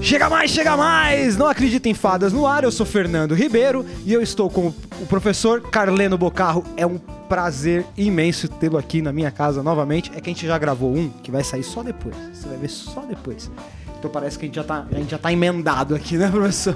[0.00, 1.36] Chega mais, chega mais!
[1.36, 5.06] Não acredita em fadas no ar, eu sou Fernando Ribeiro e eu estou com o
[5.06, 6.64] professor Carleno Bocarro.
[6.74, 10.10] É um prazer imenso tê-lo aqui na minha casa novamente.
[10.14, 12.16] É que a gente já gravou um que vai sair só depois.
[12.32, 13.50] Você vai ver só depois.
[13.98, 16.74] Então parece que a gente já tá, a gente já tá emendado aqui, né, professor?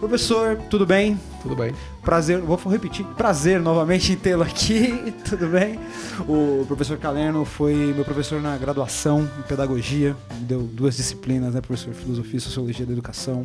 [0.00, 1.20] Professor, tudo bem?
[1.42, 1.74] Tudo bem.
[2.02, 3.04] Prazer, vou repetir.
[3.18, 5.78] Prazer novamente em tê-lo aqui, tudo bem?
[6.26, 11.60] O professor Caleno foi meu professor na graduação em pedagogia, me deu duas disciplinas, né,
[11.60, 11.92] professor?
[11.92, 13.44] Filosofia e Sociologia da Educação.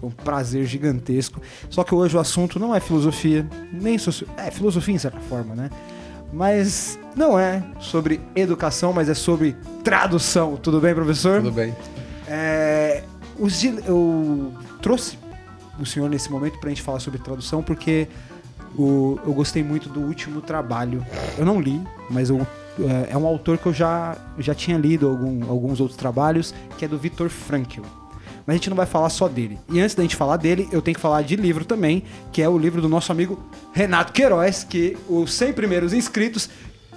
[0.00, 1.38] Foi um prazer gigantesco.
[1.68, 4.46] Só que hoje o assunto não é filosofia, nem sociologia.
[4.46, 5.68] É, filosofia em certa forma, né?
[6.32, 9.54] Mas não é sobre educação, mas é sobre
[9.84, 10.56] tradução.
[10.56, 11.42] Tudo bem, professor?
[11.42, 11.76] Tudo bem.
[12.26, 13.04] É,
[13.38, 15.18] os, eu trouxe
[15.82, 18.08] o senhor nesse momento para a gente falar sobre tradução, porque
[18.76, 21.04] o, eu gostei muito do último trabalho.
[21.36, 22.46] Eu não li, mas eu,
[22.78, 26.84] é, é um autor que eu já, já tinha lido algum, alguns outros trabalhos, que
[26.84, 27.82] é do Viktor Frankl.
[28.46, 29.58] Mas a gente não vai falar só dele.
[29.68, 32.48] E antes da gente falar dele, eu tenho que falar de livro também, que é
[32.48, 33.38] o livro do nosso amigo
[33.72, 36.48] Renato Queiroz, que os 100 primeiros inscritos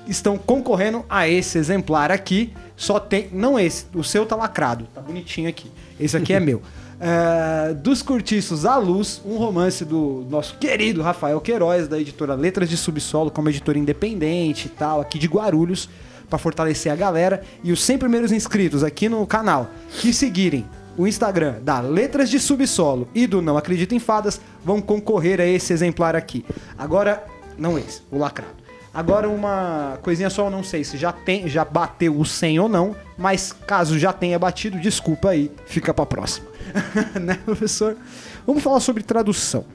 [0.07, 2.53] estão concorrendo a esse exemplar aqui.
[2.75, 3.29] Só tem.
[3.31, 5.69] Não esse, o seu tá lacrado, tá bonitinho aqui.
[5.99, 6.61] Esse aqui é meu.
[7.05, 12.69] É, dos Cortiços à Luz, um romance do nosso querido Rafael Queiroz, da editora Letras
[12.69, 15.89] de Subsolo, como editora independente e tal, aqui de Guarulhos,
[16.29, 17.43] para fortalecer a galera.
[17.61, 20.65] E os 100 primeiros inscritos aqui no canal que seguirem
[20.97, 25.45] o Instagram da Letras de Subsolo e do Não Acredito em Fadas vão concorrer a
[25.45, 26.45] esse exemplar aqui.
[26.77, 27.25] Agora,
[27.57, 28.62] não esse, o lacrado.
[28.93, 32.69] Agora uma coisinha só, eu não sei se já tem, já bateu o 100 ou
[32.69, 36.47] não, mas caso já tenha batido, desculpa aí, fica para próxima.
[37.19, 37.97] né, professor?
[38.45, 39.65] Vamos falar sobre tradução.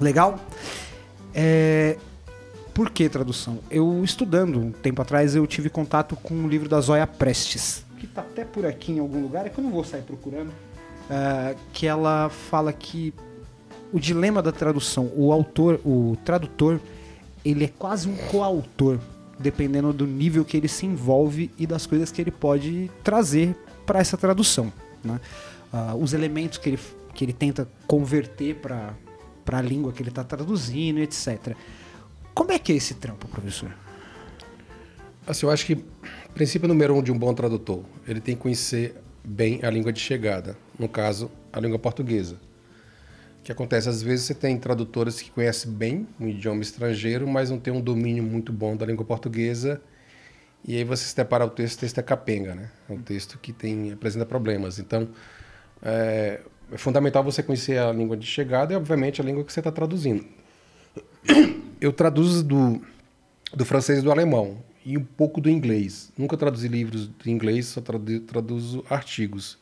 [0.00, 0.40] Legal?
[1.34, 1.98] É...
[2.72, 3.58] Por que tradução?
[3.70, 8.06] Eu estudando um tempo atrás, eu tive contato com o livro da Zoya Prestes, que
[8.06, 11.54] tá até por aqui em algum lugar, é que eu não vou sair procurando, uh,
[11.74, 13.12] que ela fala que
[13.92, 16.80] o dilema da tradução, o autor, o tradutor,
[17.44, 18.98] ele é quase um coautor,
[19.38, 23.98] dependendo do nível que ele se envolve e das coisas que ele pode trazer para
[23.98, 24.72] essa tradução.
[25.02, 25.20] Né?
[25.72, 26.78] Uh, os elementos que ele,
[27.14, 28.94] que ele tenta converter para
[29.46, 31.56] a língua que ele está traduzindo, etc.
[32.34, 33.74] Como é que é esse trampo, professor?
[35.26, 35.84] Assim, eu acho que o
[36.34, 40.00] princípio número um de um bom tradutor, ele tem que conhecer bem a língua de
[40.00, 42.36] chegada, no caso, a língua portuguesa.
[43.42, 43.88] O que acontece?
[43.88, 47.80] Às vezes você tem tradutores que conhecem bem um idioma estrangeiro, mas não tem um
[47.80, 49.82] domínio muito bom da língua portuguesa.
[50.64, 52.70] E aí você se depara o texto, o texto é capenga, né?
[52.88, 54.78] É um texto que tem, apresenta problemas.
[54.78, 55.08] Então,
[55.82, 59.58] é, é fundamental você conhecer a língua de chegada e, obviamente, a língua que você
[59.58, 60.24] está traduzindo.
[61.80, 62.80] Eu traduzo do,
[63.52, 66.12] do francês e do alemão e um pouco do inglês.
[66.16, 69.58] Nunca traduzi livros de inglês, só traduzo artigos.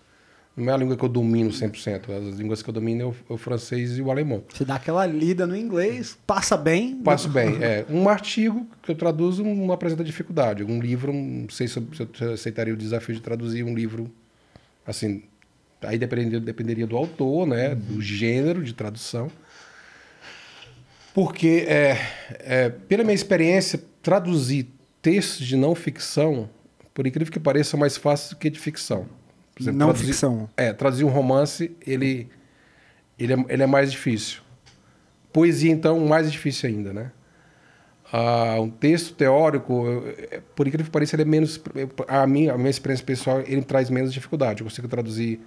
[0.56, 2.10] Não é a língua que eu domino 100%.
[2.10, 4.44] As línguas que eu domino é o, é o francês e o alemão.
[4.52, 6.96] Você dá aquela lida no inglês, passa bem.
[6.96, 7.86] Passo bem, é.
[7.88, 10.64] Um artigo que eu traduzo não apresenta dificuldade.
[10.64, 14.10] Um livro, não sei se eu aceitaria o desafio de traduzir um livro,
[14.86, 15.22] assim,
[15.82, 19.30] aí dependeria, dependeria do autor, né, do gênero de tradução.
[21.14, 21.98] Porque, é,
[22.40, 24.68] é, pela minha experiência, traduzir
[25.02, 26.48] textos de não ficção,
[26.92, 29.06] por incrível que pareça, é mais fácil do que de ficção.
[29.60, 30.48] Exemplo, não traduzir, ficção.
[30.56, 32.28] É, traduzir um romance, ele,
[33.18, 34.40] ele, é, ele é mais difícil.
[35.32, 37.12] Poesia, então, mais difícil ainda, né?
[38.12, 39.84] Ah, um texto teórico,
[40.30, 41.60] é, por incrível que pareça, ele é menos.
[42.08, 44.62] A minha, a minha experiência pessoal, ele traz menos dificuldade.
[44.62, 45.38] Eu consigo traduzir,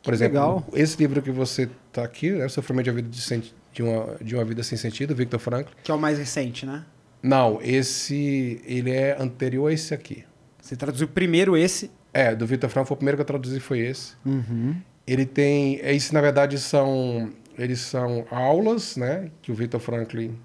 [0.00, 0.66] por que exemplo, legal.
[0.74, 2.48] esse livro que você está aqui, né?
[2.48, 5.72] Sofrimento de uma, vida de, de, uma, de uma Vida Sem Sentido, Victor Frankl.
[5.82, 6.84] Que é o mais recente, né?
[7.20, 8.62] Não, esse.
[8.64, 10.24] Ele é anterior a esse aqui.
[10.60, 13.80] Você traduziu primeiro esse é, do Vitor Franco foi o primeiro que eu traduzi foi
[13.80, 14.14] esse.
[14.24, 14.76] Uhum.
[15.06, 20.38] Ele tem, isso na verdade são, eles são aulas, né, que o Vitor Franklin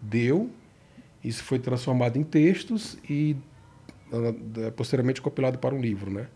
[0.00, 0.50] deu.
[1.24, 3.36] Isso foi transformado em textos e
[4.12, 6.26] uh, posteriormente compilado para um livro, né?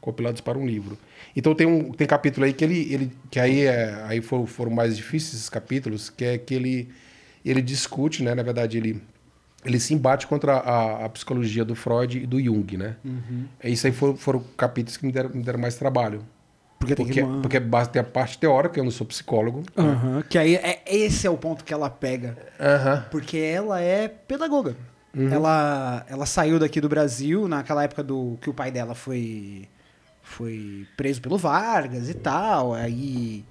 [0.00, 0.98] Compilados para um livro.
[1.34, 4.70] Então tem um tem capítulo aí que ele, ele que aí é, aí foram, foram
[4.70, 6.90] mais difíceis esses capítulos, que é que ele
[7.42, 9.02] ele discute, né, na verdade ele
[9.64, 12.96] ele se embate contra a, a, psicologia do Freud e do Jung, né?
[13.04, 13.46] Uhum.
[13.64, 16.22] Isso aí foram, foram capítulos que me deram, me deram mais trabalho.
[16.78, 19.62] Porque, porque, tem, porque tem a parte teórica, eu não sou psicólogo.
[19.76, 20.22] Uhum.
[20.28, 22.36] Que aí é, esse é o ponto que ela pega.
[22.60, 23.02] Uhum.
[23.10, 24.76] Porque ela é pedagoga.
[25.16, 25.32] Uhum.
[25.32, 29.68] Ela, ela saiu daqui do Brasil naquela época do que o pai dela foi,
[30.22, 32.74] foi preso pelo Vargas e tal.
[32.74, 33.44] Aí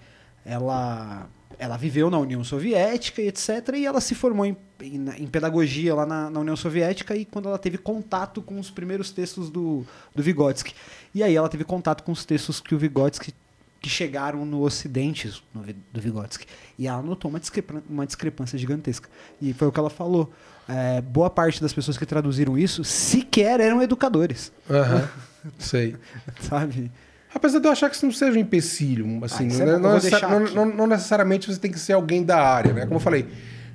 [0.46, 1.28] ela
[1.64, 3.70] ela viveu na União Soviética e etc.
[3.76, 7.48] E ela se formou em, em, em pedagogia lá na, na, União Soviética e quando
[7.48, 10.76] ela teve contato com os primeiros textos do, do Vygotsky.
[11.16, 13.34] E aí ela teve contato com os textos que o Vygotsky
[13.80, 16.46] que chegaram no ocidente no, do Vygotsky.
[16.78, 19.10] E ela notou uma, discrepância, uma discrepância gigantesca.
[19.42, 20.34] E foi o que ela falou.
[20.68, 24.52] É, boa parte das pessoas que traduziram isso sequer eram educadores.
[24.70, 25.52] Uhum.
[25.58, 25.96] Sei.
[26.42, 26.92] Sabe?
[27.34, 30.40] Apesar de eu achar que isso não seja um empecilho, assim, ah, é não, não,
[30.40, 32.82] não, não, necessariamente você tem que ser alguém da área, né?
[32.82, 33.26] Como eu falei,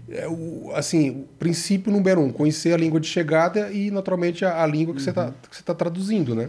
[0.09, 4.63] é, o, assim, o princípio número um, conhecer a língua de chegada e, naturalmente, a,
[4.63, 5.33] a língua que tá, uhum.
[5.51, 6.49] você está tá traduzindo, né?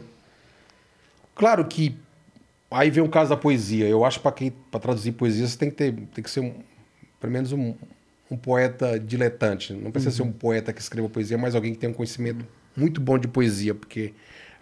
[1.36, 1.98] Claro que
[2.70, 3.88] aí vem o caso da poesia.
[3.88, 6.54] Eu acho que para traduzir poesia você tem que ter, tem que ser um,
[7.20, 7.74] pelo menos um,
[8.30, 9.74] um poeta diletante.
[9.74, 10.30] Não precisa uhum.
[10.30, 12.46] ser um poeta que escreva poesia, mas alguém que tenha um conhecimento
[12.76, 14.14] muito bom de poesia, porque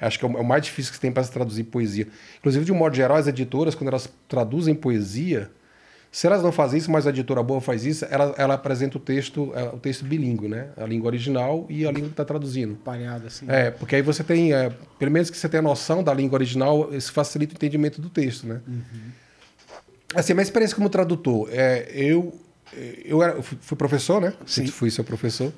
[0.05, 2.07] acho que é o, é mais difícil que você tem para se traduzir poesia.
[2.39, 5.49] Inclusive, de um modo geral, as editoras, quando elas traduzem poesia,
[6.11, 8.99] se elas não fazem isso, mas a editora boa faz isso, ela, ela apresenta o
[8.99, 10.69] texto, é, o texto bilíngue, né?
[10.77, 12.75] A língua original e a língua que está traduzindo.
[12.75, 13.45] Palhada, assim.
[13.47, 16.93] É, porque aí você tem, é, pelo menos que você tenha noção da língua original,
[16.93, 18.61] isso facilita o entendimento do texto, né?
[18.67, 18.81] Uhum.
[20.15, 22.33] Assim, a minha experiência como tradutor, é, eu,
[23.03, 24.33] eu, era, eu fui professor, né?
[24.45, 24.65] Sim.
[24.67, 25.51] Fui seu professor.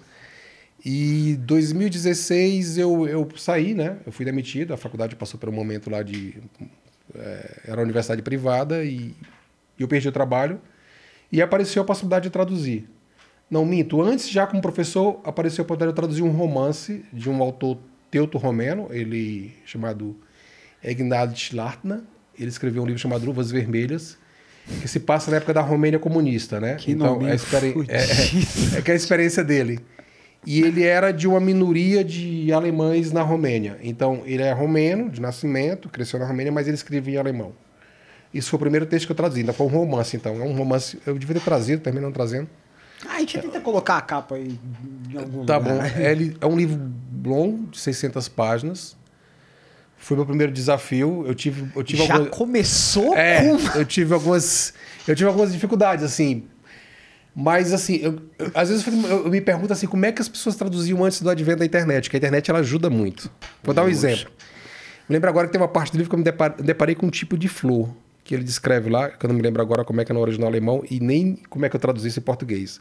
[0.84, 3.98] E 2016 eu, eu saí, né?
[4.06, 6.36] Eu fui demitido, a faculdade passou por um momento lá de...
[7.16, 9.14] É, era uma universidade privada e
[9.78, 10.60] eu perdi o trabalho.
[11.31, 12.88] E apareceu a possibilidade de traduzir.
[13.50, 17.42] Não minto, antes já como professor apareceu a possibilidade de traduzir um romance de um
[17.42, 17.78] autor
[18.12, 20.16] teuto-romeno, ele chamado
[20.84, 22.04] Egnad Schlartna.
[22.38, 24.18] Ele escreveu um livro chamado Luvas Vermelhas,
[24.81, 26.76] que se passa na época da Romênia comunista, né?
[26.76, 27.74] Que então, é, experi...
[27.88, 29.80] é, é, é, que é a experiência dele.
[30.45, 33.77] E ele era de uma minoria de alemães na Romênia.
[33.81, 37.53] Então, ele é romeno, de nascimento, cresceu na Romênia, mas ele escrevia em alemão.
[38.33, 40.36] Isso foi o primeiro texto que eu traduzi, ainda foi um romance, então.
[40.36, 42.47] É um romance, eu devia ter trazido, terminei não trazendo.
[43.07, 44.59] Ah, a gente tenta colocar a capa aí
[45.12, 45.75] em algum tá lugar.
[45.75, 45.83] bom.
[45.83, 46.92] É, é um livro
[47.25, 48.97] longo, de 600 páginas.
[49.97, 51.24] Foi meu primeiro desafio.
[51.27, 52.38] Eu tive, eu tive Já algumas...
[52.38, 53.77] começou é, com...
[53.77, 54.74] eu tive algumas
[55.07, 56.45] eu tive algumas dificuldades assim.
[57.36, 60.28] Mas assim, eu, eu, às vezes eu, eu, me pergunto assim, como é que as
[60.28, 62.10] pessoas traduziam antes do advento da internet?
[62.10, 63.31] Que a internet ela ajuda muito.
[63.64, 64.31] Vou dar um exemplo.
[65.08, 67.38] Lembra agora que tem uma parte do livro que eu me deparei com um tipo
[67.38, 67.90] de flor
[68.30, 70.22] que ele descreve lá, que eu não me lembro agora como é que é no
[70.22, 72.80] original alemão e nem como é que eu traduzi isso em português.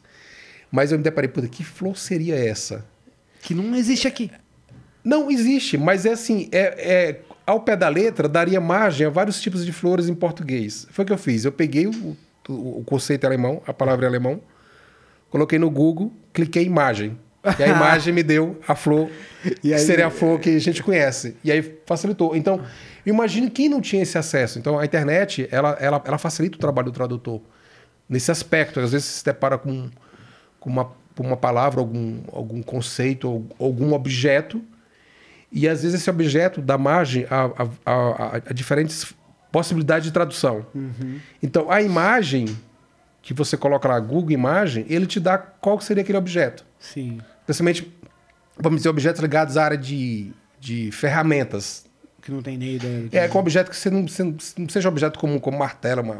[0.70, 2.84] Mas eu me deparei, puta, que flor seria essa?
[3.40, 4.30] Que não existe aqui.
[5.02, 9.40] Não existe, mas é assim, é, é, ao pé da letra daria margem a vários
[9.40, 10.86] tipos de flores em português.
[10.90, 11.46] Foi o que eu fiz.
[11.46, 12.14] Eu peguei o,
[12.48, 14.40] o, conceito alemão, a palavra em alemão,
[15.30, 17.18] coloquei no Google, cliquei imagem.
[17.58, 19.10] E a imagem me deu a flor,
[19.44, 21.36] aí, que seria a flor que a gente conhece.
[21.44, 22.34] E aí facilitou.
[22.34, 22.62] Então,
[23.08, 24.58] Imagine quem não tinha esse acesso.
[24.58, 27.40] Então, a internet, ela, ela, ela facilita o trabalho do tradutor
[28.06, 28.78] nesse aspecto.
[28.80, 29.88] Às vezes, se depara com,
[30.60, 34.62] com uma, uma palavra, algum, algum conceito, algum objeto,
[35.50, 39.14] e às vezes esse objeto dá margem a, a, a, a diferentes
[39.58, 40.64] possibilidades de tradução.
[40.72, 41.18] Uhum.
[41.42, 42.46] Então, a imagem
[43.20, 46.64] que você coloca lá, Google Imagem, ele te dá qual seria aquele objeto.
[46.78, 47.18] Sim.
[47.44, 47.92] Principalmente,
[48.56, 51.84] vamos dizer, objetos ligados à área de, de ferramentas,
[52.22, 53.08] que não tem nem ideia.
[53.10, 56.14] É, com objeto que você não, você não seja objeto como, como martelo, uma,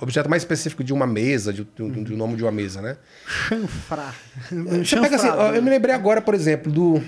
[0.00, 2.98] objeto mais específico de uma mesa, de, de, de, do nome de uma mesa, né?
[3.26, 4.14] Chanfrar.
[4.50, 7.02] Você pega assim, eu me lembrei agora, por exemplo, do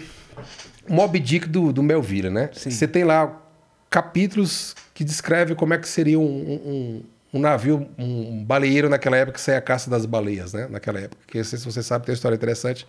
[0.89, 2.49] Mob Dick do, do Melville, né?
[2.55, 2.71] Sim.
[2.71, 3.43] Você tem lá
[3.91, 7.03] capítulos que descrevem como é que seria um, um,
[7.35, 10.67] um navio, um baleeiro naquela época que saía a caça das baleias, né?
[10.69, 11.23] Naquela época.
[11.25, 12.85] Que se você sabe, tem uma história interessante.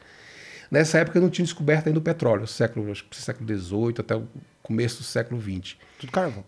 [0.72, 4.28] Nessa época não tinha descoberto ainda o petróleo, século, acho que século XVIII até o
[4.64, 5.76] começo do século XX.
[6.00, 6.44] Tudo carvão.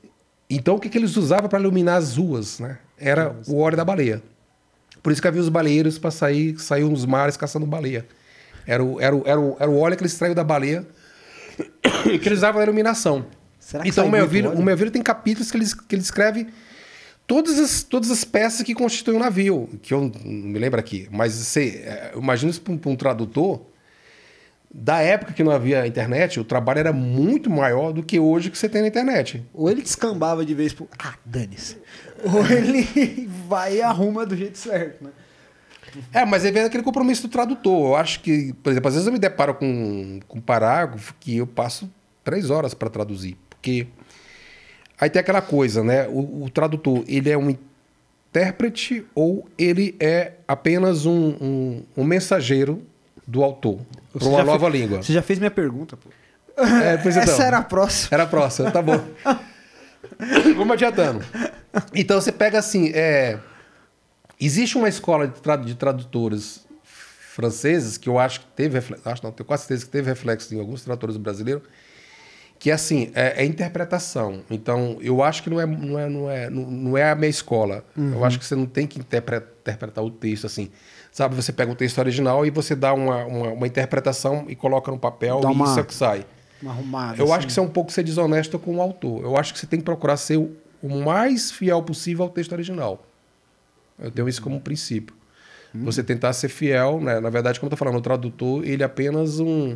[0.49, 2.59] Então o que, que eles usavam para iluminar as ruas?
[2.59, 2.79] Né?
[2.97, 4.19] Era o óleo da baleia.
[5.03, 8.07] Por isso que havia os baleeiros para sair, sair nos mares caçando baleia.
[8.65, 10.87] Era o, era, o, era, o, era o óleo que eles extraíam da baleia
[12.19, 13.27] que eles usavam na iluminação.
[13.71, 16.45] Será que então o Melville, o Melville tem capítulos que ele, que ele escreve
[17.25, 20.77] todas as, todas as peças que constituem o um navio, que eu não me lembro
[20.77, 21.07] aqui.
[21.09, 23.61] Mas você, é, imagina isso para um, um tradutor
[24.69, 28.57] da época que não havia internet, o trabalho era muito maior do que hoje que
[28.57, 29.41] você tem na internet.
[29.53, 30.89] Ou ele descambava de vez por.
[30.99, 31.77] Ah, dane-se.
[32.23, 35.11] Ou ele vai e arruma do jeito certo, né?
[36.11, 37.91] É, mas aí vem aquele compromisso do tradutor.
[37.91, 41.37] Eu acho que, por exemplo, às vezes eu me deparo com, com um parágrafo que
[41.37, 41.89] eu passo
[42.21, 43.37] três horas para traduzir.
[43.61, 43.85] Porque
[44.99, 46.07] aí tem aquela coisa, né?
[46.07, 52.81] O, o, tradutor, ele é um intérprete ou ele é apenas um, um, um mensageiro
[53.27, 53.79] do autor
[54.11, 55.03] para uma nova fez, língua.
[55.03, 56.09] Você já fez minha pergunta, pô.
[56.57, 57.31] É, pois então.
[57.31, 58.09] Essa era a próxima.
[58.11, 58.99] Era a próxima, tá bom.
[60.57, 61.23] Vamos adiantando.
[61.93, 63.37] Então você pega assim, é,
[64.39, 69.23] existe uma escola de, trad de tradutores franceses, que eu acho que teve reflexo, acho
[69.23, 71.63] não, tenho quase certeza que teve reflexo em alguns tradutores brasileiros,
[72.61, 74.43] que assim, é, é, interpretação.
[74.47, 77.27] Então, eu acho que não é, não é, não é, não, não é a minha
[77.27, 77.83] escola.
[77.97, 78.13] Uhum.
[78.13, 80.69] Eu acho que você não tem que interpretar o texto assim.
[81.11, 84.91] Sabe, você pega o texto original e você dá uma, uma, uma interpretação e coloca
[84.91, 86.23] no papel dá e uma, isso é que sai.
[86.61, 87.17] Uma arrumada.
[87.17, 87.33] Eu assim.
[87.33, 89.23] acho que isso é um pouco ser desonesto com o autor.
[89.23, 92.51] Eu acho que você tem que procurar ser o, o mais fiel possível ao texto
[92.51, 93.03] original.
[93.97, 95.15] Eu tenho isso como princípio.
[95.73, 95.85] Uhum.
[95.85, 97.19] Você tentar ser fiel, né?
[97.19, 99.75] Na verdade, como eu estou falando, o tradutor, ele é apenas um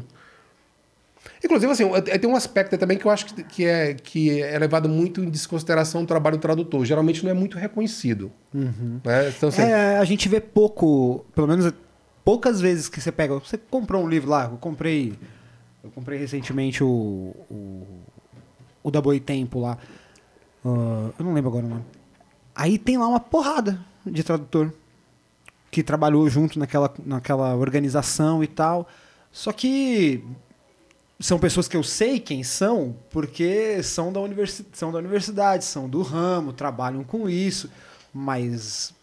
[1.44, 1.84] Inclusive, assim,
[2.20, 6.04] tem um aspecto também que eu acho que é, que é levado muito em desconsideração
[6.04, 6.86] o trabalho do tradutor.
[6.86, 8.32] Geralmente não é muito reconhecido.
[8.54, 9.00] Uhum.
[9.04, 9.30] Né?
[9.30, 9.62] Então, assim...
[9.62, 11.72] é, a gente vê pouco, pelo menos
[12.24, 13.36] poucas vezes que você pega.
[13.36, 15.14] Você comprou um livro lá, eu comprei.
[15.84, 17.36] Eu comprei recentemente o.
[17.50, 17.88] o,
[18.84, 19.78] o da Boitempo lá.
[20.64, 21.86] Uh, eu não lembro agora o nome.
[22.56, 24.74] Aí tem lá uma porrada de tradutor
[25.70, 28.88] que trabalhou junto naquela, naquela organização e tal.
[29.32, 30.24] Só que
[31.20, 35.88] são pessoas que eu sei quem são, porque são da, universi são da universidade, são
[35.88, 37.70] do ramo, trabalham com isso,
[38.14, 38.94] mas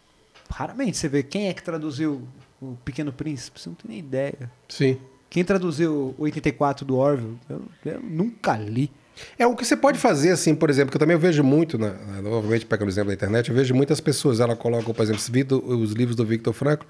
[0.50, 2.22] raramente você vê quem é que traduziu
[2.60, 4.50] o Pequeno Príncipe, você não tem nem ideia.
[4.68, 4.98] Sim.
[5.30, 8.90] Quem traduziu o 84 do Orwell, eu, eu nunca li.
[9.38, 11.94] É o que você pode fazer, assim, por exemplo, que eu também vejo muito, né,
[12.22, 15.20] novamente pegando o exemplo da internet, eu vejo muitas pessoas, ela colocam, por exemplo,
[15.66, 16.86] os livros do Victor Franco,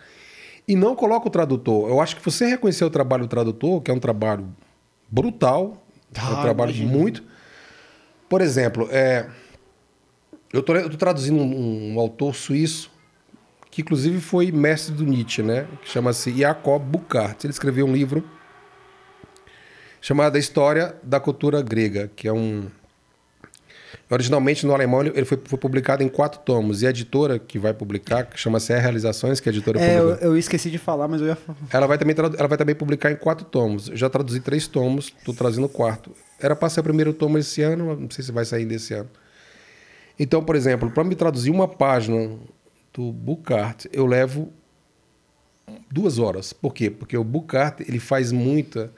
[0.66, 1.88] e não coloca o tradutor.
[1.88, 4.48] Eu acho que você reconhecer o trabalho do tradutor, que é um trabalho
[5.12, 5.87] brutal.
[6.16, 6.90] Ah, eu trabalho imagina.
[6.90, 7.23] muito.
[8.28, 9.28] Por exemplo, é,
[10.52, 12.90] eu estou traduzindo um, um, autor suíço
[13.71, 15.66] que inclusive foi mestre do Nietzsche, né?
[15.83, 17.47] Que chama-se Jacob Burckhardt.
[17.47, 18.26] Ele escreveu um livro
[20.00, 22.69] chamado A História da Cultura Grega, que é um
[24.11, 26.82] Originalmente no alemão ele foi, foi, publicado em quatro tomos.
[26.82, 30.11] E a editora que vai publicar, que chama-se Realizações, que é a editora é, eu,
[30.16, 31.58] eu, esqueci de falar, mas eu ia falar.
[31.72, 33.88] Ela vai também, ela vai também publicar em quatro tomos.
[33.88, 36.12] Eu já traduzi três tomos, estou traduzindo o quarto.
[36.40, 39.08] Era para ser o primeiro tomo esse ano, não sei se vai sair desse ano.
[40.18, 42.37] Então, por exemplo, para me traduzir uma página
[42.92, 44.52] do Bucart, eu levo
[45.90, 46.52] duas horas.
[46.52, 46.90] Por quê?
[46.90, 48.92] Porque o Bucart ele faz muita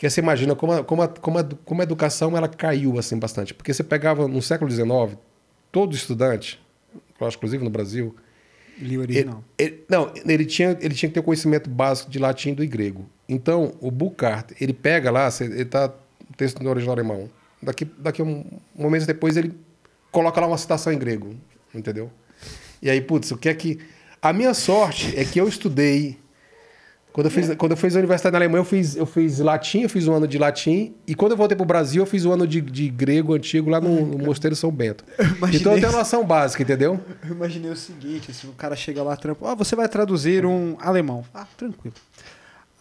[0.00, 3.18] que você imagina como a, como, a, como, a, como a educação ela caiu assim
[3.18, 3.52] bastante.
[3.52, 5.18] Porque você pegava no século XIX,
[5.70, 6.58] todo estudante,
[7.20, 8.16] inclusive no Brasil.
[8.78, 9.44] Li o original.
[9.58, 13.04] Ele, ele, não, ele tinha, ele tinha que ter conhecimento básico de latim e grego.
[13.28, 15.92] Então, o Bucart, ele pega lá, ele está
[16.34, 17.28] texto no original alemão.
[17.62, 19.52] Daqui, daqui um, um momento depois, ele
[20.10, 21.36] coloca lá uma citação em grego,
[21.74, 22.10] entendeu?
[22.80, 23.78] E aí, putz, o que é que.
[24.22, 26.18] A minha sorte é que eu estudei
[27.12, 29.80] quando eu fiz, quando eu fiz a universidade na Alemanha, eu fiz, eu fiz latim,
[29.80, 30.94] eu fiz um ano de latim.
[31.06, 33.68] E quando eu voltei para o Brasil, eu fiz um ano de, de grego antigo
[33.68, 35.04] lá no, no Mosteiro São Bento.
[35.18, 37.00] Imaginei, então eu tenho uma noção básica, entendeu?
[37.26, 40.76] Eu imaginei o seguinte: assim, o cara chega lá, trampo, oh, você vai traduzir um
[40.80, 41.24] alemão.
[41.34, 41.94] Ah, tranquilo.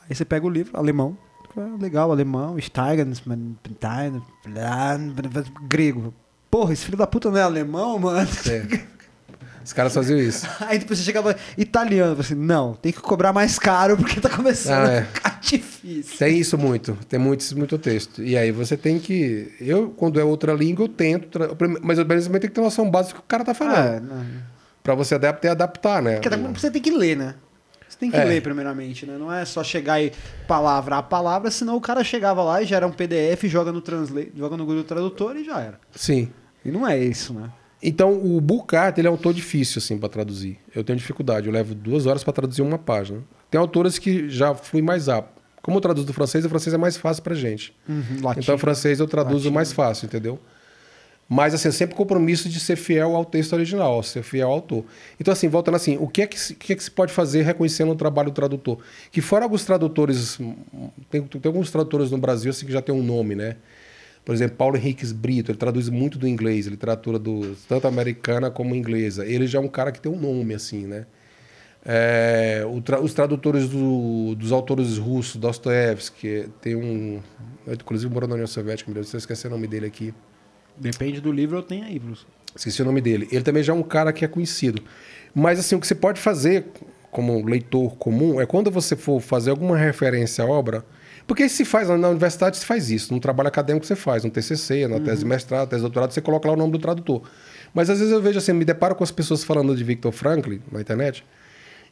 [0.07, 1.17] Aí você pega o livro, alemão.
[1.57, 3.13] Ah, legal, alemão, Steigen,
[5.67, 6.13] grego.
[6.51, 8.29] Porra, esse filho da puta não é alemão, mano?
[8.47, 8.98] É.
[9.69, 10.47] Os caras faziam isso.
[10.65, 14.87] Aí depois você chegava italiano, assim, não, tem que cobrar mais caro porque tá começando
[14.87, 14.99] ah, é.
[15.01, 16.17] a ficar difícil.
[16.17, 18.23] Tem isso muito, tem muito, muito texto.
[18.23, 19.53] E aí você tem que.
[19.61, 21.37] Eu, quando é outra língua, eu tento.
[21.83, 24.11] Mas eu também tem que ter noção básica do que o cara tá falando.
[24.11, 24.25] Ah,
[24.81, 26.15] pra você adaptar e adaptar, né?
[26.15, 27.35] Porque você tem que ler, né?
[27.87, 28.23] Você tem que é.
[28.23, 29.19] ler primeiramente, né?
[29.19, 30.11] Não é só chegar e
[30.47, 34.31] palavra a palavra, senão o cara chegava lá e gera um PDF, joga no Translate,
[34.35, 35.79] joga no Google Tradutor e já era.
[35.95, 36.27] Sim.
[36.65, 37.51] E não é isso, né?
[37.81, 40.59] Então, o Bucart, ele é um autor difícil, assim, para traduzir.
[40.75, 41.47] Eu tenho dificuldade.
[41.47, 43.23] Eu levo duas horas para traduzir uma página.
[43.49, 45.39] Tem autores que já fui mais rápido.
[45.61, 47.73] Como eu traduzo do francês, o francês é mais fácil para gente.
[47.87, 49.55] Uhum, então, o francês eu traduzo latim.
[49.55, 50.39] mais fácil, entendeu?
[51.27, 54.83] Mas, assim, sempre compromisso de ser fiel ao texto original, ser fiel ao autor.
[55.19, 57.91] Então, assim, voltando assim, o que é que, que, é que se pode fazer reconhecendo
[57.91, 58.79] o trabalho do tradutor?
[59.11, 60.39] Que fora alguns tradutores,
[61.09, 63.57] tem, tem alguns tradutores no Brasil, assim, que já tem um nome, né?
[64.23, 68.75] Por exemplo, Paulo Henriques Brito, ele traduz muito do inglês, literatura do, tanto americana como
[68.75, 69.25] inglesa.
[69.25, 71.05] Ele já é um cara que tem um nome, assim, né?
[71.85, 77.21] É, tra os tradutores do, dos autores russos, Dostoevsky, tem um.
[77.67, 80.13] Inclusive morou na União Soviética, me se eu esquecer o nome dele aqui.
[80.77, 82.25] Depende do livro, eu tenho aí, Bruce.
[82.55, 83.27] Esqueci o nome dele.
[83.31, 84.81] Ele também já é um cara que é conhecido.
[85.33, 86.65] Mas, assim, o que você pode fazer
[87.11, 90.85] como leitor comum é quando você for fazer alguma referência à obra
[91.29, 93.13] porque se faz na universidade, se faz isso.
[93.13, 95.03] No trabalho acadêmico você faz, no TCC, na uhum.
[95.03, 97.21] tese de mestrado, tese de doutorado, você coloca lá o nome do tradutor.
[97.71, 100.59] Mas às vezes eu vejo assim, me deparo com as pessoas falando de Victor Franklin
[100.71, 101.23] na internet,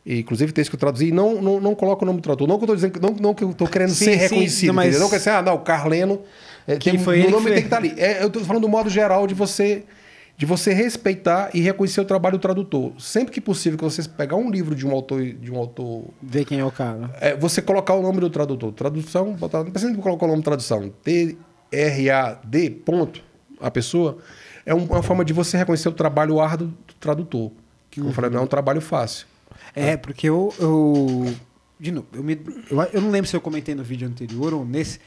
[0.03, 2.47] e, inclusive texto que eu traduzi, não, não, não coloco o nome do tradutor.
[2.47, 4.67] Não que eu estou dizendo, não, não que eu estou querendo sim, ser sim, reconhecido,
[4.69, 4.99] não, mas...
[4.99, 6.19] não que assim, ah, não, Carleno,
[6.67, 7.93] é, tem, o nome tem que estar tá ali.
[7.95, 9.83] É, eu estou falando do modo geral de você
[10.37, 12.93] de você respeitar e reconhecer o trabalho do tradutor.
[12.99, 16.45] Sempre que possível que você pegar um livro de um autor, de um autor, Ver
[16.45, 17.09] quem é o cara.
[17.19, 18.71] é, você colocar o nome do tradutor.
[18.71, 20.89] Tradução, botar, não precisa colocar o nome de tradução.
[21.03, 21.35] T
[21.71, 23.23] R A D ponto
[23.59, 24.19] a pessoa
[24.63, 27.51] é um- uma forma de você reconhecer o trabalho árduo do tradutor.
[27.89, 29.25] Que como eu falei, não é um trabalho fácil.
[29.75, 30.53] É, porque eu.
[30.59, 31.33] eu
[31.79, 32.39] de novo, eu, me,
[32.69, 34.99] eu, eu não lembro se eu comentei no vídeo anterior ou nesse.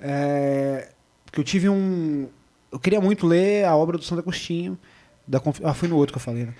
[0.00, 0.88] É,
[1.26, 2.28] porque eu tive um.
[2.72, 4.78] Eu queria muito ler a obra do Santo Agostinho.
[5.28, 6.54] Da, Conf- ah, foi no outro que eu falei, né?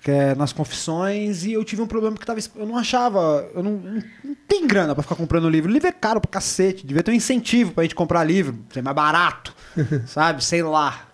[0.00, 2.38] Que é nas Confissões, e eu tive um problema que tava.
[2.56, 3.46] Eu não achava.
[3.54, 5.70] Eu não, não, não tem grana pra ficar comprando livro.
[5.70, 6.86] livro é caro pra cacete.
[6.86, 9.54] Devia ter um incentivo pra gente comprar livro, ser mais barato.
[10.06, 10.42] sabe?
[10.44, 11.06] Sei lá.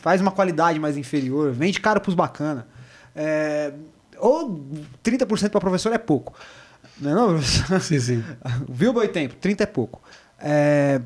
[0.00, 1.50] Faz uma qualidade mais inferior.
[1.52, 2.68] Vende caro pros bacana.
[3.14, 3.72] É,
[4.18, 4.62] ou
[5.02, 6.34] 30% para professor é pouco.
[7.00, 7.80] Não é não, professor?
[7.80, 8.24] Sim, sim.
[8.68, 9.34] Viu, boi tempo?
[9.36, 10.02] 30 é pouco.
[10.38, 11.00] É,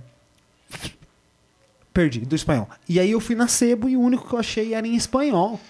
[1.92, 2.68] Perdi, do espanhol.
[2.88, 5.60] E aí eu fui na Sebo e o único que eu achei era em espanhol.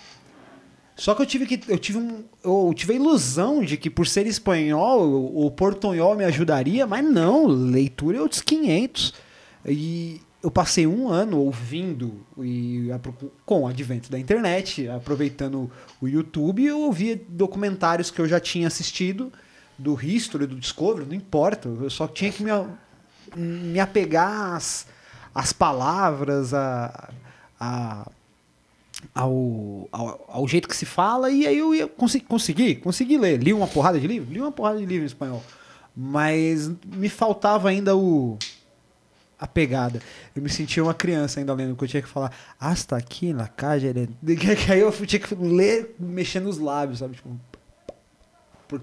[1.00, 1.61] Só que eu tive que.
[1.67, 6.25] Eu tive, um, eu tive a ilusão de que por ser espanhol, o, portunhol me
[6.25, 9.15] ajudaria, mas não, leitura é outros 500.
[9.65, 12.89] E eu passei um ano ouvindo e
[13.47, 15.71] com o advento da internet, aproveitando
[16.03, 19.33] o YouTube, eu ouvia documentários que eu já tinha assistido
[19.79, 21.69] do History, do Discovery, não importa.
[21.69, 22.50] Eu só tinha que me,
[23.35, 24.87] me apegar às,
[25.35, 27.11] às palavras, a,
[27.59, 28.07] a,
[29.15, 33.43] ao, ao, ao jeito que se fala, e aí eu ia conseguir, consegui, consegui ler.
[33.43, 34.33] Li uma porrada de livro?
[34.33, 35.43] Li uma porrada de livro em espanhol.
[35.97, 38.39] Mas me faltava ainda o
[39.41, 40.03] a pegada.
[40.37, 43.49] Eu me sentia uma criança ainda lendo, porque eu tinha que falar, hasta aqui na
[43.49, 43.93] caja,
[44.25, 47.17] que aí eu tinha que ler mexendo os lábios, sabe?
[47.17, 47.39] Tipo,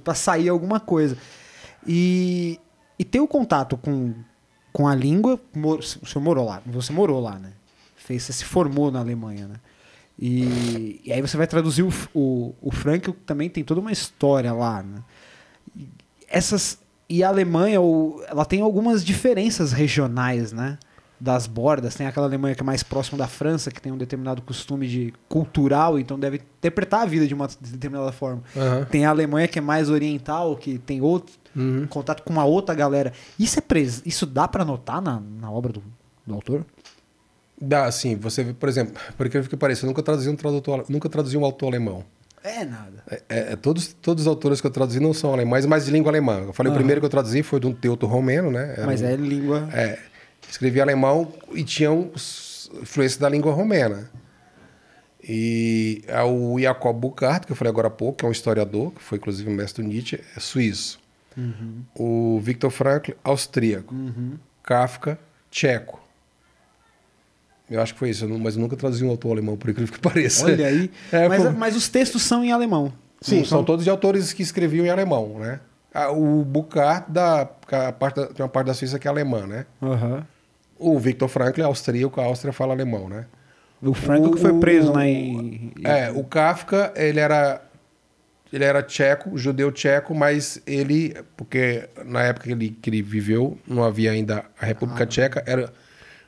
[0.04, 1.16] pra sair alguma coisa.
[1.86, 2.60] E,
[2.98, 4.16] e ter o contato com,
[4.78, 7.54] com a língua, mor- o senhor morou lá, você morou lá, né?
[7.96, 9.56] Fez, você se formou na Alemanha, né?
[10.20, 14.54] E, e aí você vai traduzir o, o, o Frank, também tem toda uma história
[14.54, 15.00] lá, né?
[15.76, 15.88] E
[16.30, 16.78] essas
[17.10, 17.80] e a Alemanha
[18.28, 20.78] ela tem algumas diferenças regionais né
[21.20, 24.42] das bordas tem aquela Alemanha que é mais próxima da França que tem um determinado
[24.44, 28.86] costume de cultural então deve interpretar a vida de uma determinada forma Aham.
[28.92, 31.88] tem a Alemanha que é mais oriental que tem outro Uhum.
[31.88, 34.02] contato com uma outra galera isso é pres...
[34.06, 35.84] isso dá para notar na, na obra do,
[36.26, 36.64] do autor
[37.60, 41.10] Dá, assim, você vê, por exemplo, por que pareça, eu nunca traduzi um tradutor, nunca
[41.10, 42.04] traduzi um autor alemão.
[42.44, 45.86] é nada É, é, todos, todos os autores que eu traduzi não são alemães, mas
[45.86, 46.44] de língua alemã.
[46.46, 46.76] Eu falei, Aham.
[46.76, 48.76] o primeiro que eu traduzi foi de um teuto romeno, né?
[48.78, 49.98] Era mas um- é língua É,
[50.48, 52.12] escrevi alemão e tinha um
[52.80, 54.08] influência da língua romena.
[55.24, 58.92] E é o Jacob Burckhardt, que eu falei agora há pouco, que é um historiador,
[58.92, 61.00] que foi inclusive mestre do Nietzsche, é suíço.
[61.96, 63.94] O Viktor Frankl, austríaco.
[64.64, 65.18] Kafka,
[65.52, 66.00] tcheco.
[67.70, 70.00] Eu acho que foi isso, mas eu nunca traduzi um autor alemão, por incrível que
[70.00, 70.46] pareça.
[70.46, 73.84] olha aí É, mas, foi- mas os textos são em alemão Sim, Não são todos
[73.84, 75.60] de autores que escreviam em alemão, né?
[75.94, 79.46] Ah, O Burckhardt, da, a parte da- tem uma parte da Suíça que é alemã,
[79.48, 79.66] né?
[79.82, 80.26] Aham.
[80.78, 83.26] O Viktor Frankl é austríaco, a Áustria fala alemão, né?
[83.82, 85.72] o Franco que foi O- preso né, em...
[85.84, 87.62] É, o Kafka, ele era
[88.52, 93.58] ele era tcheco, judeu tcheco, mas ele, porque na época que ele, que ele viveu,
[93.68, 95.72] não havia ainda a República Tcheca, era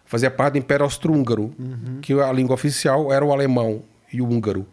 [0.05, 1.53] fazia parte do Império Austro-Húngaro,
[2.01, 4.65] que a língua oficial era o alemão e o húngaro.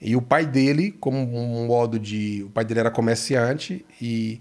[0.00, 4.40] E o pai dele, como um modo de, o pai dele era comerciante e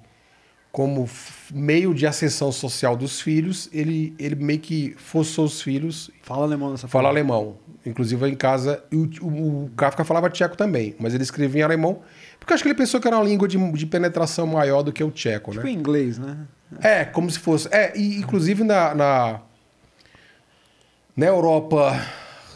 [0.71, 1.09] como
[1.51, 6.71] meio de ascensão social dos filhos, ele ele meio que forçou os filhos fala alemão
[6.71, 7.57] nessa fala alemão.
[7.85, 12.01] Inclusive em casa, o, o, o Kafka falava tcheco também, mas ele escrevia em alemão,
[12.39, 14.91] porque eu acho que ele pensou que era uma língua de, de penetração maior do
[14.93, 15.71] que o tcheco, tipo né?
[15.71, 16.37] em inglês né
[16.81, 17.67] É, como se fosse.
[17.71, 19.41] É, e inclusive na, na,
[21.15, 21.99] na Europa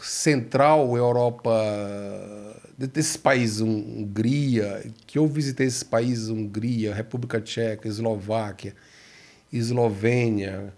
[0.02, 1.50] Central, Europa.
[2.76, 8.74] desses países, Hun- Hungria, que eu visitei esses países, Hungria, República Tcheca, Eslováquia,
[9.52, 10.72] Eslovênia,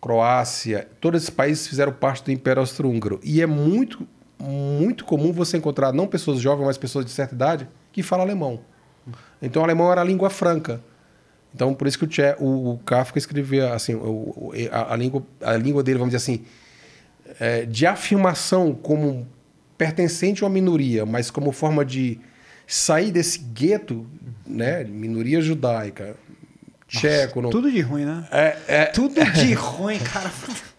[0.00, 3.20] Croácia, todos esses países fizeram parte do Império Austro-Húngaro.
[3.22, 4.06] E é muito,
[4.38, 8.60] muito comum você encontrar não pessoas jovens, mas pessoas de certa idade que falam alemão.
[9.40, 10.80] Então o alemão era a língua franca.
[11.54, 15.26] Então, por isso que o, Tche, o, o Kafka escrevia assim, o, a, a língua,
[15.40, 16.44] a língua dele, vamos dizer assim,
[17.40, 19.26] é, de afirmação como
[19.76, 22.20] pertencente a uma minoria, mas como forma de
[22.66, 24.06] sair desse gueto,
[24.46, 26.14] né, minoria judaica,
[26.86, 30.30] tcheco, não, tudo de ruim né é, é, tudo de ruim cara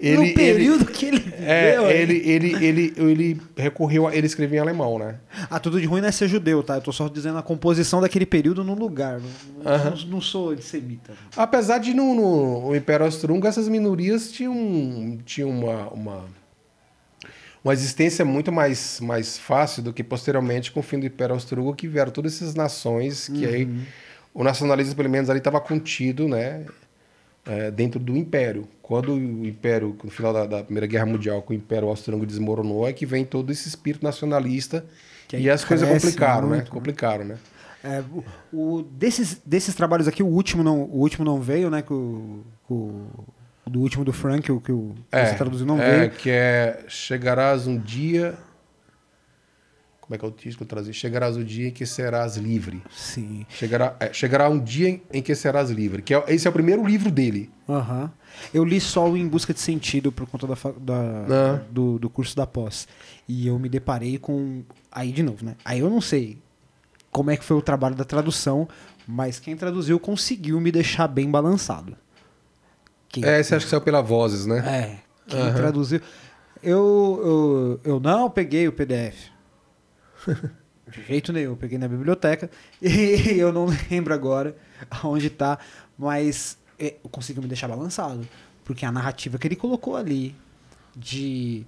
[0.00, 1.96] Ele- no período que ele é, viveu, aí.
[2.00, 5.16] ele, ele, ele, ele recorreu, a, ele escrevia em alemão, né?
[5.50, 6.76] Ah, tudo de ruim não é ser judeu, tá?
[6.76, 9.20] Eu tô só dizendo a composição daquele período no lugar.
[9.64, 9.90] Não, Aham.
[9.90, 11.14] não, não sou antissemita.
[11.36, 16.24] Apesar de no, no- no Império Austro-Húngaro essas minorias tinham, tinham uma, uma,
[17.64, 21.76] uma existência muito mais, mais fácil do que posteriormente com o fim do Império Austro-Húngaro,
[21.76, 23.52] que vieram todas essas nações que Uhum.
[23.52, 23.68] aí
[24.32, 26.64] o nacionalismo, pelo menos, ali estava contido, né?
[27.48, 28.68] É, dentro do Império.
[28.82, 32.86] Quando o Império, no final da, da Primeira Guerra Mundial, que o Império Austro-Húngaro desmoronou,
[32.86, 34.84] é que vem todo esse espírito nacionalista
[35.32, 36.56] e as coisas complicaram, né?
[36.56, 36.70] muito, né?
[36.70, 37.36] Complicaram, né?
[37.84, 38.02] É,
[38.52, 41.82] o, desses, desses trabalhos aqui, o último não, o último não veio, né?
[41.82, 43.06] Que o, o-
[43.66, 46.10] do último do Frank, o que o que você traduziu não é, veio.
[46.12, 48.34] que é chegarás um dia.
[50.08, 50.94] Como é que é o título traduzi?
[50.94, 52.82] Chegarás um dia em que serás livre.
[52.90, 53.44] Sim.
[53.50, 56.00] Chegará, é, chegará um dia em- em que serás livre.
[56.00, 57.50] Que é, esse é o primeiro livro dele.
[57.68, 58.10] Aham.
[58.54, 60.94] Eu li só o Em Busca de Sentido por conta da, da-
[61.56, 61.60] Ah.
[61.70, 62.88] do, do curso da pós.
[63.28, 64.62] E eu me deparei com.
[64.90, 65.56] Aí de novo, né?
[65.62, 66.38] Aí eu não sei
[67.12, 68.66] como é que foi o trabalho da tradução,
[69.06, 71.94] mas quem traduziu conseguiu me deixar bem balançado.
[73.10, 74.58] Quem, É, esse acho que saiu pela Vozes, né?
[74.66, 75.54] É, quem Aham.
[75.54, 76.00] traduziu.
[76.62, 79.28] Eu, eu, eu não peguei o PDF.
[80.90, 81.50] De jeito nenhum.
[81.50, 84.56] Eu peguei na biblioteca e eu não lembro agora
[85.04, 85.58] onde tá,
[85.98, 88.26] mas é, eu consigo me deixar balançado.
[88.64, 90.34] Porque a narrativa que ele colocou ali
[90.96, 91.66] de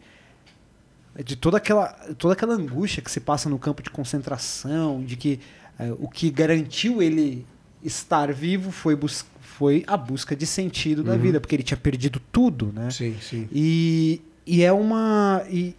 [1.25, 5.41] de toda aquela, toda aquela angústia que se passa no campo de concentração, de que
[5.79, 7.45] é, o que garantiu ele
[7.83, 12.21] estar vivo foi, bus foi a busca de sentido da vida, porque ele tinha perdido
[12.33, 12.91] tudo, né?
[12.91, 13.49] Sim, sim.
[13.53, 15.45] E, e é uma.
[15.51, 15.75] E,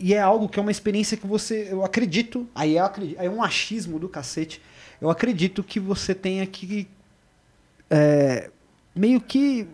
[0.00, 1.68] e é algo que é uma experiência que você.
[1.70, 2.48] Eu acredito.
[2.54, 4.60] Aí aí é um achismo do cacete.
[5.00, 6.88] Eu acredito que você tenha que.
[7.88, 8.50] é,
[8.94, 9.66] meio que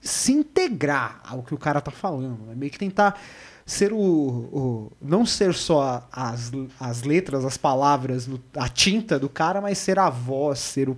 [0.00, 2.44] se integrar ao que o cara tá falando.
[2.46, 2.54] Né?
[2.54, 3.20] Meio que tentar
[3.64, 9.60] ser o, o- não ser só as, as letras, as palavras, a tinta do cara,
[9.60, 10.96] mas ser a voz, ser o,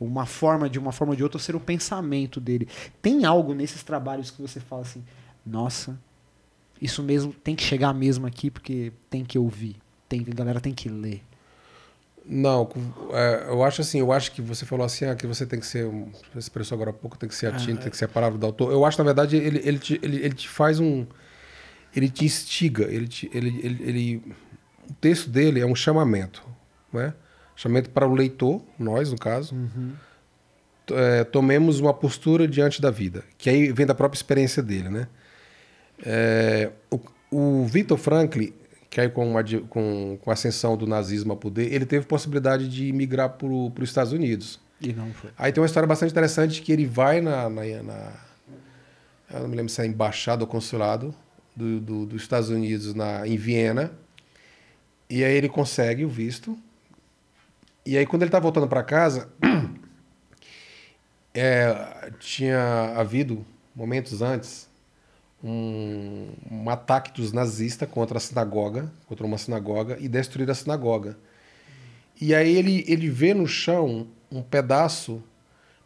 [0.00, 2.66] uma forma de uma forma ou de outra, ser o pensamento dele.
[3.00, 5.04] Tem algo nesses trabalhos que você fala assim,
[5.46, 5.96] nossa,
[6.84, 9.76] isso mesmo tem que chegar mesmo aqui porque tem que ouvir,
[10.08, 11.22] tem a galera tem que ler.
[12.26, 12.68] Não,
[13.12, 15.66] é, eu acho assim, eu acho que você falou assim, ah, que você tem que
[15.66, 15.84] ser,
[16.32, 18.38] você expressou agora há pouco, tem que ser a tinta, tem que ser a palavra
[18.38, 18.72] do autor.
[18.72, 21.06] Eu acho, na verdade, ele, ele, te, ele, ele te faz um...
[21.94, 24.22] Ele te instiga, ele, te, ele, ele, ele-
[24.88, 26.42] O texto dele é um chamamento,
[26.92, 27.12] né?
[27.54, 29.54] Chamamento para o leitor, nós, no caso.
[30.86, 34.88] T- é, tomemos uma postura diante da vida, que aí vem da própria experiência dele,
[34.88, 35.08] né?
[36.02, 38.44] É, o, o Viktor Frankl,
[38.90, 39.32] que aí com,
[39.68, 43.72] com, com a ascensão do nazismo ao poder, ele teve possibilidade de migrar para os
[43.88, 44.60] Estados Unidos.
[44.80, 45.30] E não foi.
[45.38, 48.12] Aí tem uma história bastante interessante que ele vai na, na, na-
[49.32, 51.14] eu não me lembro se é embaixada ou consulado
[51.56, 53.92] do, do- dos Estados Unidos na, em Viena,
[55.08, 56.58] e aí ele consegue o visto.
[57.86, 59.28] E aí quando ele está voltando para casa,
[61.32, 64.68] é, tinha havido momentos antes
[65.44, 71.18] um, um ataque dos nazistas contra a sinagoga, contra uma sinagoga e destruir a sinagoga.
[72.18, 75.22] E aí ele, ele vê no chão um pedaço,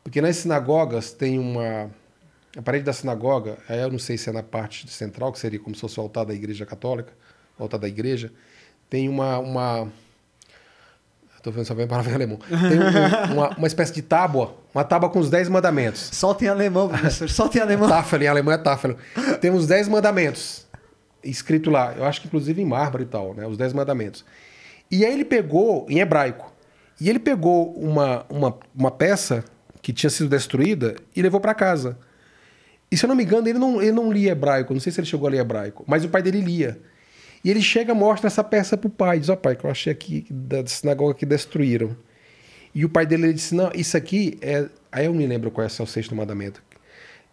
[0.05, 1.90] porque nas sinagogas tem uma.
[2.57, 5.59] A parede da sinagoga, aí eu não sei se é na parte central, que seria
[5.59, 7.12] como se fosse o altar da igreja católica,
[7.59, 8.33] o altar da igreja,
[8.88, 9.38] tem uma.
[9.38, 9.92] uma
[11.38, 12.38] Estou vendo só bem palavra em alemão.
[12.48, 16.11] Tem um- uma, uma espécie de tábua, uma tábua com os dez mandamentos.
[16.12, 17.88] Solta em alemão, professor, solta em alemão.
[17.88, 18.96] Tafel, em alemão é Tafel.
[19.40, 20.66] Tem os dez mandamentos
[21.24, 21.94] escrito lá.
[21.96, 23.46] Eu acho que inclusive em mármore e tal, né?
[23.46, 24.24] Os dez mandamentos.
[24.90, 26.53] E aí ele pegou, em hebraico,
[27.01, 29.44] e ele pegou uma, uma, uma peça
[29.81, 31.96] que tinha sido destruída e levou para casa.
[32.90, 34.98] E se eu não me engano, ele não, ele não lia hebraico, não sei se
[35.01, 36.81] ele chegou a ler hebraico, mas o pai dele lia.
[37.44, 40.27] E ele chega mostra essa peça pro pai, diz, ó pai, que eu achei aqui
[40.31, 41.96] da sinagoga que destruíram.
[42.74, 44.66] E o pai dele ele disse, não, isso aqui é...
[44.90, 46.62] Aí eu me lembro qual é o sexto mandamento.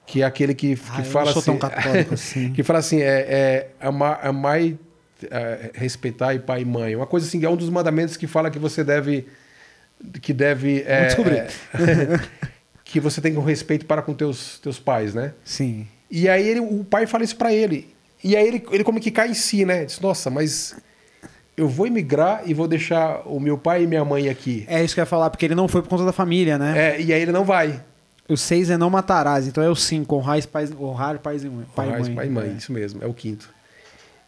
[0.05, 1.57] Que é aquele que, que Ah, eu fala sou assim...
[1.57, 2.53] tão católico assim.
[2.53, 4.77] que fala assim, é, é amar, amar e,
[5.29, 6.95] é, respeitar e pai e mãe.
[6.95, 9.25] Uma coisa assim, é um dos mandamentos que fala que você deve...
[10.21, 10.83] Que deve...
[10.85, 12.19] É, é,
[12.83, 15.33] que você tem um respeito para com teus, teus pais, né?
[15.43, 15.87] Sim.
[16.09, 17.94] E aí ele, o pai fala isso pra ele.
[18.25, 19.85] E aí ele, ele como que cai em si, né?
[19.85, 20.75] Diz, nossa, mas
[21.55, 24.65] eu vou emigrar e vou deixar o meu pai e minha mãe aqui.
[24.67, 26.95] É isso que eu ia falar, porque ele não foi por conta da família, né?
[26.95, 27.83] É, e aí ele não vai.
[28.27, 31.65] O 6 é não matarás, então é o 5, honrar pais, honrar pais e mãe.
[31.75, 32.15] Pai, e Pai, mãe.
[32.15, 32.57] pai e mãe, É.
[32.57, 33.47] isso mesmo, é o quinto.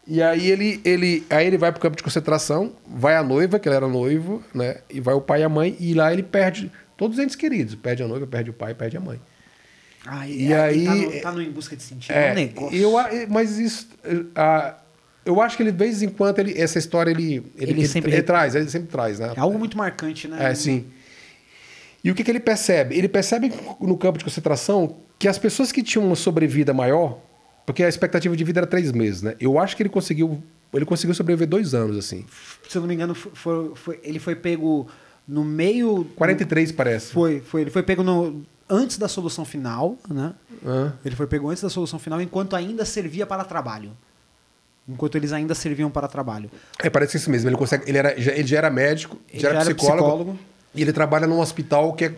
[0.06, 3.68] E aí ele, ele, aí ele vai pro campo de concentração, vai a noiva, que
[3.68, 4.76] ele era noivo, né?
[4.88, 7.74] E vai o pai e a mãe, e lá ele perde todos os entes queridos.
[7.74, 9.20] Perde a noiva, perde o pai, perde a mãe.
[10.10, 10.84] Ah, E e aí.
[10.84, 12.12] Tá no, tá no Em Busca de Sentido.
[12.14, 12.76] É, É, um negócio.
[12.78, 12.92] eu,
[13.28, 13.88] mas isso.
[15.24, 18.12] eu acho que ele, de vez em quando, ele, essa história ele, ele, Ele sempre-
[18.12, 19.32] ele traz, ele sempre traz, né?
[19.36, 20.50] É algo muito marcante, né?
[20.50, 20.86] É, sim.
[22.02, 22.96] E o que, que ele percebe?
[22.96, 27.18] Ele percebe no campo de concentração que as pessoas que tinham uma sobrevida maior
[27.66, 29.34] Porque a expectativa de vida era três meses, né?
[29.38, 30.42] Eu acho que ele conseguiu.
[30.72, 32.24] Ele conseguiu sobreviver dois anos, assim.
[32.66, 34.86] Se eu não me engano, foi, foi- ele foi pego
[35.26, 36.06] no meio.
[36.16, 37.12] 43, parece.
[37.12, 37.60] Foi, foi.
[37.62, 40.34] Ele foi pego no, antes da solução final, né?
[40.64, 40.92] Hã?
[41.04, 43.92] Ele foi pego antes da solução final, enquanto ainda servia para trabalho.
[44.88, 46.50] Enquanto eles ainda serviam para trabalho.
[46.82, 47.48] É, parece isso mesmo.
[47.50, 50.04] Ele, consegue, ele, era, já, ele já era médico, Ele já era, já era psicólogo,
[50.08, 50.38] psicólogo.
[50.74, 52.14] E ele trabalha num hospital que é,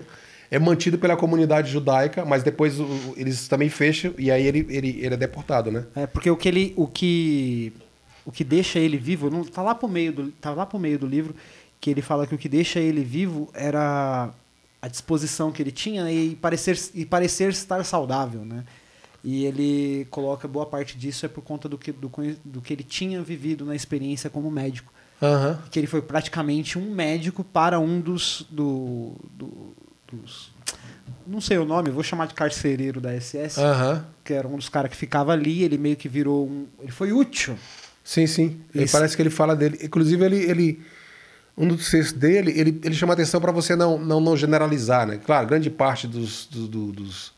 [0.52, 5.00] é mantido pela comunidade judaica, mas depois o- eles também fecham e aí ele, ele,
[5.04, 5.84] ele é deportado, né?
[5.96, 6.72] É, porque o que ele.
[6.76, 7.72] O que,
[8.24, 10.98] o que deixa ele vivo, não, tá, lá pro meio do, tá lá pro meio
[10.98, 11.34] do livro,
[11.80, 14.30] que ele fala que o que deixa ele vivo era
[14.82, 18.64] a disposição que ele tinha e parecer, e parecer estar saudável, né?
[19.22, 22.10] E ele coloca boa parte disso é por conta do que, do,
[22.44, 24.90] do que ele tinha vivido na experiência como médico.
[25.22, 25.58] Aham.
[25.70, 28.46] Que ele foi praticamente um médico para um dos.
[28.50, 29.76] Do, do-
[30.10, 30.50] dos
[31.26, 34.04] não sei o nome, vou chamar de carcereiro da SS Aham.
[34.24, 36.66] que era um dos caras que ficava ali, ele meio que virou um.
[36.80, 37.56] Ele foi útil.
[38.02, 38.60] Sim, sim.
[38.74, 39.78] Ele Esse- parece que ele fala dele.
[39.82, 40.36] Inclusive, ele.
[40.36, 40.82] ele
[41.56, 45.18] um dos textos dele, ele, ele chama atenção para você não, não, não generalizar, né?
[45.24, 46.46] Claro, grande parte dos.
[46.46, 47.32] do- do- dos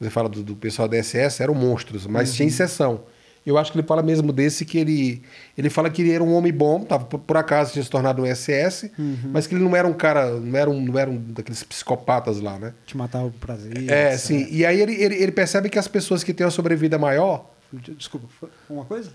[0.00, 3.02] você fala do, do pessoal da SS eram monstros, mas tinha exceção.
[3.44, 5.22] Eu acho que ele fala mesmo desse que ele.
[5.56, 8.22] Ele fala que ele era um homem bom, tava, por, por acaso tinha se tornado
[8.22, 8.92] um SS,
[9.32, 10.38] mas que ele não era um cara.
[10.38, 12.74] Não era um, não era um daqueles psicopatas lá, né?
[12.86, 13.90] Te matar o prazer.
[13.90, 14.46] É, sim.
[14.50, 17.50] E aí ele, ele, ele percebe que as pessoas que têm uma sobrevida maior.
[17.72, 19.10] Desculpa, foi uma coisa?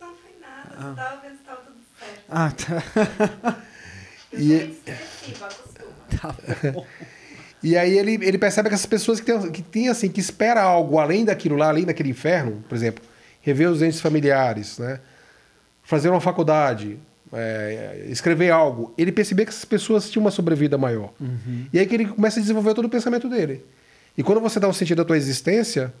[0.00, 1.18] Não foi nada, eu tava.
[2.28, 3.56] Ah, tá.
[4.32, 4.74] E-
[6.20, 6.34] tá.
[7.62, 10.62] E aí ele, ele percebe que essas pessoas que têm, que têm assim, que espera
[10.62, 13.02] algo além daquilo lá, além daquele inferno, por exemplo,
[13.40, 15.00] rever os entes familiares, né?
[15.82, 16.98] fazer uma faculdade,
[17.32, 21.12] é, escrever algo, ele percebia que essas pessoas tinham uma sobrevida maior.
[21.72, 23.64] E aí que ele começa a desenvolver todo o pensamento dele.
[24.16, 25.92] E quando você dá um sentido à tua existência,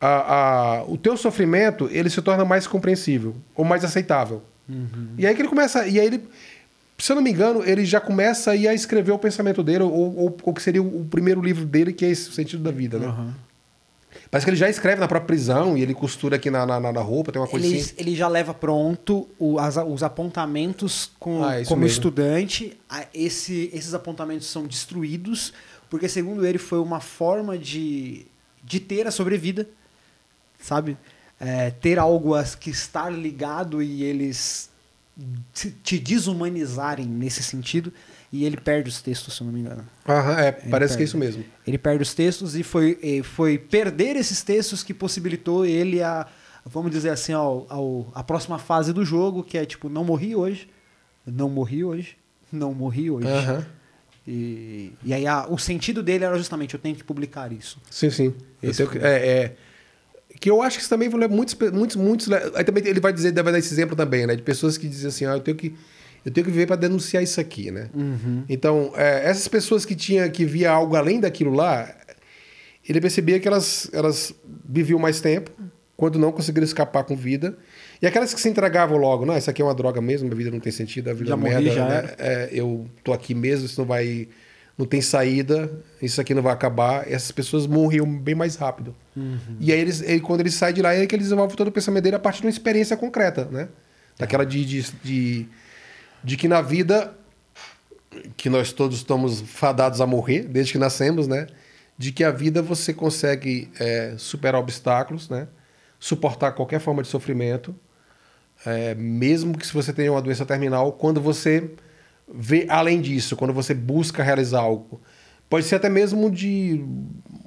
[0.00, 0.34] a-
[0.80, 4.42] a- o teu sofrimento ele se torna mais compreensível ou mais aceitável.
[5.16, 6.22] E aí que ele começa, e aí ele,
[6.98, 9.84] se eu não me engano, ele já começa a ir a escrever o pensamento dele,
[9.84, 12.70] ou, ou, ou que seria o, primeiro livro dele, que é esse o sentido da
[12.70, 13.06] vida, né?
[13.06, 13.34] Aham.
[14.30, 17.00] Parece que ele já escreve na própria prisão e ele costura aqui na, na, na
[17.00, 17.94] roupa, tem uma coisa Ele, assim.
[17.98, 21.86] ele já leva pronto o- as- os apontamentos com, Ah, como mesmo.
[21.96, 22.76] estudante.
[22.88, 25.52] A- esse- esses apontamentos são destruídos,
[25.88, 28.26] porque, segundo ele, foi uma forma de,
[28.64, 29.68] de ter a sobrevida,
[30.58, 30.96] sabe?
[31.38, 34.70] É, ter algo a que estar ligado e eles
[35.82, 37.92] te, desumanizarem nesse sentido.
[38.32, 39.86] E ele perde os textos, se eu não me engano.
[40.08, 41.02] Aham, é, parece que perde.
[41.02, 41.44] é isso mesmo.
[41.66, 46.26] Ele perde os textos e foi, foi perder esses textos que possibilitou ele a,
[46.64, 50.34] vamos dizer assim, ao, ao- a próxima fase do jogo, que é tipo, não morri
[50.34, 50.68] hoje,
[51.24, 52.16] não morri hoje,
[52.50, 53.28] não morri hoje.
[53.28, 53.64] Aham.
[54.26, 57.78] E, e aí a- o sentido dele era justamente, eu tenho que publicar isso.
[57.90, 58.34] Sim, sim.
[58.60, 59.56] Eu Esse tenho que- é, é.
[60.40, 62.30] Que eu acho que isso também vai muitos, muitos, muitos.
[62.54, 64.36] Aí também ele vai dizer, vai dar esse exemplo também, né?
[64.36, 65.74] De pessoas que dizem assim, ah, eu tenho que.
[66.24, 67.88] Eu tenho que viver para denunciar isso aqui, né?
[68.48, 71.88] Então, é, essas pessoas que tinha que via algo além daquilo lá,
[72.88, 74.34] ele percebia que elas, elas
[74.68, 75.52] viviam mais tempo,
[75.96, 77.56] quando não conseguiram escapar com vida.
[78.00, 80.50] E aquelas que se entregavam logo, não, isso aqui é uma droga mesmo, minha vida
[80.50, 82.14] não tem sentido, a vida Já é uma morri, merda, já né?
[82.18, 84.28] É, eu tô aqui mesmo, isso não vai.
[84.76, 85.70] Não tem saída,
[86.02, 87.10] isso aqui não vai acabar.
[87.10, 88.94] Essas pessoas morriam bem mais rápido.
[89.58, 91.72] E aí, eles, ele, quando ele sai de lá, é que ele desenvolve todo o
[91.72, 93.68] pensamento dele a partir de uma experiência concreta, né?
[94.18, 95.48] Daquela de, de, de,
[96.22, 97.14] de que na vida,
[98.36, 101.46] que nós todos estamos fadados a morrer, desde que nascemos, né?
[101.96, 105.48] De que a vida você consegue é, superar obstáculos, né?
[105.98, 107.74] Suportar qualquer forma de sofrimento,
[108.64, 111.70] é, mesmo que se você tenha uma doença terminal, quando você
[112.32, 115.00] vê além disso, quando você busca realizar algo.
[115.48, 116.84] Pode ser até mesmo de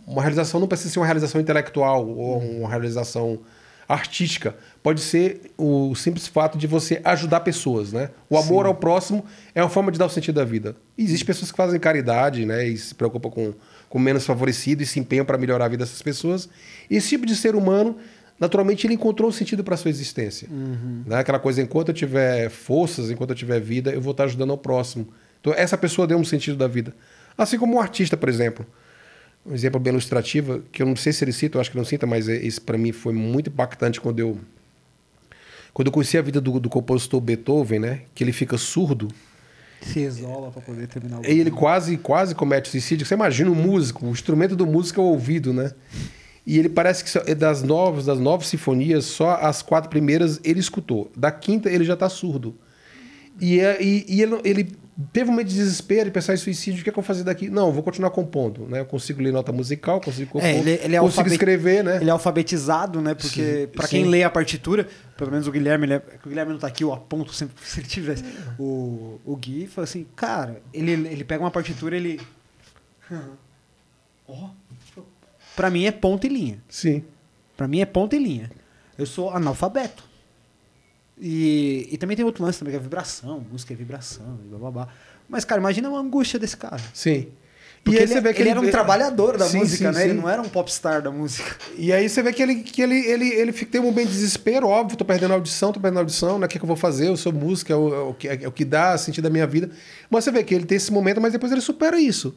[0.08, 3.39] uma realização, não precisa ser uma realização intelectual ou uma realização
[3.88, 4.56] artística.
[4.82, 8.10] Pode ser o simples fato de você ajudar pessoas, né?
[8.30, 10.76] O amor ao próximo é uma forma de dar o sentido da vida.
[10.98, 12.65] E Existem pessoas que fazem caridade, né?
[12.65, 13.54] E se preocupam com
[13.89, 16.48] com o menos favorecido e se empenham para melhorar a vida dessas pessoas.
[16.89, 17.98] Esse tipo de ser humano,
[18.39, 20.47] naturalmente, ele encontrou um sentido para sua existência.
[21.06, 21.17] Né?
[21.17, 24.58] Aquela coisa, enquanto eu tiver forças, enquanto eu tiver vida, eu vou estar ajudando ao
[24.58, 25.08] próximo.
[25.41, 26.93] Então, essa pessoa deu um sentido da vida.
[27.38, 28.65] Assim como um artista, por exemplo.
[29.45, 31.86] Um exemplo bem ilustrativo, que eu não sei se ele cita, eu acho que não
[31.86, 34.38] cita, mas é- esse para mim foi muito impactante quando eu
[35.73, 39.08] quando eu conheci a vida do, do compositor Beethoven, né, que ele fica surdo,
[39.82, 43.06] Se isola para poder terminar o e ele quase quase comete suicídio.
[43.06, 45.71] Você imagina um músico, o instrumento do músico é o ouvido, né?
[46.52, 50.60] E ele parece que é das novas, das nove sinfonias, só as quatro primeiras ele
[50.60, 51.12] escutou.
[51.16, 52.56] Da quinta ele já está surdo.
[53.40, 54.72] E, é- e, e ele, ele
[55.14, 57.08] teve um momento de desespero e pensar em suicídio, o que, é que eu vou
[57.08, 57.50] fazer daqui?
[57.52, 58.80] Não, vou continuar compondo, né?
[58.80, 61.98] Eu consigo ler nota musical, consigo compor, É, ele, ele é consigo alfabet- escrever, né?
[62.02, 63.14] Ele é alfabetizado, né?
[63.14, 66.60] Porque pra quem lê a partitura, pelo menos o Guilherme, ele é- o Guilherme não
[66.60, 68.24] tá aqui, eu aponto sempre se ele tivesse.
[68.58, 72.20] O, o Gui fala assim, cara, ele, ele pega uma partitura, ele.
[74.28, 74.50] Ó.
[75.60, 76.63] Pra mim é ponta e linha.
[76.69, 77.04] Sim.
[77.58, 78.50] Pra mim é ponta e linha.
[78.98, 80.06] Eu sou analfabeto.
[81.19, 84.58] E, e também tem outro lance também, que é vibração, música é vibração, e blá
[84.58, 84.88] blá blá.
[85.28, 86.82] Mas, cara, imagina uma angústia desse cara.
[86.93, 87.28] Sim.
[87.84, 90.06] Porque aí ele, você vê que ele era um trabalhador da Sim, música, sim, né?
[90.06, 90.22] Ele sim.
[90.22, 91.58] não era um popstar da música.
[91.78, 94.65] E aí você vê que ele, que ele, ele, ele tem um momento de desespero,
[94.65, 96.45] óbvio, tô perdendo a audição, tô perdendo a audição, né?
[96.45, 97.10] O que, é que eu vou fazer?
[97.10, 99.45] Eu sou música, é o, é o que, é o que dá sentido à minha
[99.45, 99.69] vida.
[100.10, 102.34] Mas você vê que ele tem esse momento, mas depois ele supera isso.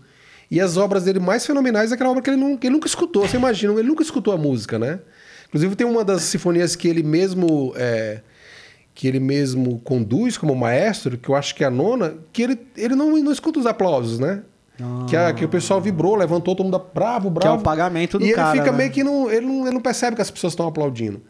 [0.52, 2.86] E as obras dele mais fenomenais é aquela obra que ele, não, que ele nunca
[2.86, 3.26] escutou.
[3.26, 5.00] Você imagina, ele nunca escutou a música, né?
[5.48, 8.20] Inclusive tem uma das sinfonias que ele mesmo é,
[8.94, 12.58] que ele mesmo conduz como maestro, que eu acho que é a nona, que ele,
[12.76, 14.42] ele não, não escuta os aplausos, né?
[15.08, 17.40] Que, a- que o pessoal vibrou, levantou, todo mundo bravo, bravo.
[17.40, 18.78] Que é o pagamento do e cara, ele fica né?
[18.78, 19.62] meio que não ele, não.
[19.66, 21.22] ele não percebe que as pessoas estão aplaudindo.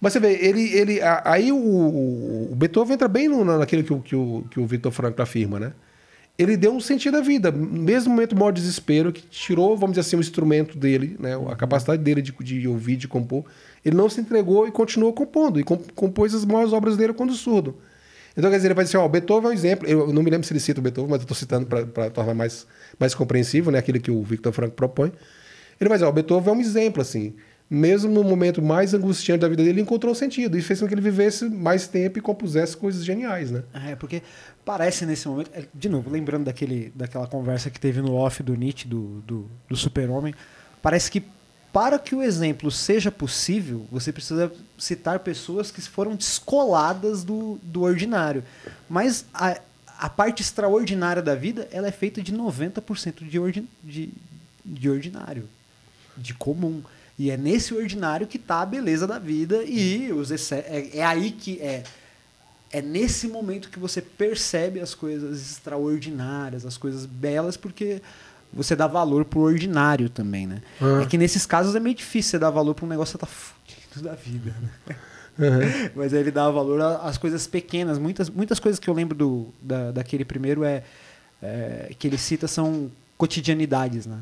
[0.00, 0.72] Mas você vê, ele.
[0.76, 4.66] ele aí o, o- Beethoven entra bem no, naquilo que, o- que o, que o
[4.66, 5.72] Victor Frankl afirma, né?
[6.38, 9.96] Ele deu um sentido à vida, mesmo no momento do maior desespero, que tirou, vamos
[9.96, 11.34] dizer assim, o instrumento dele, né?
[11.50, 13.44] a capacidade dele de, de ouvir, de compor.
[13.84, 17.32] Ele não se entregou e continuou compondo, e com- compôs as maiores obras dele quando
[17.32, 17.76] surdo.
[18.36, 19.88] Então, quer dizer, ele vai dizer, ó, Beethoven é um exemplo.
[19.88, 22.34] Eu não me lembro se ele cita o Beethoven, mas eu estou citando para tornar
[22.34, 23.78] mais, mais compreensível, né?
[23.78, 25.10] Aquilo que o Victor Franco propõe.
[25.80, 27.34] Ele vai dizer, ó, Beethoven é um exemplo, assim.
[27.70, 30.56] Mesmo no momento mais angustiante da vida dele, ele encontrou sentido.
[30.56, 33.62] E fez com que ele vivesse mais tempo e compusesse coisas geniais, né?
[33.74, 34.22] É, porque
[34.64, 35.50] parece nesse momento.
[35.52, 39.50] é, De novo, lembrando daquele, daquela conversa que teve no off do Nietzsche, do, do,
[39.68, 40.34] do super-homem,
[40.80, 41.22] parece que
[41.72, 47.82] para que o exemplo seja possível, você precisa citar pessoas que foram descoladas do, do
[47.82, 48.42] ordinário.
[48.88, 49.60] Mas a,
[49.98, 54.10] a parte extraordinária da vida, ela é feita de 90% de, ordi, de,
[54.64, 55.48] de ordinário,
[56.16, 56.82] de comum.
[57.18, 61.32] E é nesse ordinário que está a beleza da vida e os é, é aí
[61.32, 61.82] que é
[62.70, 68.02] é nesse momento que você percebe as coisas extraordinárias, as coisas belas, porque
[68.52, 70.62] você dá valor pro ordinário também, né?
[70.80, 71.02] Ah.
[71.02, 73.26] É que nesses casos é meio difícil você dar valor pra um negócio que tá
[73.26, 74.96] fudido da vida, né?
[75.94, 77.98] Mas aí ele dá valor às coisas pequenas.
[77.98, 80.82] Muitas, muitas coisas que eu lembro do, da, daquele primeiro é,
[81.40, 84.18] é que ele cita são cotidianidades, né?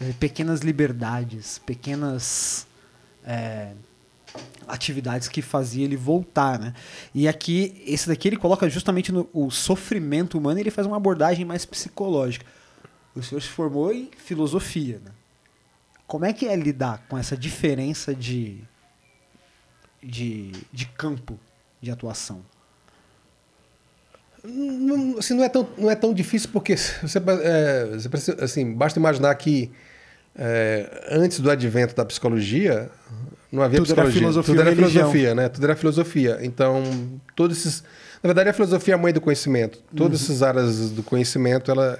[0.00, 2.66] É, pequenas liberdades, pequenas
[3.24, 3.72] é,
[4.66, 6.74] atividades que fazia ele voltar, né?
[7.14, 10.96] E aqui, esse daqui ele coloca justamente no o sofrimento humano e ele faz uma
[10.96, 12.46] abordagem mais psicológica.
[13.14, 15.12] O senhor se formou em filosofia, né?
[16.06, 18.62] Como é que é lidar com essa diferença de,
[20.02, 21.38] de, de campo
[21.80, 22.42] de atuação?
[24.44, 28.72] Não, assim, não, é tão, não é tão difícil porque você, é, você precisa, assim,
[28.74, 29.70] basta imaginar que
[30.36, 32.90] é, antes do advento da psicologia
[33.52, 34.20] não havia Tudo era psicologia.
[34.20, 34.90] filosofia Tudo era religião.
[35.10, 35.48] filosofia, né?
[35.48, 36.38] Tudo era filosofia.
[36.42, 36.82] Então,
[37.36, 37.82] todos esses...
[38.22, 39.78] Na verdade, a filosofia é a mãe do conhecimento.
[39.94, 40.24] Todas Uhum.
[40.26, 41.98] essas áreas do conhecimento, ela...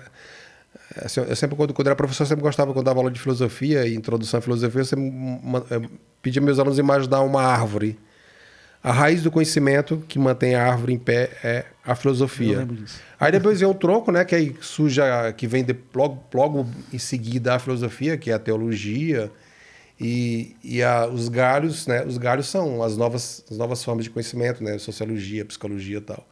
[1.05, 3.87] assim, eu sempre, quando, quando era professor, eu sempre gostava, quando dava aula de filosofia
[3.87, 5.13] e introdução à filosofia, eu sempre
[6.23, 7.99] pedia meus alunos imaginar uma árvore.
[8.85, 12.55] A raiz do conhecimento que mantém a árvore em pé é a filosofia.
[12.55, 13.01] Eu lembro disso.
[13.19, 14.25] Aí depois vem o tronco, né?
[14.25, 18.35] Que aí surge, a- que vem de, logo, logo em seguida a filosofia, que é
[18.35, 19.31] a teologia.
[20.01, 22.05] E, e a- os galhos, né?
[22.05, 24.77] Os galhos são as novas, as novas formas de conhecimento, né?
[24.79, 26.27] Sociologia, psicologia e tal.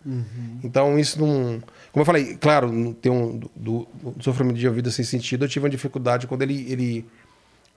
[0.64, 1.60] Então isso não...
[1.92, 3.88] Como eu falei, claro, tem um, do, do-
[4.20, 7.06] sofrimento de vida sem sentido, eu tive uma dificuldade quando ele, ele,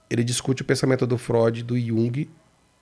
[0.10, 2.28] ele discute o pensamento do Freud do Jung.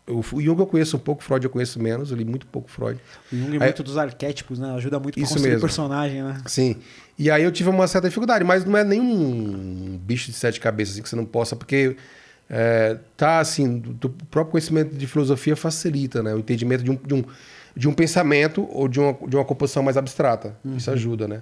[0.07, 2.69] O, o Jung eu conheço um pouco, Freud eu conheço menos, eu li muito pouco
[2.69, 2.99] Freud.
[3.31, 4.73] O Jung é Aí- muito dos arquétipos, né?
[4.75, 5.61] Ajuda muito pra Isso construir mesmo.
[5.61, 6.41] personagem, né?
[6.47, 6.75] Sim.
[7.17, 10.93] E aí eu tive uma certa dificuldade, mas não é nenhum bicho de sete cabeças
[10.95, 11.95] assim, que você não possa, porque
[12.49, 16.33] é, tá assim, do, do próprio conhecimento de filosofia facilita, né?
[16.33, 17.23] O entendimento de um, de um,
[17.75, 20.57] de um pensamento ou de uma, de uma composição mais abstrata.
[20.75, 21.41] Isso ajuda, né?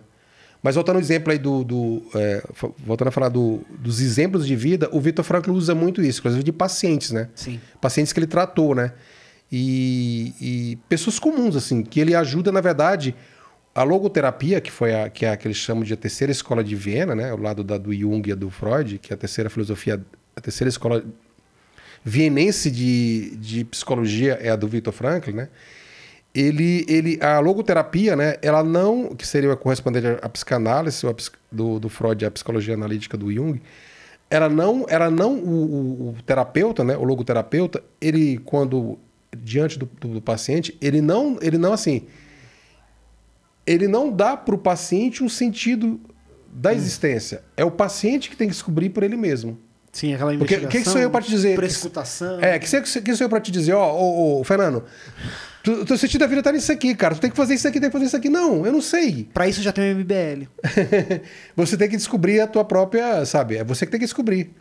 [0.61, 1.63] Mas voltando ao exemplo aí do.
[1.63, 2.43] do é,
[2.85, 6.43] voltando a falar do- dos exemplos de vida, o Vitor Frankl usa muito isso, inclusive
[6.43, 7.29] de pacientes, né?
[7.33, 7.59] Sim.
[7.79, 8.91] pacientes que ele tratou, né?
[9.51, 13.15] E, e pessoas comuns, assim, que ele ajuda, na verdade,
[13.73, 16.63] a logoterapia, que foi a que, é a que eles chamam de a terceira escola
[16.63, 17.31] de Viena, né?
[17.31, 20.01] Ao lado da do Jung e do Freud, que é a terceira filosofia,
[20.35, 21.03] a terceira escola
[22.03, 25.49] vienense de, de psicologia é a do Viktor Frankl, né?
[26.33, 28.35] Ele, ele, a logoterapia, né?
[28.41, 31.15] Ela não, que seria a correspondente à psicanálise ou a
[31.51, 33.59] do, do Freud, a psicologia analítica do Jung,
[34.29, 36.95] ela não, ela não o, o- o terapeuta, né?
[36.95, 38.99] O logoterapeuta, ele quando
[39.35, 42.03] diante do, do- do paciente, ele não, ele não assim,
[43.65, 45.99] ele não dá para o paciente um sentido
[46.51, 47.43] da existência.
[47.57, 49.57] É o paciente que tem que descobrir por ele mesmo.
[49.91, 50.69] Sim, aquela Porque investigação.
[50.69, 51.55] que que sou eu pra te dizer?
[51.55, 52.39] Prescutação.
[52.39, 54.83] É, que, que, que sou eu para te dizer, ó, ô, ô, Fernando,
[55.63, 57.15] tu, teu sentido da vida tá nisso aqui, cara.
[57.15, 58.29] Tu tem que fazer isso aqui, tem que fazer isso aqui.
[58.29, 59.27] Não, eu não sei.
[59.33, 60.47] Pra isso já tem o MBL.
[61.55, 63.57] você tem que descobrir a tua própria, sabe?
[63.57, 64.51] É você que tem que descobrir.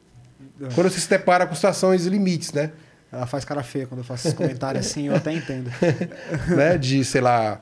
[0.75, 2.73] Quando você se depara com situações e limites, né?
[3.11, 5.71] Ela faz cara feia quando eu faço esse comentário assim, eu até entendo.
[6.55, 6.77] né?
[6.77, 7.61] De, sei lá,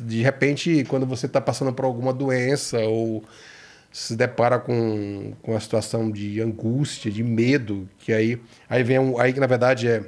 [0.00, 3.22] de repente, quando você está passando por alguma doença ou
[3.92, 9.20] se depara com, com uma situação de angústia, de medo, que aí, aí vem um,
[9.20, 10.02] aí que na verdade é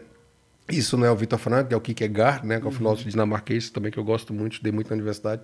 [0.68, 3.70] isso não é o Vitor Frank, é o Kierkegaard, né, que é o filósofo dinamarquês
[3.70, 5.42] também que eu gosto muito, estudei muito na universidade,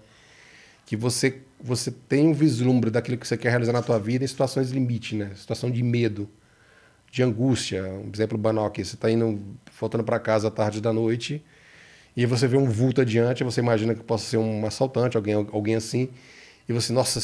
[0.86, 4.26] que você você tem um vislumbre daquilo que você quer realizar na tua vida em
[4.26, 6.28] situações limite, né, situação de medo,
[7.10, 9.40] de angústia, um exemplo banal aqui, você está indo
[9.78, 11.44] voltando para casa à tarde da noite
[12.16, 15.74] e você vê um vulto adiante, você imagina que possa ser um assaltante, alguém alguém
[15.74, 16.08] assim,
[16.68, 17.20] e você, nossa,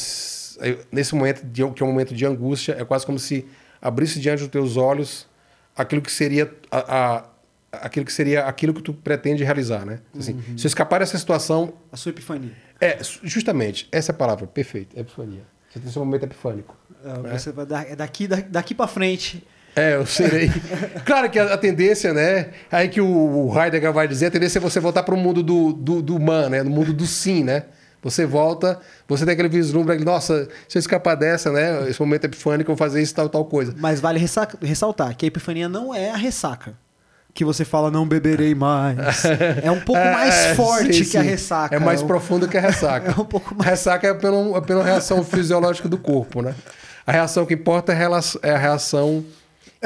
[0.91, 3.45] nesse momento de, que é um momento de angústia, é quase como se
[3.81, 5.27] abrisse diante dos teus olhos
[5.75, 7.25] aquilo que seria a, a
[7.71, 9.99] aquilo que seria aquilo que tu pretende realizar, né?
[10.17, 10.57] Assim, Uhum.
[10.57, 12.51] Se eu escapar dessa situação, A sua epifania.
[12.79, 15.43] é justamente essa é a palavra, perfeito, epifania.
[15.69, 16.75] Você tem seu momento epifânico.
[17.25, 19.45] É, Você vai dar, é daqui, da- daqui pra frente.
[19.75, 20.49] É, eu serei.
[21.05, 22.51] claro que a, a tendência, né?
[22.71, 23.05] Aí que o,
[23.51, 26.19] o Heidegger vai dizer, a tendência é você voltar para o mundo do, do, do
[26.19, 26.63] man, né?
[26.63, 27.65] No mundo do sim, né?
[28.01, 31.87] Você volta, você tem aquele vislumbre, aquele, nossa, se eu escapar dessa, né?
[31.89, 33.75] Esse momento epifânico, eu vou fazer isso, tal, tal coisa.
[33.77, 36.73] Mas vale ressa- ressaltar que a epifania não é a ressaca.
[37.37, 39.23] Que você fala, não beberei mais.
[39.63, 41.75] É um pouco mais É, forte sim, que a ressaca.
[41.75, 43.11] É mais um- profundo que a ressaca.
[43.11, 46.55] É um pouco mais- Ressaca é pela, é pela reação fisiológica do corpo, né?
[47.05, 49.23] A reação que importa é a é a reação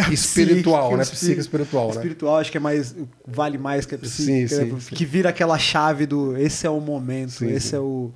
[0.09, 1.03] espiritual, né?
[1.03, 1.95] Psíquica, espiritual, né?
[1.95, 2.95] Espiritual, acho que é mais.
[3.27, 4.47] Vale mais que a psíquica.
[4.55, 4.79] sim, né?
[4.79, 4.95] sim.
[4.95, 6.37] Que vira aquela chave do.
[6.37, 8.11] Esse é o momento, Sim, esse é o.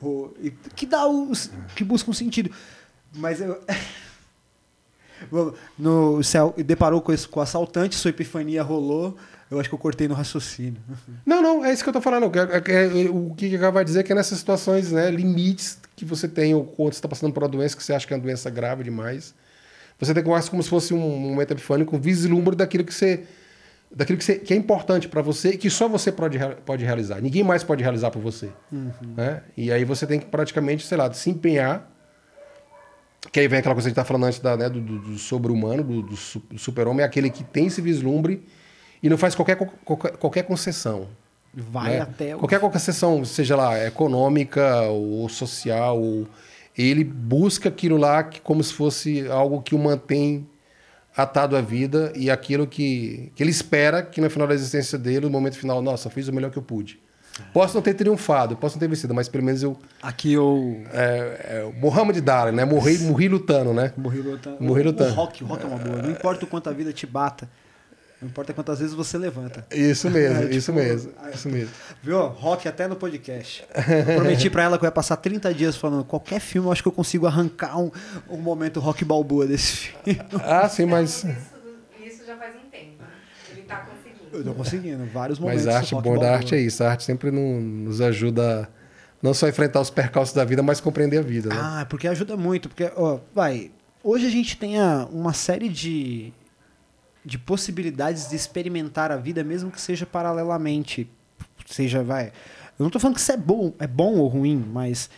[0.00, 0.30] o-
[0.76, 1.32] que dá o.
[1.74, 2.50] que busca um sentido.
[3.16, 3.60] Mas eu.
[5.78, 9.16] No céu, deparou com, esse, com o assaltante, sua epifania rolou.
[9.50, 10.80] Eu acho que eu cortei no raciocínio.
[11.24, 12.30] Não, não, é isso que eu tô falando.
[12.36, 15.78] É- é- é- o que que vai dizer é que é nessas situações, né, limites
[15.94, 18.12] que você tem, ou quando você está passando por uma doença que você acha que
[18.12, 19.34] é uma doença grave demais,
[20.00, 23.22] você tem que mais como se fosse um momento epifânico, um vislumbre daquilo que você.
[23.94, 26.36] daquilo que, você, que é importante para você e que só você pode,
[26.66, 27.20] pode realizar.
[27.22, 28.50] Ninguém mais pode realizar por você.
[29.16, 29.42] Né?
[29.56, 31.88] E aí você tem que praticamente, sei lá, se empenhar.
[33.32, 35.18] Que aí vem aquela coisa que a gente tá falando antes da, né, do, do,
[35.18, 36.16] sobre-humano, do, do
[36.58, 38.42] super-homem, é aquele que tem esse vislumbre
[39.02, 41.08] e não faz qualquer, qualquer, qualquer concessão.
[41.54, 42.00] Vai né?
[42.00, 42.38] até o.
[42.38, 46.26] Qualquer concessão, seja lá econômica ou social, ou-
[46.76, 50.46] ele busca aquilo lá que, como se fosse algo que o mantém
[51.16, 55.20] atado à vida e aquilo que, que ele espera que no final da existência dele,
[55.20, 57.00] no momento final, nossa, fiz o melhor que eu pude.
[57.52, 59.78] Posso não ter triunfado, posso não ter vencido, mas pelo menos eu.
[60.02, 60.82] Aqui eu.
[60.92, 62.64] É, é, Muhammad Dali, né?
[62.64, 63.92] Morri, morri lutando, né?
[63.96, 64.56] Morri lutando.
[64.62, 65.10] Morri lutando.
[65.10, 66.02] O rock, o rock é uma boa.
[66.02, 67.48] Não importa o quanto a vida te bata.
[68.20, 69.66] Não importa quantas vezes você levanta.
[69.70, 71.70] Isso mesmo, É, isso tipo, mesmo, isso mesmo.
[72.02, 72.26] Viu?
[72.28, 73.66] Rock até no podcast.
[73.74, 76.82] Eu prometi pra ela que eu ia passar 30 dias falando qualquer filme, eu acho
[76.82, 77.90] que eu consigo arrancar um,
[78.30, 80.20] um momento rock balboa desse filme.
[80.42, 81.24] Ah, sim, mas.
[82.02, 83.04] Isso, isso já faz um tempo.
[83.50, 84.25] Ele tá conseguindo.
[84.38, 85.64] Eu tô conseguindo, vários momentos.
[85.64, 86.82] Mas a arte, bom da arte é isso.
[86.84, 88.68] A arte sempre nos ajuda
[89.22, 91.56] não só a enfrentar os percalços da vida, mas compreender a vida, né?
[91.58, 92.68] Ah, porque ajuda muito.
[92.68, 93.70] Porque, ó, vai.
[94.04, 96.32] Hoje a gente tem a- uma série de,
[97.24, 101.08] de possibilidades de experimentar a vida, mesmo que seja paralelamente.
[101.66, 102.26] Seja, vai.
[102.78, 105.10] Eu não tô falando que isso é bom, é bom ou ruim, mas.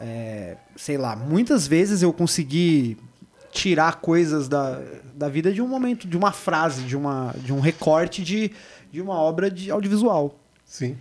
[0.00, 2.98] é, sei lá, muitas vezes eu consegui
[3.56, 4.82] tirar coisas da,
[5.14, 8.52] da vida de um momento, de uma frase, de, uma, de um recorte de,
[8.92, 10.98] de uma obra de audiovisual Sim.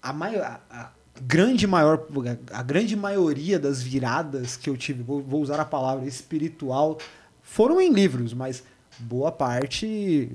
[0.00, 2.06] a, maior, a, a grande maior
[2.52, 6.96] a grande maioria das viradas que eu tive vou, vou usar a palavra espiritual
[7.42, 8.62] foram em livros mas
[8.98, 10.30] boa parte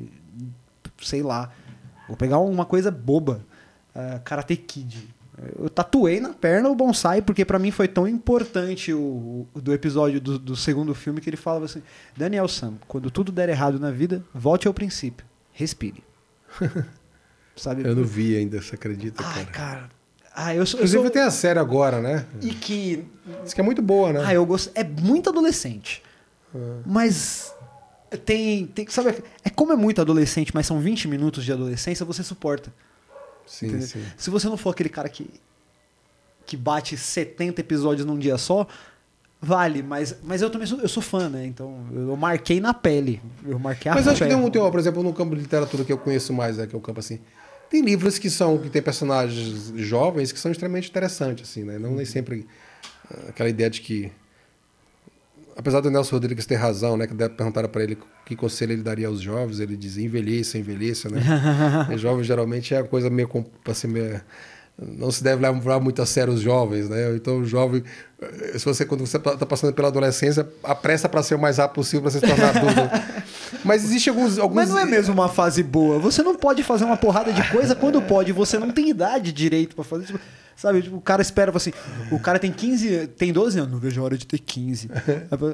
[1.02, 1.52] sei lá
[2.08, 3.46] vou pegar uma coisa boba
[3.96, 5.08] uh, Karate Kid
[5.58, 9.74] eu tatuei na perna o bonsai porque pra mim foi tão importante o, o- do
[9.74, 11.82] episódio do, do segundo filme que ele falava assim
[12.18, 16.04] Daniel Sam quando tudo der errado na vida volte ao princípio respire
[17.56, 19.52] sabe Eu não vi ainda, você acredita, Ai, cara?
[19.52, 19.90] cara.
[20.34, 20.80] Ah, eu sou.
[20.80, 21.12] Eu Inclusive sou...
[21.12, 22.26] tem a série agora, né?
[22.42, 23.04] E que.
[23.44, 24.22] Diz que é muito boa, né?
[24.26, 24.72] Ah, eu gosto.
[24.74, 26.02] É muito adolescente.
[26.86, 27.54] Mas.
[28.26, 28.88] Tem, tem.
[28.88, 29.22] Sabe?
[29.44, 32.72] É como é muito adolescente, mas são 20 minutos de adolescência, você suporta.
[33.50, 34.04] Sim, sim.
[34.18, 35.30] Se você não for aquele cara que.
[36.45, 38.68] que bate 70 episódios num dia só,
[39.41, 39.82] vale.
[39.82, 41.45] Mas, mas eu também sou, eu sou fã, né?
[41.45, 43.22] Então eu marquei na pele.
[43.45, 45.41] Eu marquei a Mas acho que tem um, tem um, por exemplo, no campo de
[45.41, 47.20] literatura que eu conheço mais, né, que é o campo assim.
[47.70, 51.78] Tem livros que são que tem personagens jovens que são extremamente interessantes, assim, né?
[51.78, 52.47] Não nem sempre
[53.12, 54.12] ah, aquela ideia de que
[55.60, 57.05] apesar do Nelson Rodrigues ter razão, né?
[57.05, 61.22] Que perguntaram para ele que conselho ele daria aos jovens, ele dizia envelheça, envelheça, né?
[61.97, 63.28] jovens geralmente é a coisa meio
[63.66, 64.22] assim, meio,
[64.78, 67.14] não se deve levar muito a sério os jovens, né?
[67.14, 67.84] Então o jovem,
[68.22, 71.76] eh, se você quando você está passando pela adolescência, apressa para ser o mais rápido
[71.76, 73.19] possível para se tornar adulto.
[73.64, 74.56] Mas existe alguns, alguns.
[74.56, 76.00] Mas não é mesmo uma fase boa.
[76.00, 78.32] Você não pode fazer uma porrada de coisa quando pode.
[78.32, 80.06] Você não tem idade direito para fazer.
[80.06, 80.20] Tipo,
[80.56, 81.72] sabe, tipo, o cara espera assim.
[82.12, 84.89] O cara tem 15, tem 12 anos, não vejo a hora de ter 15.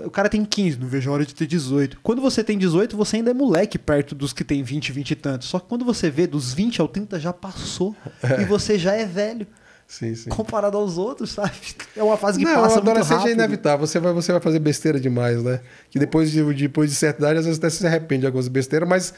[0.05, 1.99] O cara tem 15, não vejo a hora de ter 18.
[2.01, 5.15] Quando você tem 18, você ainda é moleque perto dos que tem 20, 20 e
[5.15, 5.47] tantos.
[5.47, 7.95] Só que quando você vê dos 20 ao 30 já passou.
[8.39, 9.47] E você já é velho.
[9.87, 10.29] Sim, sim.
[10.29, 11.53] Comparado aos outros, sabe?
[11.95, 13.29] É uma fase que não, passa muito adolescente rápido.
[13.29, 13.87] é inevitável.
[13.87, 15.61] Você vai, você vai fazer besteira demais, né?
[15.89, 18.87] Que depois de, depois de certa idade, às vezes até se arrepende de algumas besteiras,
[18.89, 19.13] mas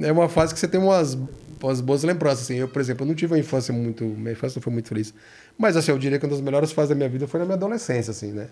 [0.00, 1.18] é uma fase que você tem umas,
[1.62, 2.44] umas boas lembranças.
[2.44, 2.56] Assim.
[2.56, 4.04] Eu, por exemplo, eu não tive uma infância muito...
[4.04, 5.14] Minha infância não foi muito feliz.
[5.58, 7.56] Mas, assim, eu diria que uma das melhores fases da minha vida foi na minha
[7.56, 8.48] adolescência, assim, né?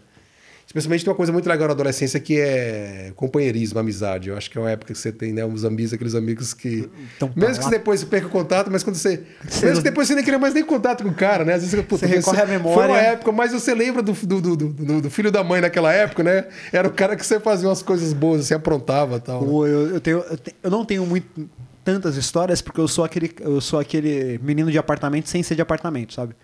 [0.70, 4.28] Especialmente tem uma coisa muito legal na adolescência que é companheirismo, amizade.
[4.28, 6.88] Eu acho que é uma época que você tem, né, uns amigos, aqueles amigos que.
[7.16, 7.70] Então, mesmo tá que lá.
[7.70, 9.24] depois você perca o contato, mas quando você.
[9.50, 11.54] Você mesmo não- que depois você nem queria mais nem contato com o cara, né?
[11.54, 12.94] Às vezes puta, Você recorre à Foi memória.
[12.94, 16.22] uma época, mas você lembra do, do, do, do- do filho da mãe naquela época,
[16.22, 16.46] né?
[16.72, 19.40] Era o cara que você fazia umas coisas boas, você aprontava e tal.
[19.42, 19.48] né?
[19.48, 21.50] Pô, eu, eu, tenho, eu, eu não tenho muito,
[21.84, 25.62] tantas histórias porque eu sou, aquele, eu sou aquele menino de apartamento sem ser de
[25.62, 26.36] apartamento, sabe?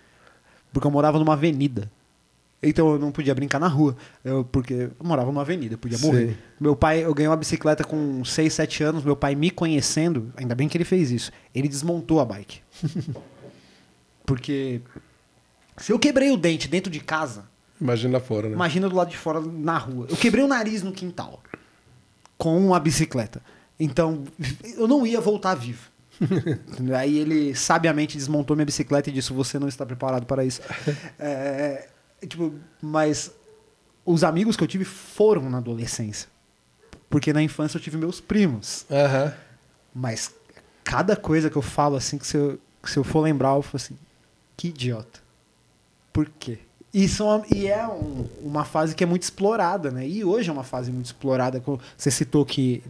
[0.73, 1.89] Porque eu morava numa avenida.
[2.61, 3.95] Então eu não podia brincar na rua.
[4.23, 6.27] Eu, porque eu morava numa avenida, podia morrer.
[6.27, 6.37] Sei.
[6.59, 9.03] Meu pai, eu ganhei uma bicicleta com 6, 7 anos.
[9.03, 11.31] Meu pai me conhecendo, ainda bem que ele fez isso.
[11.53, 12.61] Ele desmontou a bike.
[14.25, 14.81] porque
[15.77, 17.45] se eu quebrei o dente dentro de casa,
[17.79, 18.55] Imagina lá fora, né?
[18.55, 20.07] Imagina do lado de fora na rua.
[20.09, 21.41] Eu quebrei o nariz no quintal
[22.37, 23.41] com uma bicicleta.
[23.79, 24.23] Então,
[24.75, 25.89] eu não ia voltar vivo.
[26.97, 30.61] Aí ele sabiamente desmontou minha bicicleta e disse: Você não está preparado para isso.
[31.19, 31.87] É,
[32.25, 33.31] tipo, mas
[34.05, 36.29] os amigos que eu tive foram na adolescência.
[37.09, 38.85] Porque na infância eu tive meus primos.
[38.89, 39.33] Aham.
[39.93, 40.33] Mas
[40.83, 43.61] cada coisa que eu falo, assim, que se eu, que se eu for lembrar, eu
[43.61, 43.97] falo assim,
[44.55, 45.19] que idiota.
[46.13, 46.59] Por quê?
[46.93, 50.07] E, são, e é um- uma fase que é muito explorada, né?
[50.07, 51.61] E hoje é uma fase muito explorada.
[51.97, 52.81] Você citou que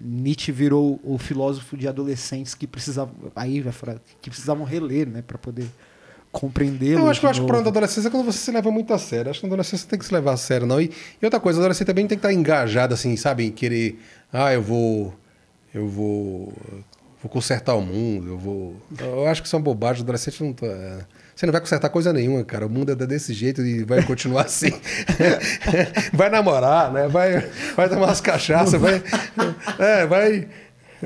[0.00, 3.64] Nietzsche virou o filósofo de adolescentes que precisavam, aí
[4.20, 5.22] que precisavam reler, né?
[5.22, 5.68] Para poder
[6.36, 7.00] compreendê-lo.
[7.00, 7.54] Eu acho que eu acho que novo.
[7.54, 9.30] pronto, a adolescência é quando você se leva muito a sério.
[9.30, 10.80] Acho que na adolescência tem que se levar a sério, não.
[10.80, 13.44] E, e outra coisa, a adolescente também tem que estar engajado, assim, sabe?
[13.44, 13.98] Em querer.
[14.32, 15.14] Ah, eu vou.
[15.74, 16.52] Eu vou.
[17.22, 18.76] Vou consertar o mundo, eu vou.
[18.98, 20.02] Eu acho que isso é uma bobagem.
[20.02, 20.66] O adolescente não tá.
[21.34, 22.66] Você não vai consertar coisa nenhuma, cara.
[22.66, 24.72] O mundo é desse jeito e vai continuar assim.
[26.12, 27.08] vai namorar, né?
[27.08, 29.02] Vai, vai tomar umas cachaças, vai.
[29.78, 30.48] É, vai.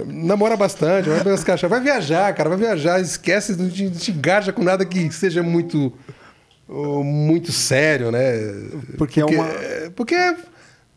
[0.06, 1.70] Namora bastante, vai umas cachaças.
[1.70, 3.00] Vai viajar, cara, vai viajar.
[3.00, 5.92] Esquece, não te, não te engaja com nada que seja muito.
[6.68, 8.20] oh, Muito sério, né?
[8.96, 9.48] Porque é uma-
[9.96, 10.14] Porque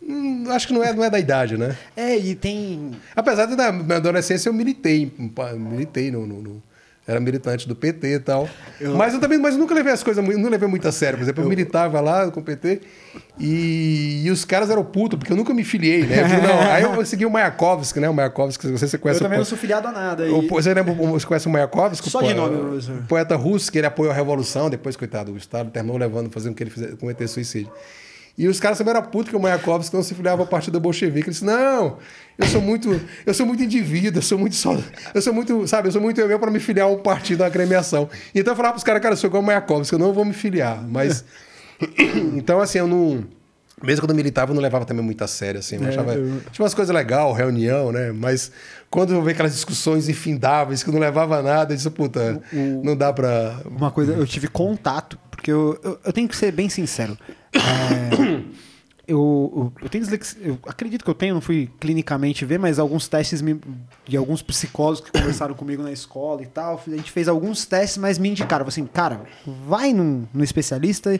[0.01, 1.75] hum, acho que não é, não é da idade, né?
[1.95, 2.91] É, e tem.
[3.15, 5.11] Apesar de na minha adolescência eu militei,
[5.57, 6.63] militei no, no- no-
[7.05, 8.47] era militante do PT e tal.
[8.97, 11.17] Mas eu também, mas eu nunca levei as coisas, muito- não levei muito a sério.
[11.17, 12.79] Por exemplo, eu, militava lá com o PT
[13.39, 16.21] e, e os caras eram putos, porque eu nunca me filiei, né?
[16.21, 18.09] Eu digo, não, aí eu segui o Mayakovsky, né?
[18.09, 20.23] O Mayakovsky, você, você Eu conhece também o, não sou filiado a nada.
[20.31, 22.09] o- e- Você lembra, você conhece o Mayakovsky?
[22.09, 22.95] Só O de nome, professor.
[22.97, 26.55] o poeta russo, que ele apoiou a revolução, depois, coitado, o Estado terminou levando, fazendo
[26.55, 27.71] que ele fizesse, cometer suicídio.
[28.35, 31.27] E os caras também eram putos que o Mayakovsky não se filiava ao partido bolchevique.
[31.27, 31.99] Ele disse, não,
[32.37, 34.75] eu sou muito, eu sou muito indivíduo, eu sou muito só,
[35.13, 37.43] eu sou muito, sabe, eu sou muito eu mesmo para me filiar a um partido,
[37.43, 38.09] a uma.
[38.33, 40.33] Então eu falava pros caras, cara, eu sou igual o Mayakovsky, eu não vou me
[40.33, 40.83] filiar.
[40.87, 41.23] Mas,
[42.35, 43.23] então assim, eu não...
[43.83, 45.75] Mesmo quando eu militava, eu não levava também muito a sério, assim.
[45.75, 48.11] Eu É, achava, eu- tinha umas coisas legais, reunião, né?
[48.13, 48.51] Mas
[48.89, 52.41] quando eu vejo aquelas discussões infindáveis que não levava a nada, eu disse, puta,
[52.81, 53.61] não dá pra...
[53.65, 57.17] Uma coisa, eu tive contato, porque eu, eu, eu tenho que ser bem sincero.
[57.53, 58.43] É,
[59.05, 62.79] eu, eu, eu tenho dislexia, eu acredito que eu tenho, não fui clinicamente ver, mas
[62.79, 63.59] alguns testes me-
[64.07, 66.81] de alguns psicólogos que conversaram comigo na escola e tal.
[66.87, 69.21] A gente fez alguns testes, mas me indicaram assim, cara,
[69.67, 71.19] vai num, num especialista e,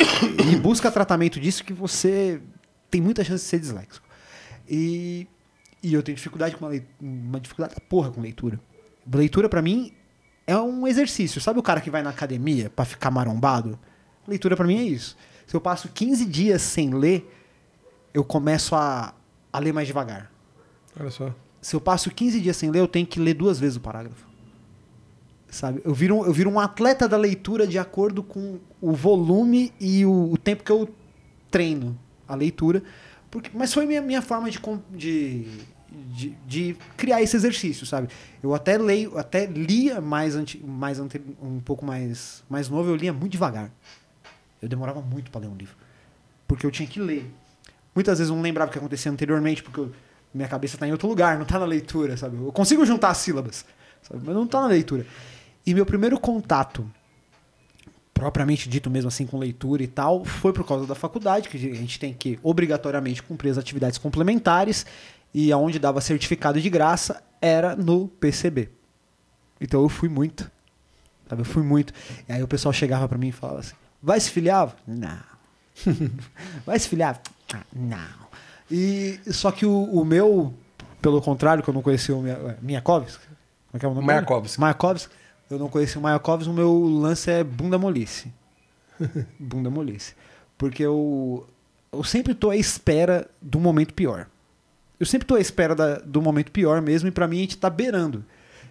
[0.52, 2.40] e busca tratamento disso que você
[2.90, 4.06] tem muita chance de ser disléxico.
[4.68, 5.26] E,
[5.82, 8.60] e eu tenho dificuldade com uma, lei- uma dificuldade da porra com leitura.
[9.12, 9.92] Leitura pra mim
[10.46, 11.40] é um exercício.
[11.40, 13.78] Sabe o cara que vai na academia pra ficar marombado?
[14.26, 15.16] Leitura pra mim é isso.
[15.46, 17.28] Se eu passo 15 dias sem ler,
[18.14, 19.12] eu começo a,
[19.52, 20.30] a ler mais devagar.
[20.98, 21.34] Olha só.
[21.60, 24.28] Se eu passo 15 dias sem ler, eu tenho que ler duas vezes o parágrafo.
[25.50, 25.80] Sabe?
[25.84, 30.32] Eu viro, eu viro um atleta da leitura de acordo com o volume e o,
[30.32, 30.88] o tempo que eu
[31.50, 31.98] treino
[32.28, 32.82] a leitura.
[33.30, 35.46] Porque, mas foi minha, minha forma de, de,
[36.08, 38.08] de, de criar esse exercício, sabe?
[38.42, 43.12] Eu até leio, até lia mais, anti, mais um pouco mais, mais novo, eu lia
[43.12, 43.70] muito devagar.
[44.62, 45.76] Eu demorava muito para ler um livro.
[46.46, 47.28] Porque eu tinha que ler.
[47.94, 49.92] Muitas vezes eu não lembrava o que acontecia anteriormente, porque eu,
[50.32, 52.36] minha cabeça está em outro lugar, não está na leitura, sabe?
[52.36, 53.64] Eu consigo juntar as sílabas,
[54.02, 54.22] sabe?
[54.24, 55.06] mas não está na leitura.
[55.66, 56.90] E meu primeiro contato,
[58.14, 61.74] propriamente dito mesmo assim, com leitura e tal, foi por causa da faculdade, que a
[61.74, 64.86] gente tem que obrigatoriamente cumprir as atividades complementares,
[65.32, 68.68] e aonde dava certificado de graça era no PCB.
[69.60, 70.50] Então eu fui muito.
[71.28, 71.42] Sabe?
[71.42, 71.92] Eu fui muito.
[72.28, 74.74] E aí o pessoal chegava para mim e falava assim: vai se filiar?
[74.86, 75.20] Não.
[76.66, 77.20] vai se filiar?
[77.72, 78.30] Não.
[78.70, 80.54] E só que o, o, meu,
[81.00, 82.22] pelo contrário, que eu não conhecia o
[82.62, 84.06] Miakovs, como é que é o nome?
[84.06, 84.56] Mayakovs.
[84.56, 85.10] Mayakovs.
[85.50, 88.32] Eu não conhecia o Mayakovs, o meu lance é bunda molice.
[89.38, 90.14] bunda molice.
[90.56, 91.44] Porque eu,
[91.92, 94.28] eu sempre tô à espera do momento pior.
[94.98, 97.58] Eu sempre tô à espera da, do momento pior mesmo, e para mim a gente
[97.58, 98.24] tá beirando.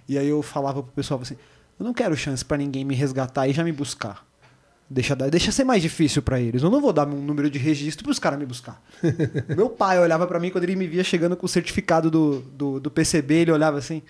[0.07, 1.35] E aí eu falava pro pessoal assim:
[1.77, 4.25] eu não quero chance para ninguém me resgatar e já me buscar.
[4.89, 6.63] Deixa, deixa ser mais difícil para eles.
[6.63, 8.81] Eu não vou dar um número de registro para os caras me buscar.
[9.55, 12.79] Meu pai olhava para mim quando ele me via chegando com o certificado do, do,
[12.79, 14.01] do PCB, ele olhava assim: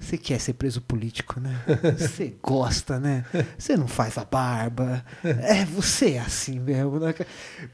[0.00, 1.60] você quer ser preso político, né?
[1.98, 3.24] Você gosta, né?
[3.58, 5.04] Você não faz a barba.
[5.22, 6.98] É, você é assim mesmo.
[6.98, 7.14] Né?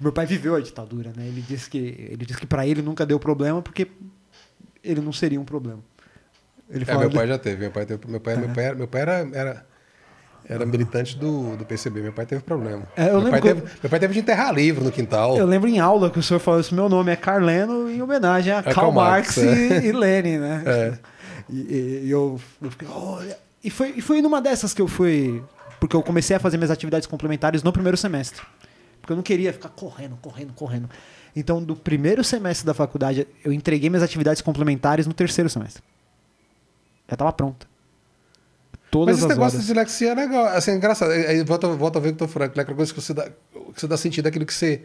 [0.01, 1.24] Meu pai viveu a ditadura, né?
[1.24, 3.87] Ele disse que ele disse que para ele nunca deu problema porque
[4.83, 5.79] ele não seria um problema.
[6.68, 7.61] Ele é, meu pai já teve.
[7.61, 9.66] Meu pai, teve, meu pai, meu pai, meu pai era, era,
[10.49, 12.03] era militante do, do PCB.
[12.03, 12.83] Meu pai teve problema.
[12.97, 15.37] É, meu, pai teve, eu, meu pai teve de enterrar livro no quintal.
[15.37, 18.53] Eu lembro em aula que o senhor falou assim: meu nome é Carleno em homenagem
[18.53, 19.85] a é Karl, Marx, Marx é.
[19.85, 20.62] e, e Lenin, né?
[20.66, 21.16] É.
[21.49, 22.89] E, e, eu, eu, fiquei.
[23.63, 25.43] E foi, e foi numa dessas que eu fui.
[25.79, 28.43] Porque eu comecei a fazer minhas atividades complementares no primeiro semestre.
[29.01, 30.91] Porque eu não queria ficar correndo, correndo, correndo.
[31.35, 35.83] Então, do primeiro semestre da faculdade, eu entreguei minhas atividades complementares no terceiro semestre.
[37.09, 37.67] Já estava pronta.
[38.91, 39.67] Todas Mas esse negócio horas.
[39.67, 40.47] de dislexia é legal.
[40.47, 41.11] Assim, é engraçado.
[41.11, 42.51] Aí volta, volta a ver o que eu tô falando.
[42.51, 44.83] Aquela coisa que você dá, que você dá sentido àquilo que você.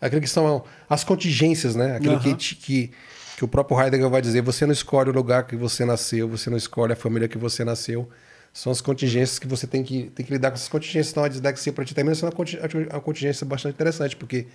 [0.00, 1.96] Aquilo que são as contingências, né?
[1.96, 2.36] Aquilo uhum.
[2.36, 2.90] que, que
[3.38, 6.50] que o próprio Heidegger vai dizer: você não escolhe o lugar que você nasceu, você
[6.50, 8.08] não escolhe a família que você nasceu.
[8.52, 11.12] São as contingências que você tem que, tem que lidar com essas contingências.
[11.12, 14.48] Então, a dislexia para ti também é uma contingência bastante interessante, porque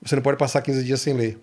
[0.00, 1.36] você não pode passar 15 dias sem ler.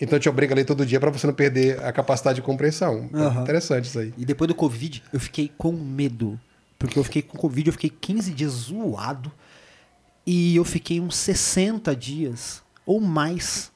[0.00, 3.08] Então te obriga a ler todo dia para você não perder a capacidade de compreensão.
[3.12, 3.42] Uhum.
[3.42, 4.12] interessante isso aí.
[4.18, 6.40] E depois do Covid, eu fiquei com medo.
[6.76, 9.30] Porque eu fiquei com Covid, eu fiquei 15 dias zoado.
[10.26, 13.70] E eu fiquei uns 60 dias ou mais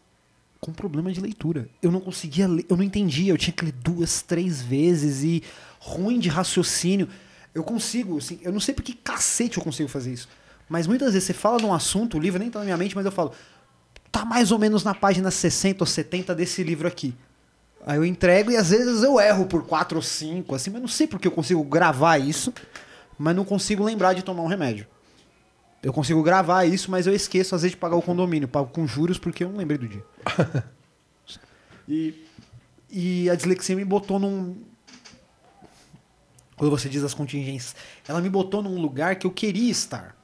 [0.61, 1.69] com problema de leitura.
[1.83, 5.43] Eu não conseguia ler, eu não entendia, eu tinha que ler duas, três vezes e
[5.79, 7.09] ruim de raciocínio.
[7.55, 10.29] Eu consigo, assim, eu não sei por que cacete eu consigo fazer isso.
[10.69, 12.95] Mas muitas vezes você fala de um assunto, o livro nem tá na minha mente,
[12.95, 13.33] mas eu falo,
[14.13, 17.15] tá mais ou menos na página 60 ou 70 desse livro aqui.
[17.87, 20.89] Aí eu entrego e às vezes eu erro por 4 ou 5, assim, mas não
[20.89, 22.53] sei porque eu consigo gravar isso,
[23.19, 24.87] mas não consigo lembrar de tomar um remédio.
[25.83, 28.47] Eu consigo gravar isso, mas eu esqueço às vezes de pagar o condomínio.
[28.47, 30.05] Pago com juros porque eu não lembrei do dia.
[31.89, 32.27] e,
[32.91, 34.57] e a dislexia me botou num.
[36.57, 37.75] Quando você diz as contingências,
[38.07, 40.15] ela me botou num lugar que eu queria estar.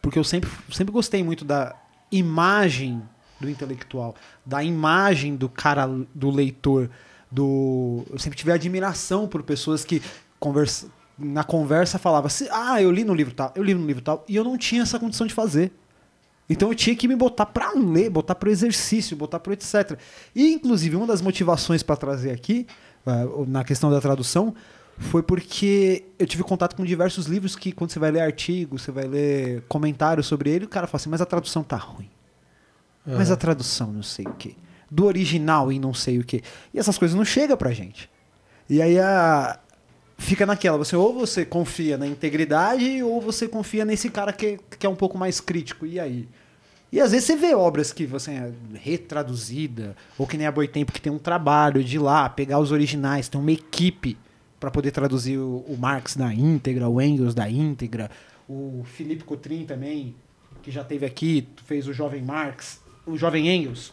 [0.00, 1.76] Porque eu sempre, sempre gostei muito da
[2.10, 3.02] imagem
[3.38, 6.90] do intelectual, da imagem do cara, do leitor.
[7.30, 8.06] Do...
[8.08, 10.00] Eu sempre tive admiração por pessoas que
[10.38, 10.88] conversa,
[11.18, 14.24] na conversa falava assim, ah, eu li no livro tal, eu li no livro tal,
[14.28, 15.72] e eu não tinha essa condição de fazer.
[16.48, 19.98] Então eu tinha que me botar para ler, botar para exercício, botar para etc.
[20.34, 22.66] E inclusive uma das motivações para trazer aqui,
[23.06, 24.54] uh, na questão da tradução,
[24.98, 28.92] foi porque eu tive contato com diversos livros que quando você vai ler artigos, você
[28.92, 32.08] vai ler comentários sobre ele, o cara fala assim, mas a tradução tá ruim.
[33.06, 33.16] Uhum.
[33.16, 34.54] Mas a tradução não sei o quê.
[34.90, 36.42] Do original em não sei o quê.
[36.72, 38.08] E essas coisas não chegam pra gente.
[38.70, 39.58] E aí a,
[40.18, 44.86] fica naquela, você ou você confia na integridade ou você confia nesse cara que, que
[44.86, 45.86] é um pouco mais crítico.
[45.86, 46.28] E aí?
[46.90, 50.92] E às vezes você vê obras que você é retraduzida, ou que nem a Boitempo,
[50.92, 54.16] que tem um trabalho de ir lá, pegar os originais, tem uma equipe
[54.58, 58.10] para poder traduzir o, o, Marx da íntegra, o Engels da íntegra,
[58.48, 60.14] o Felipe Cotrim também,
[60.62, 63.92] que já teve aqui, fez o Jovem Marx, o Jovem Engels,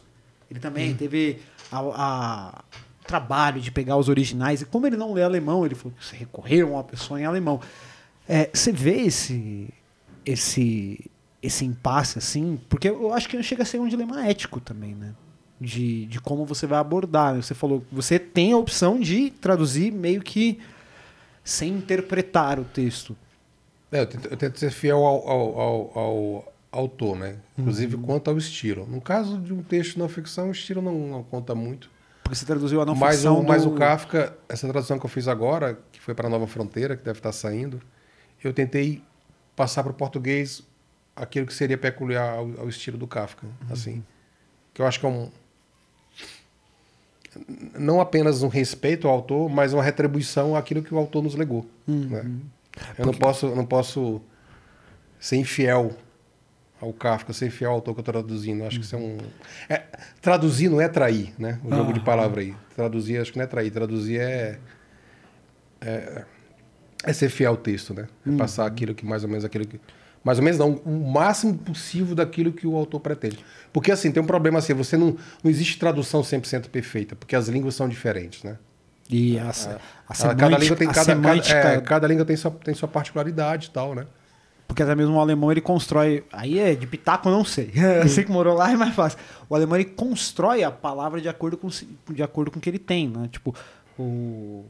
[0.50, 0.96] ele também hum.
[0.96, 1.40] teve
[1.72, 2.64] a, a
[3.04, 4.62] trabalho de pegar os originais.
[4.62, 7.60] E como ele não lê alemão, ele falou que recorreram a uma pessoa em alemão.
[8.28, 9.70] É, você vê esse,
[10.26, 14.96] esse, esse impasse assim, porque eu acho que chega a ser um dilema ético também,
[14.96, 15.14] né?
[15.60, 17.36] De, de como você vai abordar.
[17.36, 20.60] Você falou você tem a opção de traduzir meio que
[21.44, 23.16] sem interpretar o texto.
[23.92, 27.38] É, eu, tento, eu tento ser fiel ao, ao, ao, ao autor, né?
[27.58, 28.02] Inclusive uhum.
[28.02, 28.88] quanto ao estilo.
[28.88, 31.90] No caso de um texto não ficção, o estilo não, não conta muito.
[32.34, 33.70] Porque você traduziu a não Mas ficção o, mas do...
[33.70, 37.20] o Kafka, essa tradução que eu fiz agora, que foi para Nova Fronteira, que deve
[37.20, 37.82] estar saindo,
[38.44, 39.02] eu tentei
[39.56, 40.64] passar para o português
[41.16, 44.04] aquilo que seria peculiar ao, ao estilo do Kafka, assim.
[44.74, 45.30] Que eu acho que é um
[47.80, 51.66] não apenas um respeito ao autor, mas uma retribuição àquilo que o autor nos legou.
[51.88, 52.30] né?
[52.98, 54.22] Eu não posso, eu não posso
[55.20, 55.92] ser infiel
[56.84, 58.64] ao Kafka, ser infiel ao autor que eu estou traduzindo.
[58.66, 59.18] Acho que isso é um.
[59.70, 59.84] É,
[60.22, 61.60] traduzir não é trair, né?
[61.64, 62.54] O jogo de palavra aí.
[62.76, 63.72] Traduzir acho que não é trair.
[63.72, 64.60] Traduzir é.
[65.82, 66.24] É,
[67.06, 68.08] é ser fiel ao texto, né?
[68.28, 69.80] É passar aquilo que mais ou menos aquilo que.
[70.24, 73.44] Mais ou menos não, o máximo possível daquilo que o autor pretende.
[73.74, 75.18] Porque assim, tem um problema assim, você não.
[75.44, 78.58] Não existe tradução 100% perfeita, porque as línguas são diferentes, né?
[79.10, 79.50] E a, a,
[80.08, 82.88] Ah, semântica, cada língua tem a cada, cada, é, cada língua tem sua, tem sua
[82.88, 84.06] particularidade e tal, né?
[84.68, 86.24] Porque até mesmo o alemão ele constrói.
[86.32, 87.72] Aí é de pitaco, não sei.
[88.02, 89.20] Eu sei que morou lá é mais fácil.
[89.50, 91.70] O alemão ele constrói a palavra de acordo com,
[92.12, 93.30] de acordo com o que ele tem, né?
[93.32, 93.54] Tipo,
[94.00, 94.64] o.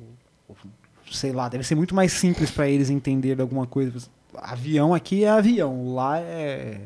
[1.12, 3.94] Sei lá, deve ser muito mais simples para eles entenderem alguma coisa.
[4.36, 6.82] Avião aqui é avião, lá é.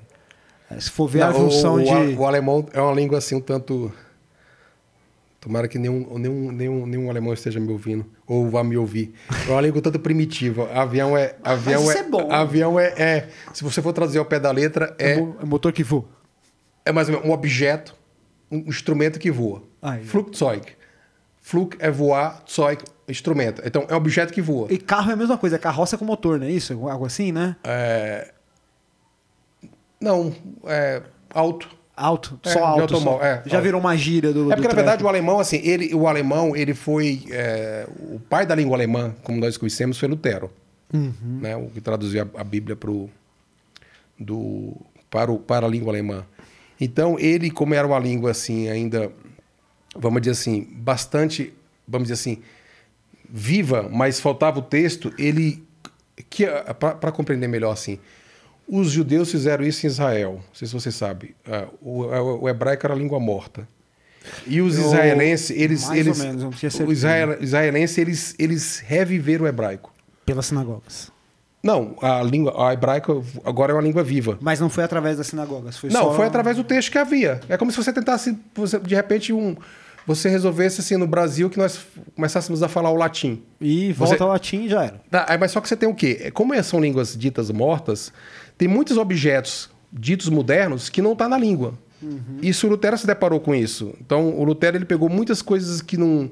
[0.69, 2.15] é, Se for ver a Não, o- junção o, de.
[2.15, 3.91] o, alemão é uma língua assim um tanto.
[5.39, 9.13] Tomara que nenhum, nenhum, nenhum, nenhum alemão esteja me ouvindo ou vá me ouvir.
[9.47, 10.69] É uma língua tanto primitiva.
[10.73, 11.35] Avião é.
[11.43, 12.31] Avião isso é, é bom.
[12.31, 15.71] Avião é, é- Se você for traduzir ao pé da letra, É, é, é motor
[15.71, 16.05] que voa.
[16.85, 17.95] é mais ou menos um objeto,
[18.51, 19.61] um instrumento que voa.
[19.81, 20.03] Aí.
[20.03, 20.63] Flugzeug.
[21.39, 23.61] Flug é voar, Zeug, instrumento.
[23.63, 24.67] Então é um objeto que voa.
[24.71, 26.73] E carro é a mesma coisa, é carroça com motor, não é isso?
[26.89, 27.55] Algo assim, né?
[30.01, 30.33] Não,
[30.65, 31.01] é
[31.33, 31.69] alto.
[31.99, 32.81] Alto, É, só alto.
[32.93, 33.25] automóvel, só.
[33.25, 33.63] é, Já alto.
[33.63, 34.51] virou uma gíria do.
[34.51, 37.23] É porque, do na verdade, o alemão, assim, ele, o alemão, ele foi.
[37.31, 40.51] é, o pai da língua alemã, como nós conhecemos, foi Lutero.
[40.93, 43.09] Né, o que traduziu a, a Bíblia pro,
[44.17, 44.73] do,
[45.09, 46.23] para, o, para a língua alemã.
[46.79, 49.11] Então, ele, como era uma língua, assim, ainda,
[49.95, 51.51] vamos dizer assim, bastante,
[51.87, 52.41] vamos dizer assim,
[53.29, 55.65] viva, mas faltava o texto, ele.
[56.99, 57.99] Para compreender melhor, assim.
[58.67, 60.33] Os judeus fizeram isso em Israel.
[60.47, 61.35] Não sei se você sabe.
[61.49, 63.67] Ah, o, o- o hebraico era a língua morta.
[64.45, 65.81] E os Eu- israelenses, eles.
[65.85, 69.93] mais ou eles menos, não tinha os israel- israelenses, eles, eles reviveram o hebraico.
[70.25, 71.09] Pelas sinagogas.
[71.63, 73.13] Não, a língua, a hebraica
[73.45, 74.37] agora é uma língua viva.
[74.41, 75.77] Mas não foi através das sinagogas.
[75.77, 76.13] Foi Não, só...
[76.15, 77.39] foi através do texto que havia.
[77.49, 79.55] É como se você tentasse, você, de repente, um,
[80.07, 81.79] você resolvesse assim no Brasil que nós
[82.15, 83.43] começássemos a falar o latim.
[83.61, 85.01] E volta Você- ao latim e já era.
[85.11, 86.17] Tá, mas só que você tem o quê?
[86.21, 88.11] É, Como são línguas ditas mortas,
[88.57, 91.73] tem muitos objetos ditos modernos que não tá na língua.
[92.41, 93.93] Isso o Lutero se deparou com isso.
[93.99, 96.31] Então, o Lutero ele pegou muitas coisas que não,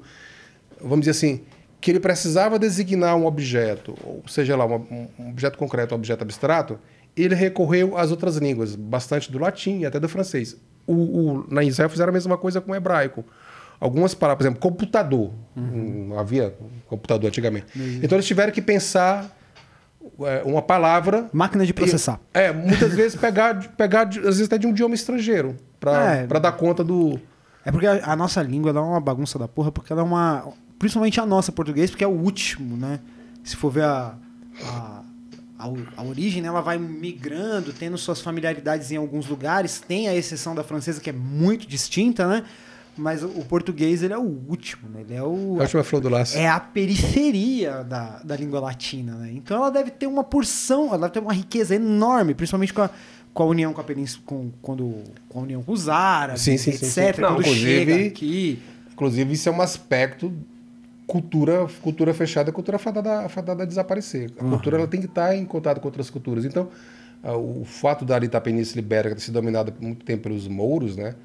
[0.80, 1.42] vamos dizer assim,
[1.82, 6.22] que ele precisava designar um objeto, ou seja lá, um um objeto concreto, um objeto
[6.24, 6.80] abstrato,
[7.18, 10.56] ele recorreu às outras línguas, bastante do latim e até do francês.
[10.86, 13.26] O, o- na Israel fizeram a mesma coisa com o hebraico.
[13.86, 15.32] Algumas palavras, por exemplo, computador.
[15.56, 16.56] Não havia
[16.88, 17.68] computador antigamente.
[18.02, 19.30] Então eles tiveram que pensar
[20.22, 21.30] é, uma palavra.
[21.32, 22.20] Máquina de processar.
[22.34, 26.16] E, é, muitas vezes pegar, de- pegar às vezes até de um idioma estrangeiro, para
[26.16, 26.28] É.
[26.28, 27.20] dar conta do.
[27.64, 30.48] É porque a, a nossa língua é uma bagunça da porra, porque ela é uma.
[30.78, 33.00] Principalmente a nossa português, porque é o último, né?
[33.44, 34.16] Se for ver a.
[34.64, 35.02] a
[35.58, 39.80] a, a origem, né, ela vai migrando, tendo suas familiaridades em alguns lugares.
[39.80, 42.44] Tem a exceção da francesa, que é muito distinta, né?
[42.98, 45.02] Mas o, português, ele é o último, né?
[45.02, 45.58] Ele é o...
[45.60, 46.38] A última flor do laço.
[46.38, 49.32] é a periferia da, da língua latina, né?
[49.34, 52.90] Então ela deve ter uma porção, ela deve ter uma riqueza enorme, principalmente com a,
[53.34, 56.58] com a união com a península, com, quando, com a união com os árabes, Sim,
[56.58, 57.16] sim, etc.
[57.16, 57.22] sim.
[57.22, 58.60] Não, inclusive- aqui.
[58.94, 60.32] Inclusive, isso é um aspecto
[61.06, 64.32] cultura cultura fechada, cultura fadada, fadada a desaparecer.
[64.40, 66.46] A cultura ela tem que estar em contato com outras culturas.
[66.46, 66.70] Então,
[67.34, 70.96] o fato da ali da Península Ibérica ter sido dominada por muito tempo pelos mouros,
[70.96, 71.16] né?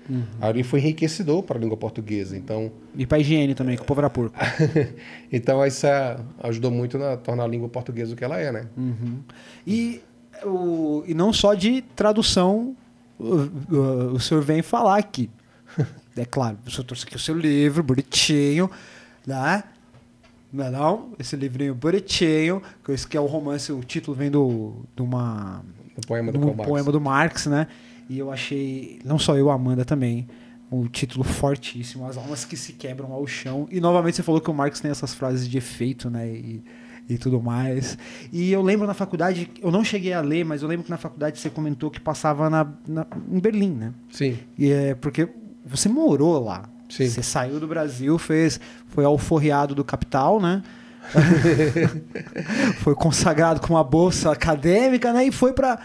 [0.40, 2.36] Ali foi enriquecedor para a língua portuguesa.
[2.36, 4.34] Então, E pra higiene também, que o povo era porco.
[5.30, 8.66] então isso ah, ajudou muito a tornar a língua portuguesa o que ela é, né?
[9.66, 10.00] E,
[10.44, 12.74] o, e não só de tradução,
[13.18, 15.30] o, o, senhor vem falar aqui.
[16.16, 18.70] É claro, o senhor trouxe aqui o seu livro, bonitinho,
[19.26, 19.64] né?
[20.52, 21.12] Não é não?
[21.18, 25.64] Esse livrinho bonitinho, que esse que é o romance, o título vem do, de uma...
[25.96, 26.64] O poema do Marx.
[26.66, 27.66] poema do Marx, né?
[28.08, 30.26] E eu achei, não só eu, a Amanda também,
[30.70, 33.68] um título fortíssimo, As Almas que se Quebram ao Chão.
[33.70, 36.28] E novamente você falou que o Marx tem essas frases de efeito, né?
[36.28, 36.62] E,
[37.08, 37.98] e tudo mais.
[38.32, 40.96] E eu lembro na faculdade, eu não cheguei a ler, mas eu lembro que na
[40.96, 43.92] faculdade você comentou que passava na, na- em Berlim, né?
[44.10, 44.38] Sim.
[44.56, 45.28] E é porque
[45.64, 46.68] você morou lá.
[46.88, 47.08] Sim.
[47.08, 50.62] Você saiu do Brasil, fez, foi alforriado do capital, né?
[52.80, 55.26] foi consagrado com uma bolsa acadêmica, né?
[55.26, 55.78] E foi para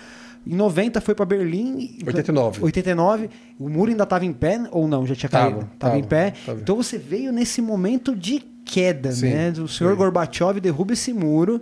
[0.45, 1.97] Em 90 foi para Berlim.
[2.05, 2.63] 89.
[2.63, 3.29] 89.
[3.59, 5.05] O muro ainda estava em pé ou não?
[5.05, 5.69] Já tinha Tava, caído?
[5.79, 6.33] Tava em pé.
[6.45, 6.59] tava.
[6.61, 9.49] Então você veio nesse momento de queda, Sim, né?
[9.51, 9.97] O senhor foi.
[9.97, 11.61] Gorbachev derruba esse muro.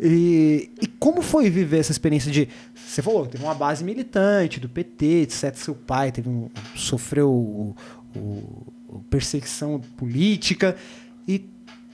[0.00, 2.48] E, e como foi viver essa experiência de.
[2.74, 5.54] Você falou, teve uma base militante do PT, etc.
[5.54, 7.74] Seu pai teve um, sofreu o-
[8.16, 10.74] o perseguição política.
[11.26, 11.38] E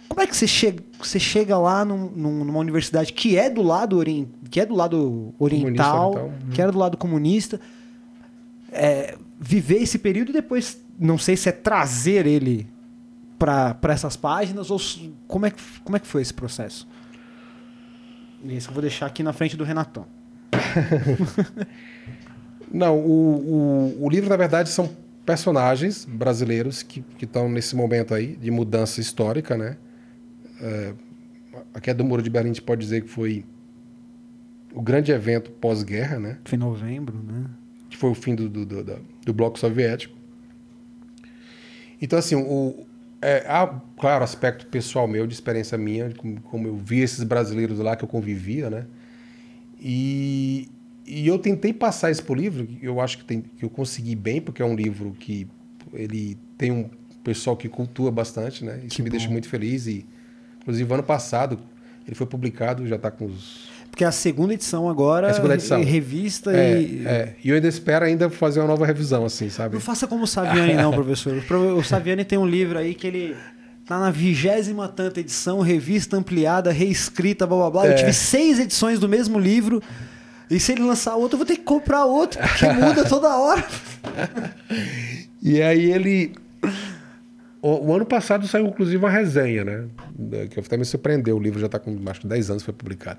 [0.09, 3.63] como é que você chega, você chega lá num- num- numa universidade que é do
[3.63, 4.03] lado,
[4.51, 6.51] que é do lado oriental, oriental, uhum.
[6.51, 7.61] que era do lado comunista,
[8.73, 12.67] é, viver esse período e depois, não sei se é trazer ele
[13.39, 14.81] para essas páginas ou
[15.27, 16.89] como é, que, como é que foi esse processo?
[18.45, 20.07] Isso eu vou deixar aqui na frente do Renatão.
[22.71, 24.91] Não, o, o, o livro, na verdade, são
[25.25, 29.77] personagens brasileiros que estão nesse momento aí de mudança histórica, né?
[30.61, 30.95] É,
[31.75, 33.45] a queda do Muro de Berlim a gente pode dizer que foi
[34.75, 36.39] o grande evento pós-guerra, né?
[36.45, 37.47] Foi em novembro, né?
[37.89, 40.15] que foi o fim do, do, do, do bloco soviético.
[42.01, 42.87] Então, assim, o,
[43.21, 43.67] é, há,
[43.99, 48.05] claro, aspecto pessoal meu, de experiência minha, como, como eu vi esses brasileiros lá que
[48.05, 48.87] eu convivia, né?
[49.81, 50.69] E,
[51.07, 54.41] e eu tentei passar isso pro livro, eu acho que, tem, que eu consegui bem,
[54.41, 55.47] porque é um livro que
[55.93, 56.91] ele tem um
[57.25, 58.81] pessoal que cultua bastante, né?
[58.85, 59.17] Isso Que me bom.
[59.17, 60.07] deixa muito feliz e,
[60.69, 61.59] inclusive, ano passado
[62.07, 65.55] ele foi publicado, já está com os Porque a segunda edição agora É a segunda
[65.55, 65.79] edição.
[65.81, 67.03] é revista É, e.
[67.07, 69.75] é, e eu ainda espero ainda fazer uma nova revisão, assim, sabe?
[69.75, 71.43] Não faça como o Saviani, não, professor.
[71.77, 73.37] O Saviani tem um livro aí que ele
[73.87, 77.87] tá na vigésima tanta edição, revista ampliada, reescrita, blá blá blá.
[77.87, 77.95] Eu É.
[77.95, 79.83] tive seis edições do mesmo livro.
[80.51, 83.65] E se ele lançar outro, eu vou ter que comprar outro, porque muda toda hora.
[85.43, 86.33] E aí ele.
[87.61, 89.85] O, o ano passado saiu, inclusive, uma resenha, né?
[90.17, 91.37] Da- Que até me surpreendeu.
[91.37, 93.19] O livro já está com acho que 10 anos foi publicado.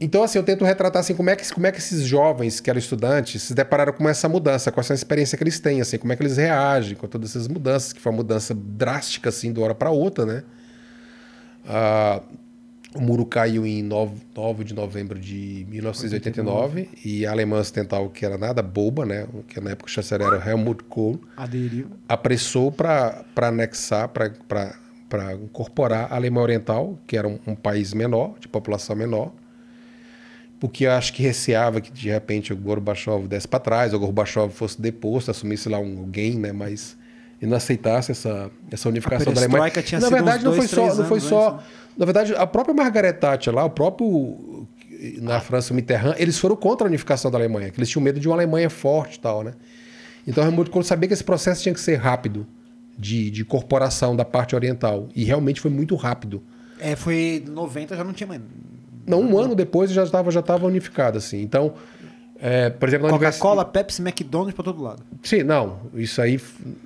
[0.00, 2.68] Então, assim, eu tento retratar assim, como é, que, como é que esses jovens que
[2.68, 6.12] eram estudantes se depararam com essa mudança, com essa experiência que eles têm, assim, como
[6.12, 9.60] é que eles reagem com todas essas mudanças, que foi uma mudança drástica, assim, de
[9.60, 10.42] hora para outra, né?
[11.66, 12.20] Ah,
[12.94, 18.24] o muro caiu em 9, 9 de novembro de 1989 e a Alemanha Ocidental, que
[18.24, 19.26] era nada boba, né?
[19.48, 21.88] Que na época o chanceler era Helmut Kohl, Aderiu.
[22.08, 28.46] apressou para anexar, para incorporar a Alemanha Oriental, que era um, um país menor, de
[28.46, 29.32] população menor,
[30.60, 34.80] porque acho que receava que de repente o Gorbachev desse para trás, o Gorbachev fosse
[34.80, 36.52] deposto, assumisse lá um alguém, né?
[36.52, 36.96] Mas
[37.44, 39.70] e não aceitasse essa, essa unificação da Alemanha.
[39.82, 41.66] tinha na verdade, não foi só, três não foi anos só, antes,
[41.96, 44.66] na verdade, a própria Margaret Thatcher lá, o próprio
[45.20, 48.18] na França o Mitterrand, eles foram contra a unificação da Alemanha, que eles tinham medo
[48.18, 49.52] de uma Alemanha forte e tal, né?
[50.26, 52.46] Então Helmut Kohl sabia que esse processo tinha que ser rápido
[52.98, 55.08] de, de corporação da parte oriental.
[55.14, 56.42] E realmente foi muito rápido.
[56.80, 58.40] É, foi 90, já não tinha mais.
[59.06, 61.42] Não, um ano depois já estava já estava unificado, assim.
[61.42, 61.74] Então,
[62.40, 65.02] é, por exemplo, Coca-Cola, Pepsi, McDonald's pra todo lado.
[65.22, 65.80] Sim, não.
[65.94, 66.40] Isso aí.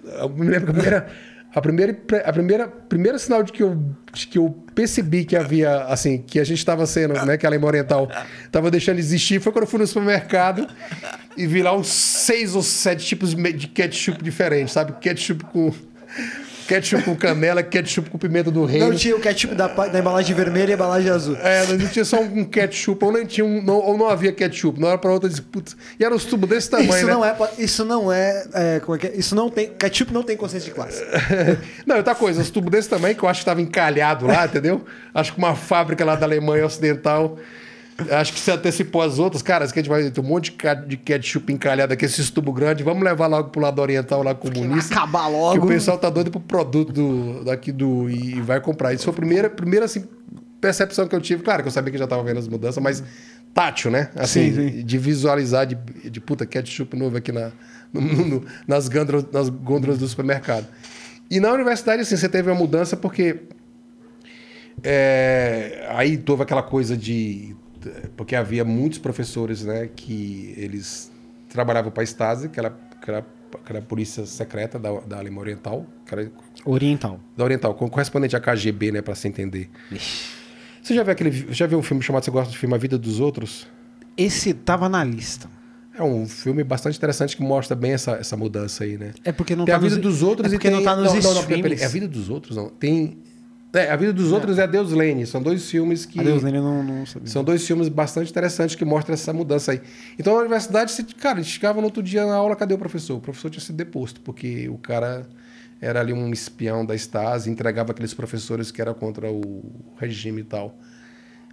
[0.04, 1.08] Eu me lembro que a primeira.
[1.54, 3.82] A primeira, a primeira, primeiro sinal de que eu,
[4.12, 7.48] de que eu percebi que havia, assim, que a gente estava sendo, né, que a
[7.48, 8.08] Alemanha Oriental
[8.44, 10.68] estava deixando de existir, foi quando eu fui no supermercado
[11.36, 14.92] e vi lá uns seis ou sete tipos de de ketchup diferentes, sabe?
[15.00, 15.72] Ketchup com.
[16.68, 18.90] Ketchup com canela, ketchup com pimenta do reino.
[18.90, 21.34] Não tinha o ketchup da, da embalagem vermelha e a embalagem azul.
[21.36, 24.78] É, não tinha só um ketchup, ou não, tinha um, não, ou não havia ketchup.
[24.78, 27.12] Na hora para outra, putz, e eram os tubos desse tamanho, isso né?
[27.14, 29.16] não é, isso não é, é, como é que é?
[29.16, 31.02] Isso não tem, ketchup não tem consciência de classe.
[31.86, 34.84] Não, outra coisa, os tubos desse tamanho que eu acho que estava encalhado lá, entendeu?
[35.14, 37.38] Acho que uma fábrica lá da Alemanha Ocidental.
[38.12, 39.42] Acho que se antecipou as outras.
[39.42, 42.84] Cara, que a gente vai ter um monte de ketchup encalhado aqui, esses tubos grandes.
[42.84, 44.94] Vamos levar logo pro lado oriental, lá comunista.
[44.94, 45.64] acabar Que logo.
[45.64, 48.08] o pessoal tá doido pro produto do, daqui do.
[48.08, 48.92] E vai comprar.
[48.94, 50.04] Isso foi a primeira, primeira assim,
[50.60, 51.42] percepção que eu tive.
[51.42, 53.02] Claro que eu sabia que já tava vendo as mudanças, mas
[53.52, 54.10] tátil, né?
[54.14, 54.84] Assim, Sim, sim.
[54.84, 55.74] de visualizar, de,
[56.08, 57.50] de puta, ketchup novo aqui na,
[57.92, 60.66] no- no- nas, gôndolas, nas gôndolas do supermercado.
[61.28, 63.40] E na universidade, assim, você teve uma mudança porque.
[64.84, 67.56] é, aí houve aquela coisa de.
[68.16, 71.10] Porque havia muitos professores, né, que eles
[71.48, 75.18] trabalhavam para a Stasi, que era, que era, que era a polícia secreta da, da
[75.18, 76.30] Alemanha Oriental, era
[76.64, 77.20] Oriental.
[77.36, 79.70] da Oriental, com- correspondente à KGB, né, para se entender.
[80.82, 82.96] Você já viu aquele, já viu um filme chamado Você gosta do filme A Vida
[82.98, 83.66] dos Outros?
[84.16, 85.48] Esse tava na lista.
[85.94, 89.12] É um filme bastante interessante que mostra bem essa, essa mudança aí, né?
[89.24, 90.76] É porque não tem tá a vida nos- dos outros é e porque tem...
[90.76, 91.82] não tá nos não, não, não, streams.
[91.82, 92.68] é a vida dos outros, não.
[92.68, 93.18] Tem...
[93.78, 95.26] É, a vida dos outros é, Deus Lane.
[95.26, 96.20] São dois filmes que...
[96.20, 97.28] Adeus, ele não, não sabia.
[97.28, 99.80] São dois filmes bastante interessantes que mostram essa mudança aí.
[100.18, 103.16] Então, na universidade, cara, a gente chegava no outro dia na aula, cadê o professor?
[103.16, 105.26] O professor tinha sido deposto, porque o cara
[105.80, 109.62] era ali um espião da Stasi, entregava aqueles professores que eram contra o
[109.96, 110.76] regime e tal.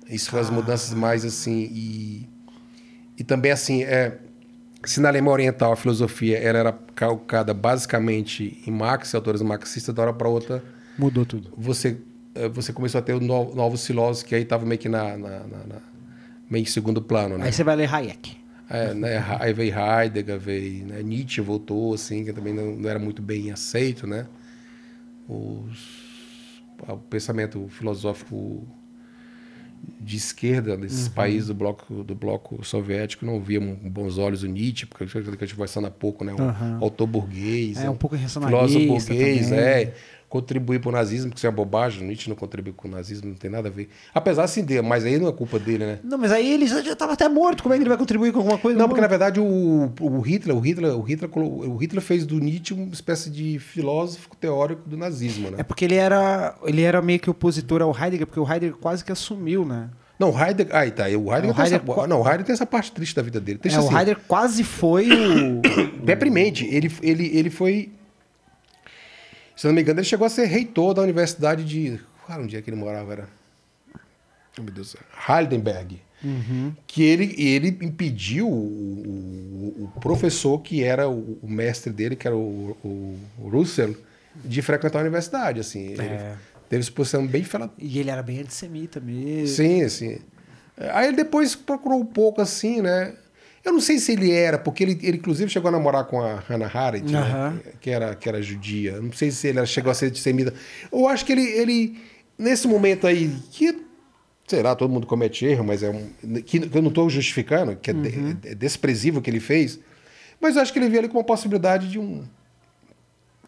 [0.10, 1.70] Isso foi as mudanças mais assim.
[1.72, 2.30] E,
[3.18, 4.18] e também, assim, é,
[4.84, 10.02] se na Alemanha Oriental a filosofia ela era calcada basicamente em Marx autores marxistas, da
[10.04, 10.64] hora para outra
[10.98, 11.52] Mudou tudo.
[11.58, 11.98] você,
[12.54, 15.82] você começou a ter no- novos filósofos que aí estavam meio que na, na- na-
[16.50, 17.46] meio segundo plano, né?
[17.46, 18.38] Aí você vai ler Hayek.
[18.70, 22.98] É, né, Aí veio Heidegger, veio né, Nietzsche voltou, assim, que também não, não era
[23.00, 24.26] muito bem aceito, né?
[25.28, 28.68] Os, o pensamento filosófico
[30.00, 34.48] de esquerda desses países do bloco, do bloco soviético não via com bons olhos o
[34.48, 36.34] Nietzsche, porque a gente vai conversando há pouco, né?
[36.34, 36.80] Um Aham.
[36.82, 39.60] autor burguês, É, um pouco filósofo burguês, também.
[39.60, 39.94] é
[40.36, 42.92] contribuir para o nazismo, que isso é uma bobagem, o Nietzsche não contribui com o
[42.92, 43.90] nazismo, não tem nada a ver.
[44.14, 46.00] Apesar assim de, mas aí não é culpa dele, né?
[46.04, 47.64] Não, mas aí ele já estava até morto.
[47.64, 48.78] Como é que ele vai contribuir com alguma coisa?
[48.78, 52.40] Não, porque na verdade o, o Hitler, o Hitler, o Hitler, o Hitler fez do
[52.40, 55.58] Nietzsche uma espécie de filósofo teórico do nazismo, né?
[55.60, 59.04] É porque ele era, ele era meio que opositor ao Heidegger, porque o Heidegger quase
[59.04, 59.90] que assumiu, né?
[60.18, 62.54] Não, o Heidegger, aí tá, o Heidegger, É, o Heidegger essa, não, o Heidegger tem
[62.54, 63.60] essa parte triste da vida dele.
[63.62, 65.62] Deixa É, assim, o Heidegger quase foi o.
[66.04, 66.66] deprimente.
[66.66, 67.92] Ele, ele, ele foi,
[69.56, 72.00] se não me engano, ele chegou a ser reitor da universidade de,
[72.30, 73.12] era onde é que ele morava?
[73.14, 73.30] Era,
[74.58, 75.02] oh, meu Deus, do céu,
[75.38, 76.02] Heidelberg.
[76.88, 82.26] Que ele, ele impediu o, o- o professor que era o, o mestre dele, que
[82.28, 83.96] era o, o, Russell,
[84.44, 85.90] de frequentar a universidade, assim.
[85.92, 86.36] Ele É.
[86.68, 87.46] teve exposição bem.
[87.78, 89.56] E ele era bem antissemita mesmo.
[89.56, 90.18] Sim, assim.
[90.94, 93.14] Aí ele depois procurou um pouco assim, né?
[93.66, 96.36] Eu não sei se ele era, porque ele, ele inclusive chegou a namorar com a
[96.48, 97.60] Hannah Arendt, né?
[97.82, 99.02] Que, era, que era judia.
[99.02, 100.54] Não sei se ele chegou a ser antissemita.
[100.92, 101.98] Eu acho que ele, ele,
[102.38, 103.76] nesse momento aí, que,
[104.48, 106.10] sei lá, todo mundo comete erro, mas é um.
[106.44, 108.38] Que eu não estou justificando, que é, de- Uhum.
[108.46, 109.80] é desprezível o que ele fez,
[110.40, 112.24] mas eu acho que ele via ali como uma possibilidade de um.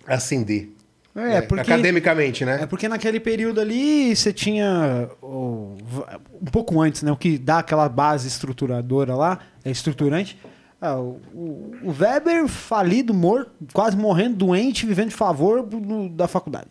[0.07, 0.69] ascender.
[1.17, 1.41] É, né?
[1.41, 2.59] porque- Academicamente, né?
[2.61, 7.11] É porque naquele período ali você tinha um pouco antes, né?
[7.11, 10.37] O que dá aquela base estruturadora lá, é estruturante.
[10.79, 16.67] Ah, o, o- Weber falido, morto, quase morrendo, doente, vivendo de favor do- da faculdade.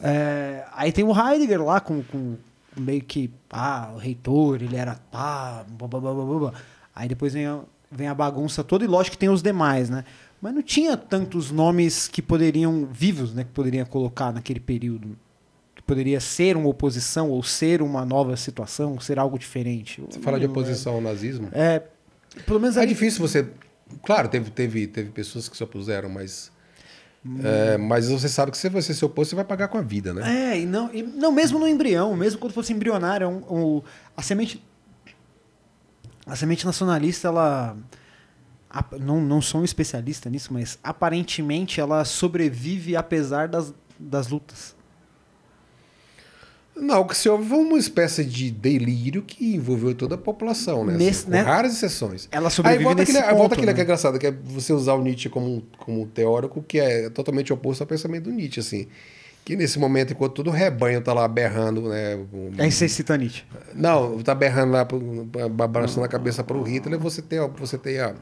[0.00, 2.36] É, aí tem o Heidegger lá com, com
[2.76, 6.52] meio que ah, o reitor, ele era pá, blá, blá, blá, blá, blá, blá.
[6.94, 7.58] Aí depois vem a,
[7.90, 10.04] vem a bagunça toda e lógico que tem os demais, né?
[10.42, 13.44] Mas não tinha tantos nomes que poderiam, vivos, né?
[13.44, 15.16] Que poderiam colocar naquele período.
[15.74, 20.02] Que poderia ser uma oposição ou ser uma nova situação, ser algo diferente.
[20.10, 21.48] Você fala de oposição ao nazismo.
[21.52, 21.80] É,
[22.44, 23.48] pelo menos É ali- difícil você.
[24.04, 26.50] Claro, teve, teve, teve pessoas que se opuseram, mas.
[27.44, 30.12] é, mas você sabe que se você se opor, você vai pagar com a vida,
[30.12, 30.54] né?
[30.54, 33.82] É, e não, e não mesmo no embrião, mesmo quando fosse embrionário, um, um-
[34.16, 34.60] a semente
[36.26, 37.76] a semente nacionalista, ela
[39.00, 44.74] não, não sou um especialista nisso, mas aparentemente ela sobrevive apesar das, das lutas.
[46.74, 50.86] Não, o que se houve foi uma espécie de delírio que envolveu toda a população,
[50.86, 50.94] né?
[50.96, 51.40] Nesse- Assim, né?
[51.42, 52.28] raras exceções.
[52.32, 53.74] Ela sobrevive Aí volta nesse aquele, aí volta ponto, aquele né?
[53.74, 57.52] que é engraçado, que é você usar o Nietzsche como, como teórico, que é totalmente
[57.52, 58.86] oposto ao pensamento do Nietzsche, assim.
[59.44, 62.16] Que nesse momento, enquanto todo o rebanho tá lá berrando, né?
[62.32, 63.44] o- Aí você cita Nietzsche.
[63.74, 64.86] Não, tá berrando lá,
[65.66, 68.14] balançando a cabeça para o Hitler, você tem, você tem a,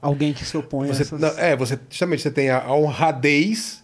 [0.00, 1.20] Alguém que se opõe Você, a essas...
[1.20, 3.82] não, é, você justamente você tem a, a honradez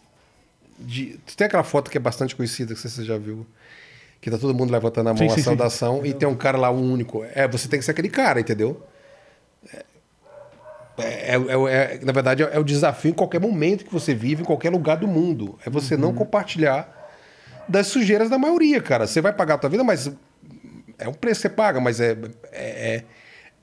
[0.79, 1.19] de.
[1.37, 3.47] Tem aquela foto que é bastante conhecida, que você já viu.
[4.21, 5.43] Que tá todo mundo levantando a mão, Sim, a sim, sim.
[5.43, 7.25] saudação, e tem um cara lá, um único.
[7.35, 8.81] É, você tem que ser aquele cara, entendeu?
[10.99, 14.43] É, é- é- é- na verdade, é o desafio em qualquer momento que você vive,
[14.43, 15.59] em qualquer lugar do mundo.
[15.67, 16.01] É você Uhum.
[16.03, 17.11] não compartilhar
[17.69, 19.07] das sujeiras da maioria, cara.
[19.07, 20.11] Você vai pagar a tua vida, mas
[20.99, 22.17] é um preço que você paga, mas é,
[22.53, 23.05] é,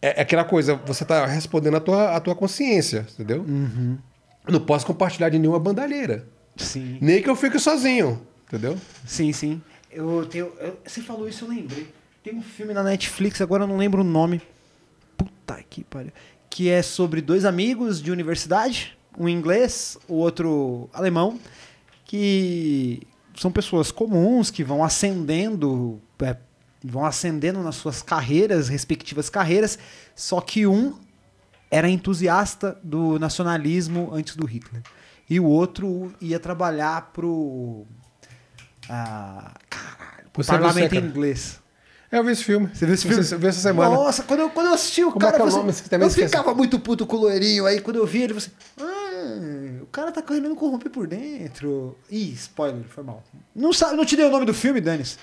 [0.02, 3.42] é, é aquela coisa, você tá respondendo a tua, a tua consciência, entendeu?
[3.42, 3.98] Uhum.
[4.48, 6.28] Não posso compartilhar de nenhuma bandalheira.
[6.58, 6.98] Sim.
[7.02, 8.78] Nem que eu fique sozinho, entendeu?
[9.06, 9.62] Sim, sim.
[9.92, 10.52] Eu tenho.
[10.60, 11.88] eu- você falou isso, eu lembrei.
[12.24, 14.42] Tem um filme na Netflix, agora eu não lembro o nome.
[15.18, 16.12] Puta que pariu.
[16.50, 21.40] Que é sobre dois amigos de universidade, um inglês, o outro alemão,
[22.06, 23.02] que
[23.38, 26.36] são pessoas comuns que vão ascendendo, é,
[26.84, 29.78] vão ascendendo nas suas carreiras, respectivas carreiras,
[30.16, 30.98] só que um
[31.72, 34.82] era entusiasta do nacionalismo antes do Hitler.
[35.30, 37.86] E o outro ia trabalhar pro.
[38.90, 41.60] Ah, caralho, pro Você viu parlamento inglês.
[42.12, 42.68] É, eu vi esse filme.
[42.74, 43.24] Você viu esse filme?
[43.32, 43.94] Eu vi essa semana.
[43.94, 45.44] Nossa, quando eu, quando eu assisti o Como é cara.
[45.44, 47.68] é assim, Você eu ficava muito puto com o loirinho.
[47.68, 48.86] Aí quando eu vi ele, falei assim:
[49.90, 51.98] cara tá querendo me corromper por dentro.
[52.10, 53.24] Ih, spoiler, foi mal.
[53.56, 55.18] Não, sabe, não te dei o nome do filme, Danis.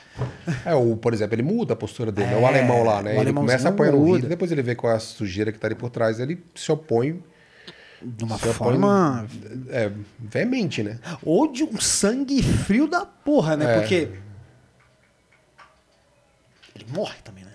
[0.64, 3.12] É, o, por exemplo, ele muda a postura dele, é, É, o alemão lá, né?
[3.12, 4.14] Ele alemãozinho começa apoiando o.
[4.14, 6.70] Hitler, depois ele vê qual é a sujeira que tá ali por trás, ele se
[6.70, 7.22] opõe.
[8.02, 9.26] De uma se opõe, forma.
[9.70, 10.98] É, veemente, né?
[11.22, 13.76] Ou de um sangue frio da porra, né?
[13.76, 13.78] É.
[13.80, 14.08] Porque.
[16.74, 17.45] Ele morre também, né?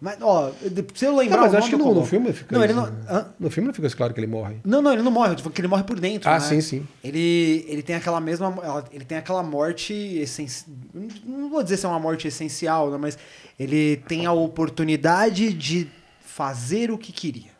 [0.00, 0.52] Mas, ó,
[0.94, 3.16] se eu lembrar Não, mas acho que no, no filme fica Não, ele isso, não...
[3.16, 3.26] né?
[3.38, 4.56] No filme não fica claro que ele morre.
[4.64, 6.30] Não, não, ele não morre, falando que ele morre por dentro.
[6.30, 6.40] Ah, né?
[6.40, 6.86] sim, sim.
[7.02, 8.54] Ele, ele tem aquela mesma.
[8.92, 10.76] Ele tem aquela morte essencial.
[11.24, 12.96] Não vou dizer se é uma morte essencial, né?
[12.96, 13.18] mas
[13.58, 15.88] ele tem a oportunidade de
[16.20, 17.58] fazer o que queria.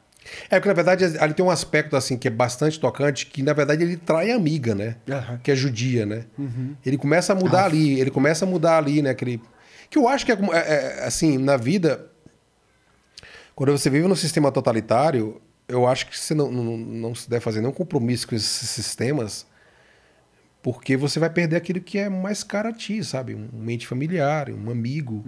[0.48, 3.52] É porque, na verdade, ali tem um aspecto assim que é bastante tocante, que na
[3.52, 4.96] verdade ele trai a amiga, né?
[5.08, 5.40] Aham.
[5.42, 6.24] Que é judia, né?
[6.38, 6.76] Uhum.
[6.84, 9.10] Ele começa a mudar ali, ele começa a mudar ali, né?
[9.10, 9.40] Aquele...
[9.90, 12.06] Que eu acho que, é, é- é, assim, na vida,
[13.58, 17.42] quando você vive num sistema totalitário, eu acho que você não, não, não se deve
[17.42, 19.44] fazer nenhum compromisso com esses sistemas,
[20.62, 23.34] porque você vai perder aquilo que é mais caro a ti, sabe?
[23.34, 25.24] Um mente familiar, um amigo.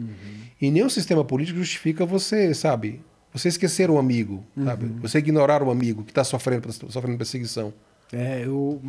[0.60, 3.02] E nenhum sistema político justifica você, sabe?
[3.32, 4.86] Você esquecer um amigo, sabe?
[5.00, 7.74] Você ignorar um amigo que está sofrendo, sofrendo perseguição.
[8.12, 8.80] É, eu.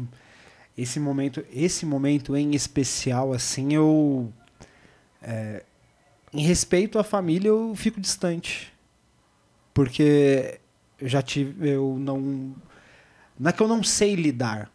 [0.78, 4.32] Esse momento, esse momento em especial, assim, eu.
[5.20, 5.64] é,
[6.32, 8.71] em respeito à família, eu fico distante.
[9.74, 10.60] Porque
[11.00, 11.70] eu já tive.
[11.70, 12.54] Eu não.
[13.40, 14.72] Não é que eu não sei lidar.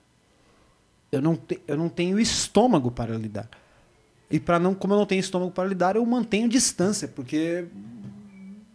[1.13, 3.49] Eu não, te- eu não tenho estômago para lidar.
[4.31, 7.67] E para não, como eu não tenho estômago para lidar, eu mantenho distância, porque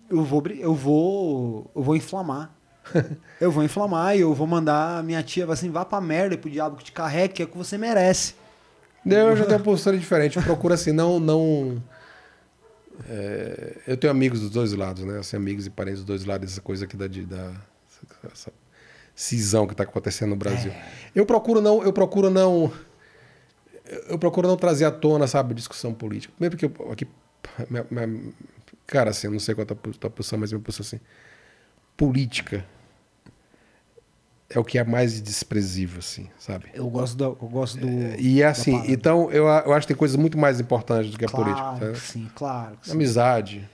[0.09, 2.51] eu vou, eu vou, eu vou inflamar.
[3.39, 6.49] eu vou inflamar e eu vou mandar a minha tia assim, vá pra merda pro
[6.49, 8.34] diabo que te carregue, que é o que você merece.
[9.05, 10.38] Eu já tenho uma postura diferente.
[10.38, 11.19] Eu procuro assim, não.
[11.19, 11.82] não
[13.09, 15.19] é, eu tenho amigos dos dois lados, né?
[15.19, 17.51] Assim, amigos e parentes dos dois lados, essa coisa aqui da, de- da
[18.31, 18.51] essa
[19.15, 20.71] cisão que está acontecendo no Brasil.
[21.13, 21.83] Eu procuro não.
[21.83, 22.71] Eu procuro não.
[24.07, 26.33] Eu procuro não trazer à tona, sabe, discussão política.
[26.37, 27.07] Primeiro porque eu, aqui.
[27.69, 28.33] minha- minha-
[28.87, 30.99] cara, assim, eu não sei qual é a tua, tua posição, mas minha posição assim.
[31.97, 32.65] Política
[34.53, 36.65] é o que é mais desprezível, assim, sabe?
[36.73, 37.23] Eu gosto do.
[37.23, 37.87] Eu gosto do
[38.19, 41.17] E é assim, então eu, a- eu acho que tem coisas muito mais importantes do
[41.17, 41.79] que a claro, política.
[41.79, 41.91] sabe?
[41.93, 42.77] que sim, claro.
[42.81, 42.91] sim.
[42.91, 43.69] Amizade,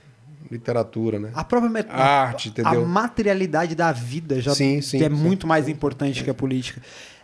[0.50, 1.30] literatura, né?
[1.34, 2.82] A própria met- Arte, a, entendeu?
[2.82, 5.14] A materialidade da vida já Sim, sim, que é sim.
[5.14, 6.80] muito mais importante que a política.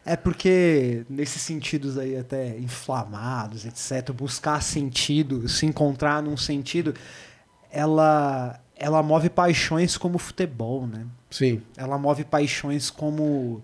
[0.07, 6.93] É porque, nesses sentidos aí até inflamados, etc., buscar sentido, se encontrar num sentido,
[7.73, 11.07] ela, ela move paixões como o futebol, né?
[11.37, 11.61] Sim.
[11.77, 13.63] Ela move paixões como.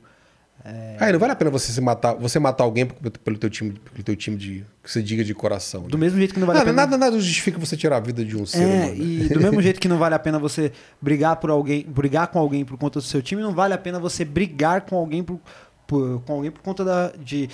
[0.98, 3.72] Aí não vale a pena você se matar, você matar alguém pelo pelo teu time,
[3.72, 5.82] pelo teu time de que você diga de coração.
[5.84, 5.88] né?
[5.88, 6.82] Do mesmo jeito que não vale a nada, pena.
[6.98, 8.94] nada, nada justifica você tirar a vida de um ser É, humano.
[9.02, 12.38] e do mesmo jeito que não vale a pena você brigar por alguém, brigar com
[12.38, 15.40] alguém por conta do seu time, não vale a pena você brigar com alguém por,
[15.86, 17.48] por- com alguém por conta da, de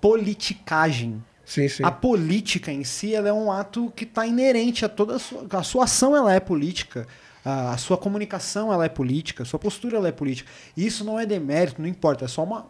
[0.00, 1.22] politicagem.
[1.44, 1.82] Sim, sim.
[1.84, 5.44] A política em si ela é um ato que está inerente a toda a sua,
[5.50, 7.06] a sua ação, ela é política.
[7.44, 10.50] A, a sua comunicação ela é política, a sua postura ela é política.
[10.76, 12.66] E isso não é demérito, não importa, é só uma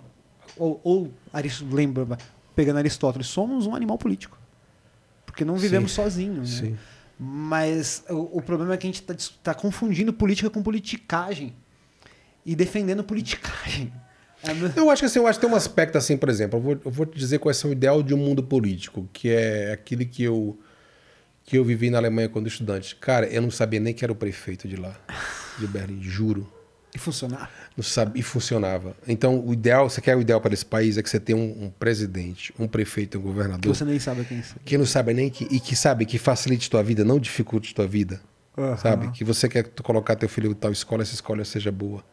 [0.56, 1.12] ou, ou
[1.70, 2.18] lembra,
[2.54, 4.38] pegando Aristóteles, somos um animal político.
[5.26, 6.02] Porque não vivemos Sim.
[6.02, 6.68] sozinhos, né?
[6.68, 6.78] Sim.
[7.18, 11.54] Mas o, o problema é que a gente está confundindo política com politicagem.
[12.44, 13.92] E defendendo politicagem.
[14.42, 16.62] É, Eu acho que assim, eu acho que tem um aspecto assim, por exemplo, eu
[16.62, 19.72] vou, eu vou te dizer qual é o ideal de um mundo político, que é
[19.72, 20.58] aquele que eu
[21.44, 22.96] que eu vivi na Alemanha quando estudante.
[22.96, 24.96] Cara, eu não sabia nem que era o prefeito de lá,
[25.58, 26.50] de Berlim, juro.
[26.94, 27.50] E funcionar.
[27.76, 28.96] Não sabe, e funcionava.
[29.06, 31.64] Então, o ideal, você quer o ideal para esse país é que você tenha um,
[31.64, 34.42] um presidente, um prefeito, um Que governador, você nem sabe quem é.
[34.64, 37.86] que não sabe nem que e que sabe que facilite tua vida, não dificulte tua
[37.86, 38.20] vida.
[38.56, 38.76] Aham.
[38.76, 39.10] Sabe?
[39.10, 42.04] Que você quer colocar teu filho em tal escola, essa escola seja boa.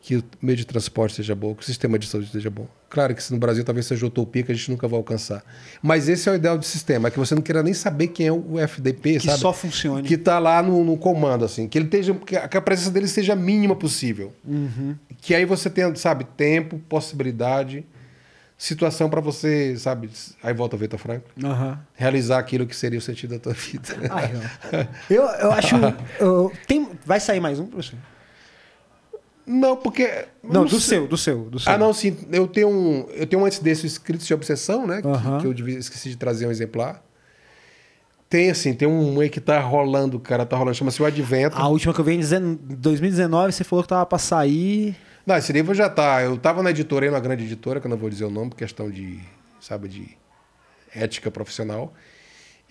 [0.00, 2.68] Que o meio de transporte seja bom, que o sistema de saúde seja bom.
[2.88, 5.42] Claro que no Brasil talvez seja utopia que a gente nunca vai alcançar.
[5.82, 8.32] Mas esse é o ideal de sistema, que você não queira nem saber quem é
[8.32, 9.38] o FDP, Que sabe?
[9.40, 10.06] só funcione.
[10.06, 11.66] Que tá lá no, no comando, assim.
[11.66, 14.32] Que ele esteja, que a que presença dele seja a mínima possível.
[14.44, 14.94] Uhum.
[15.20, 17.84] Que aí você tenha, sabe, tempo, possibilidade,
[18.56, 20.08] situação para você, sabe,
[20.42, 21.78] aí volta o Vitor Franco, Aham.
[21.94, 23.88] realizar aquilo que seria o sentido da tua vida.
[24.10, 24.32] Ai,
[25.10, 25.74] eu, eu acho.
[26.20, 27.98] eu- tem, vai sair mais um, professor?
[29.46, 30.26] Não, porque.
[30.42, 30.98] Não, do sei.
[30.98, 31.72] seu, do seu, do seu.
[31.72, 32.16] Ah, não, sim.
[32.32, 35.00] Eu tenho um, eu tenho um antes desse escrito de obsessão, né?
[35.00, 35.40] que-.
[35.40, 37.02] Que, eu devia- esqueci de trazer um exemplar.
[38.28, 41.56] Tem, assim, tem um aí que tá rolando, cara, tá rolando, chama-se O Advento.
[41.56, 44.96] A última que eu vi em 2019, você falou que tava pra sair.
[45.24, 46.22] Não, esse livro já tá.
[46.22, 48.50] Eu tava na editora, aí, numa grande editora, que eu não vou dizer o nome,
[48.50, 49.20] por questão de,
[49.60, 50.08] sabe, de
[50.92, 51.94] ética profissional.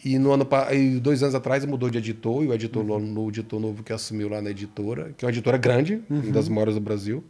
[0.06, 3.00] E no ano e dois anos atrás mudou de editor, e o editor, Uhum.
[3.00, 6.20] no, editor novo que assumiu lá na editora, que é uma editora grande, Uhum.
[6.22, 7.24] uma das maiores do Brasil.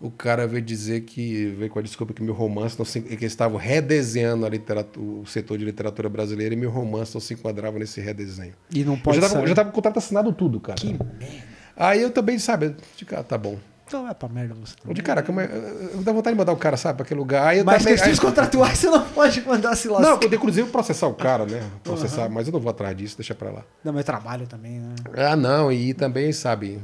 [0.00, 3.12] O cara veio dizer que, veio com a desculpa que meu romance, não se, que
[3.12, 7.34] eles estavam redesenhando a literatura, o setor de literatura brasileira e meu romance não se
[7.34, 8.54] enquadrava nesse redesenho.
[8.74, 9.42] E não Eu pode já tava, sair.
[9.42, 10.76] eu já tava com o contrato assinado tudo, cara.
[10.76, 11.06] Que merda.
[11.76, 13.58] Aí eu também, sabe, eu digo, ah, tá bom.
[13.86, 14.74] Então vai pra merda você.
[14.92, 15.44] De cara, como é,
[15.92, 17.48] eu dá vontade de mandar o cara, sabe, pra aquele lugar.
[17.48, 20.10] Aí Mas também- questões aí- contratuais você não pode mandar se lascar.
[20.10, 21.62] Não, eu inclusive, processar o cara, né?
[21.82, 23.62] Processar, mas eu não vou atrás disso, deixa pra lá.
[23.84, 24.94] Não, mas trabalho também, né?
[25.16, 26.80] Ah, não, e também, sabe.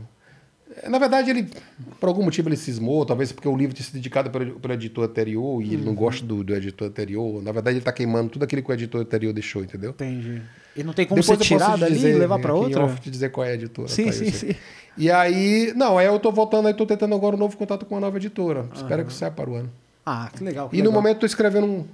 [0.89, 1.51] Na verdade, ele,
[1.99, 5.05] por algum motivo, ele cismou, talvez porque o livro tinha sido dedicado pelo, pelo editor
[5.05, 7.43] anterior e ele não gosta do, do editor anterior.
[7.43, 9.91] Na verdade, ele tá queimando tudo aquilo que o editor anterior deixou, entendeu?
[9.91, 10.41] Entendi.
[10.77, 12.85] E não tem como Depois você tirar dali dizer, e levar em outra?
[12.85, 13.89] off, te dizer qual é a editora.
[13.89, 14.13] Sim, tá?
[14.13, 14.55] sim, sim.
[14.97, 17.95] E aí, não, aí eu tô voltando, aí tô tentando agora um novo contato com
[17.95, 18.67] uma nova editora.
[18.75, 19.71] Espero que saia para o ano.
[20.07, 20.69] Ah, que legal.
[20.69, 21.03] que E no legal.
[21.03, 21.85] momento tô escrevendo um,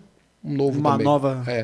[0.44, 1.04] um novo Uma também.
[1.04, 1.62] nova- É.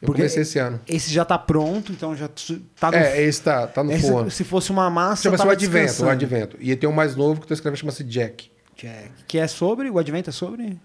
[0.00, 0.80] Eu Porque comecei esse ano.
[0.88, 2.96] Esse já tá pronto, então já tu- tá no.
[2.96, 4.28] É, esse tá, tá no esse- forno.
[4.32, 6.08] se fosse uma massa, Chama-se o Advento, o.
[6.08, 6.56] Advento.
[6.58, 8.50] E tem um mais novo que eu tô escrevendo, chama-se Jack.
[8.76, 9.10] Jack.
[9.28, 9.88] Que é sobre?
[9.90, 10.76] O Advento é sobre?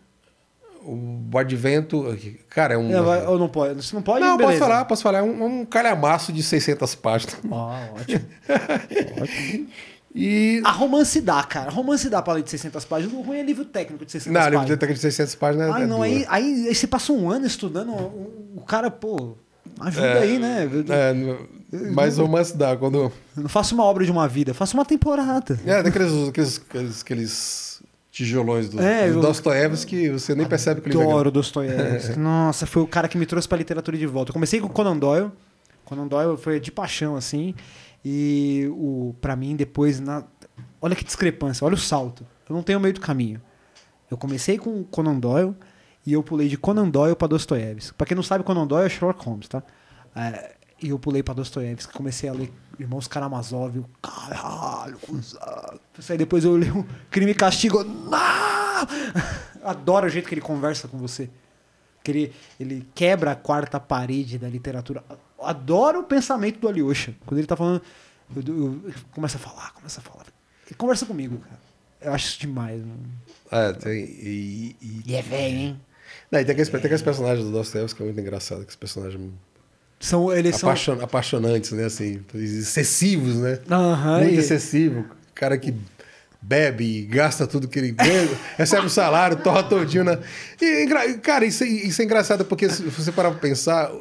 [0.90, 2.06] O Advento,
[2.50, 2.90] cara, é um...
[2.90, 3.84] É, vai- ou não pode?
[3.84, 4.58] Se não pode, Não, beleza.
[4.60, 5.18] posso falar, posso falar.
[5.20, 7.38] É um, um calhamaço de 600 páginas.
[7.52, 8.26] Ó, ótimo.
[10.20, 10.62] E...
[10.66, 11.70] A romance dá, cara.
[11.70, 13.14] Romance dá pra ler de 600 páginas.
[13.14, 14.80] O ruim é livro técnico de 600 Não, livro de páginas.
[14.80, 17.46] técnica de 600 páginas é Ai, é não, aí, aí, aí você passa um ano
[17.46, 19.36] estudando, o, cara, pô,
[19.80, 20.68] ajuda aí, né?
[20.90, 23.12] É, mas romance dá, quando...
[23.36, 25.60] Eu não faço uma obra de uma vida, faço uma temporada.
[25.64, 27.67] É, daqueles aqueles, aqueles, aqueles
[28.18, 32.18] tijolões do, É, do Dostoiévski que você nem percebe que ele Adoro Dostoiévski.
[32.20, 34.32] Nossa, foi o cara que me trouxe pra literatura de volta.
[34.32, 35.32] Eu comecei com Conan Doyle.
[35.86, 37.54] Conan Doyle foi de paixão, assim.
[38.04, 40.00] E o para mim, depois...
[40.00, 40.24] Na...
[40.82, 42.26] Olha que discrepância, olha o salto.
[42.50, 43.40] Eu não tenho meio do caminho.
[44.10, 45.54] Eu comecei com Conan Doyle
[46.06, 47.94] e eu pulei de Conan Doyle pra Dostoiévski.
[47.94, 49.62] Pra quem não sabe, Conan Doyle é Sherlock Holmes, tá?
[50.16, 51.94] É, e eu pulei pra Dostoiévski.
[51.94, 53.76] Comecei a ler Irmãos Karamazov.
[53.78, 55.80] Eu, caralho, cuzão.
[56.10, 57.84] Aí depois eu li o Crime e Castigo.
[57.84, 58.88] Não!
[59.64, 61.30] Adoro o jeito que ele conversa com você.
[62.04, 65.04] Que ele, ele quebra a quarta parede da literatura.
[65.42, 67.16] Adoro o pensamento do Alyosha.
[67.26, 67.82] Quando ele tá falando.
[68.36, 70.26] Eu, eu, eu começa a falar, começa a falar.
[70.68, 71.60] Ele conversa comigo, cara.
[72.00, 73.10] Eu acho isso demais, mano.
[73.52, 75.82] É, tem, e, e, E é velho, hein?
[76.32, 79.32] Não, e tem, aqueles, tem aqueles personagens do Dostoiévski que é muito engraçado, aqueles personagens
[80.00, 80.70] São, eles são.
[80.70, 81.86] apaixon- apaixonantes, né?
[81.86, 83.60] Assim, excessivos, né?
[83.70, 85.06] Aham, muito e- excessivo.
[85.34, 85.74] Cara que
[86.42, 90.20] bebe e gasta tudo que ele ganha, recebe o salário, torra todinho, né?
[90.62, 93.92] E, engra- cara, isso, é- isso é engraçado, porque se você parar pra pensar,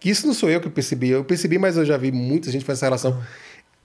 [0.00, 2.64] que isso não sou eu que percebi, eu percebi, mas eu já vi muita gente
[2.64, 3.20] fazer essa relação.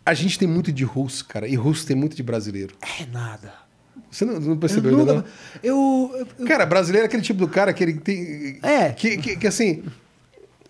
[0.05, 2.76] A gente tem muito de russo, cara, e russo tem muito de brasileiro.
[2.99, 3.53] É nada.
[4.11, 5.34] Você não, não Eu, percebeu ainda, nunca- não?
[5.64, 8.60] eu, eu- eu- Cara, brasileiro é aquele tipo do cara que ele tem.
[8.61, 8.89] É.
[8.91, 9.84] Que, que, que, assim.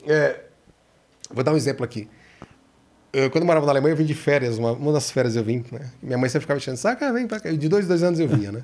[0.07, 0.39] é,
[1.33, 2.07] vou dar um exemplo aqui.
[3.11, 4.57] Eu, quando eu morava na Alemanha, eu vim de férias.
[4.57, 5.89] Uma, uma das férias eu vim, né?
[6.01, 7.51] Minha mãe sempre ficava enchendo, saca, vem pra cá.
[7.51, 8.61] De dois, dois anos eu vinha, né?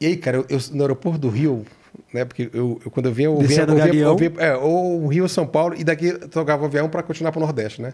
[0.00, 1.64] E aí, cara, eu, eu- no aeroporto do Rio,
[2.12, 2.24] né?
[2.24, 5.24] Porque eu, eu- quando eu vinha, eu vinha, eu vinha, eu vinha- é, ou Rio
[5.24, 7.92] ou São Paulo, e daqui eu tocava o avião para continuar pro Nordeste, né?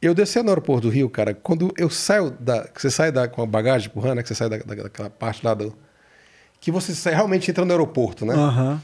[0.00, 2.64] Eu descia no aeroporto do Rio, cara, quando eu saio da.
[2.66, 4.22] que Você sai da, com a bagagem empurrando, né?
[4.22, 5.76] Que você sai da, da- daquela parte lá do.
[6.60, 8.34] Que você sai- realmente entra no aeroporto, né?
[8.34, 8.80] Aham.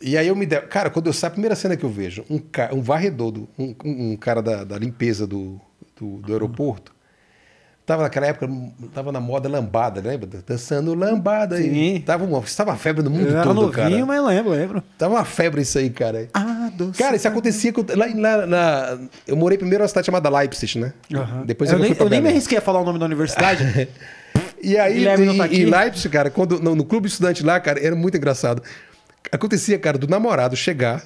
[0.00, 0.68] E aí eu me der.
[0.68, 3.48] Cara, quando eu saio, a primeira cena que eu vejo, um, ca- um varredor, do-
[3.58, 5.60] um, um- cara da, da limpeza do,
[5.96, 6.96] do, do aeroporto.
[7.84, 8.46] Tava naquela época,
[8.92, 10.28] tava na moda lambada, lembra?
[10.46, 11.70] Dançando lambada aí.
[11.70, 12.02] Sim.
[12.04, 14.06] Tava uma, estava uma febre no mundo Eu todo, novinho, cara.
[14.06, 14.82] mas lembro, lembro.
[14.98, 16.28] Tava uma febre isso aí, cara.
[16.34, 16.98] Ah, doce.
[16.98, 18.98] Cara, isso acontecia com- lá, lá na.
[19.26, 20.92] Eu morei primeiro numa cidade chamada Leipzig, né?
[21.14, 21.44] Aham.
[21.46, 23.88] Depois eu, eu, nem, eu nem me arrisquei a falar o nome da universidade.
[24.60, 25.44] E aí, não tá?
[25.46, 28.60] Leipzig, cara, quando, no, no clube estudante lá, cara, era muito engraçado.
[29.30, 31.02] Acontecia, cara, do namorado chegar,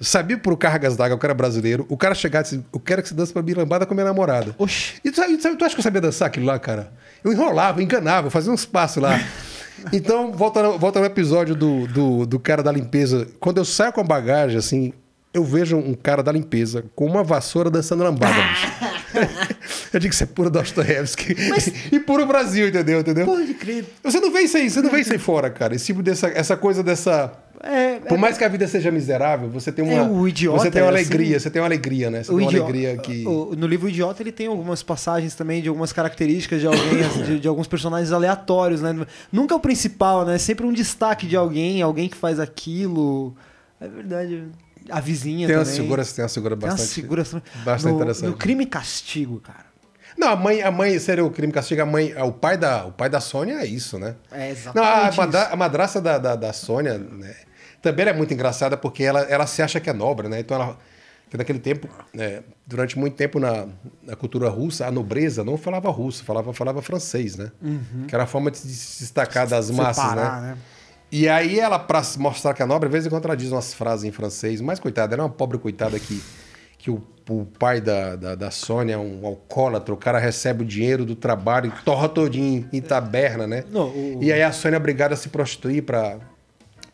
[0.00, 3.08] sabia por cargas d'água que era brasileiro, o cara chegar e disse, eu quero que
[3.08, 4.54] você dance pra mim lambada com a minha namorada.
[4.58, 5.00] Oxi.
[5.04, 6.92] E tu, sabe, tu acha que eu sabia dançar aquilo lá, cara?
[7.24, 9.18] Eu enrolava, enganava, eu fazia uns passos lá.
[9.92, 13.28] Então, volta no, volta no episódio do, do, do cara da limpeza.
[13.38, 14.92] Quando eu saio com a bagagem, assim,
[15.36, 18.66] eu vejo um cara da limpeza com uma vassoura dançando lambada, bicho.
[19.92, 21.36] eu digo que isso é puro Dostoiévski.
[21.92, 23.00] E puro Brasil, entendeu?
[23.00, 23.26] entendeu?
[23.26, 23.84] Pode crer.
[24.02, 25.74] Você não vê isso aí, você não vê isso aí fora, cara.
[25.74, 27.32] Esse tipo dessa essa coisa dessa.
[27.62, 29.92] É, Por mais que a vida seja miserável, você tem uma.
[29.94, 31.04] É, o idiota Você tem uma é assim.
[31.06, 32.22] alegria, você tem uma alegria, né?
[32.22, 33.26] Você tem uma idio- alegria que.
[33.26, 37.22] o- no livro Idiota ele tem algumas passagens também de algumas características de alguém, assim,
[37.24, 38.94] de, de alguns personagens aleatórios, né?
[39.32, 40.36] Nunca é o principal, né?
[40.38, 43.34] Sempre um destaque de alguém, alguém que faz aquilo.
[43.80, 44.44] É verdade.
[44.90, 45.74] A vizinha Tem também.
[45.74, 46.94] figuras, tem uma figura Tem umas bastante.
[46.94, 47.34] figuras
[47.64, 48.26] bastante no, interessante.
[48.30, 49.66] No Crime e Castigo, cara.
[50.16, 52.14] Não, a mãe, a mãe, sério, o crime castiga a mãe.
[52.22, 54.14] O pai da, o pai da Sônia é isso, né?
[54.32, 57.34] É Não, a, exatamente madra- a madraça da, da, da Sônia, né?
[57.82, 60.40] Também é muito engraçada porque ela, ela se acha que é nobre, né?
[60.40, 60.78] Então ela.
[61.36, 63.66] Naquele tempo, né, durante muito tempo na,
[64.04, 67.50] na cultura russa, a nobreza não falava russo, falava, falava francês, né?
[68.08, 70.10] Que era a forma de se destacar das massas, Uhum.
[70.10, 70.48] Separar, né?
[70.52, 70.56] né?
[71.10, 74.04] E aí ela, pra mostrar que é nobre, às vezes enquanto ela diz umas frases
[74.04, 76.20] em francês, mas coitada, ela é uma pobre coitada que,
[76.78, 80.64] que o o pai da, da, da Sônia é um alcoólatra, o cara recebe o
[80.64, 83.64] dinheiro do trabalho e torra todinho em taberna, né?
[83.68, 86.20] Não, o- E aí a Sônia é obrigada a se prostituir pra,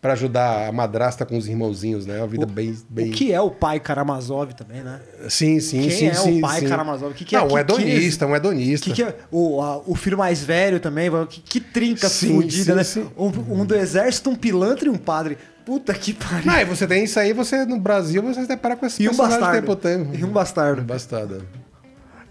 [0.02, 2.18] pra ajudar a madrasta com os irmãozinhos, né?
[2.18, 3.10] Uma vida bem, bem...
[3.10, 5.00] O que é o pai Karamazov também, né?
[5.28, 6.38] Sim, sim, Quem sim, é sim.
[6.38, 6.66] o pai sim.
[6.66, 7.12] Karamazov?
[7.12, 8.86] O que que é- Não, um hedonista, um hedonista.
[8.90, 12.74] Que, que é o, a- o filho mais velho também, que, que trinca Sim, fudida,
[12.74, 12.82] né?
[12.82, 13.08] sim.
[13.16, 15.38] Um, um do exército, um pilantra e um padre.
[15.64, 16.50] Puta que pariu.
[16.50, 19.08] Ah, e você tem isso aí, você no Brasil você se depara com esse E
[19.08, 19.60] um bastardo.
[19.60, 20.16] tempo tempo.
[20.18, 20.82] E um bastardo.
[20.82, 21.46] Um bastardo.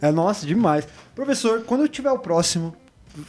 [0.01, 0.85] É, nossa, demais.
[1.15, 2.75] Professor, quando eu tiver o próximo,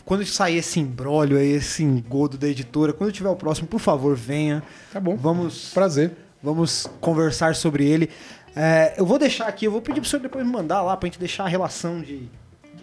[0.04, 3.80] quando sair esse embrólio aí, esse engodo da editora, quando eu tiver o próximo, por
[3.80, 4.62] favor, venha.
[4.92, 5.16] Tá bom.
[5.16, 6.12] Vamos, Prazer.
[6.42, 8.08] vamos conversar sobre ele.
[8.54, 11.06] É, eu vou deixar aqui, eu vou pedir pro senhor depois me mandar lá pra
[11.06, 12.28] gente deixar a relação de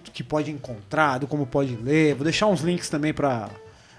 [0.03, 2.15] do que pode encontrar, do como pode ler.
[2.15, 3.49] Vou deixar uns links também pra.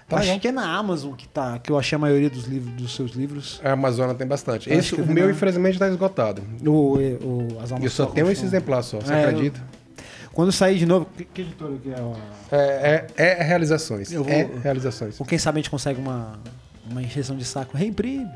[0.09, 2.73] Tá acho que é na Amazon que tá, que eu achei a maioria dos livros
[2.73, 3.61] dos seus livros.
[3.63, 4.69] A Amazônia tem bastante.
[4.69, 6.41] Eu Esse, eu o meu, na- infelizmente, tá esgotado.
[6.65, 9.63] O, o, as Eu só tenho esse exemplar só, você É, eu- acredita?
[10.33, 11.95] Quando sair de novo, que, que editora que é?
[11.99, 12.15] ó?
[12.55, 14.11] É, é, é realizações.
[14.11, 15.17] Eu vou- É realizações.
[15.17, 16.39] Com quem sabe a gente consegue uma,
[16.89, 17.75] uma injeção de saco.
[17.75, 18.29] Reimprime.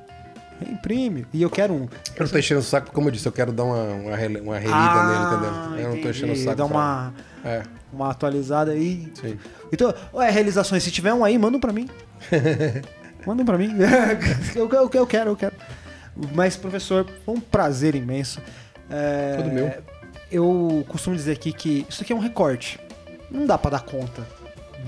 [0.60, 1.26] Reimprime.
[1.34, 1.88] E eu quero um.
[2.16, 4.12] Eu não tô enchendo o saco, como eu disse, eu quero dar uma, uma,
[4.42, 5.86] uma relida Ah, nele, entendeu?
[5.90, 6.44] Eu não tô enchendo o entendi.
[6.44, 6.56] saco.
[6.58, 7.14] Dá pra- uma,
[7.44, 7.64] É,
[7.94, 9.12] uma atualizada aí.
[9.20, 9.38] sim.
[9.72, 11.90] Então, ué, realizações, se tiver um aí, manda um pra mim.
[13.26, 13.74] manda um pra mim.
[14.56, 15.56] eu, eu, eu quero, eu quero.
[16.34, 18.42] Mas, professor, foi um prazer imenso.
[18.90, 19.72] É, Todo meu.
[20.36, 22.78] Eu costumo dizer aqui que isso aqui é um recorte.
[23.32, 24.28] Não dá pra dar conta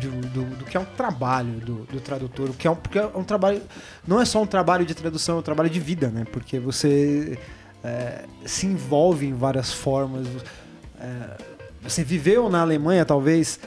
[0.02, 2.49] do, do- do que é um trabalho do, do tradutor.
[2.57, 3.61] Que é um, porque é um trabalho.
[4.06, 6.26] Não é só um trabalho de tradução, é um trabalho de vida, né?
[6.32, 7.40] Porque você
[7.84, 10.28] é, se envolve em várias formas.
[10.99, 11.38] É,
[11.82, 13.57] você viveu na Alemanha, talvez,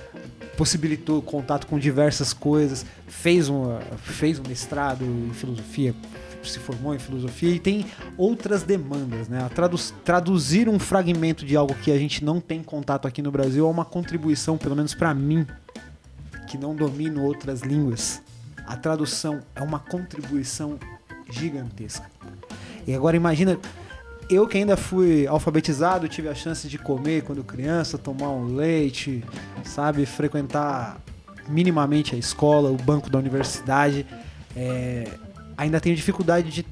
[0.56, 5.94] possibilitou contato com diversas coisas, fez um, fez um mestrado em filosofia,
[6.42, 7.86] se formou em filosofia e tem
[8.16, 9.48] outras demandas, né?
[10.04, 13.70] Traduzir um fragmento de algo que a gente não tem contato aqui no Brasil é
[13.70, 15.46] uma contribuição, pelo menos para mim,
[16.46, 18.22] que não domino outras línguas.
[18.66, 20.78] A tradução é uma contribuição
[21.28, 22.06] gigantesca.
[22.86, 23.58] E agora imagina,
[24.28, 29.24] eu que ainda fui alfabetizado, tive a chance de comer quando criança, tomar um leite,
[29.64, 31.00] sabe, frequentar
[31.48, 34.06] minimamente a escola, o banco da universidade,
[34.56, 35.08] é,
[35.56, 36.66] ainda tenho dificuldade de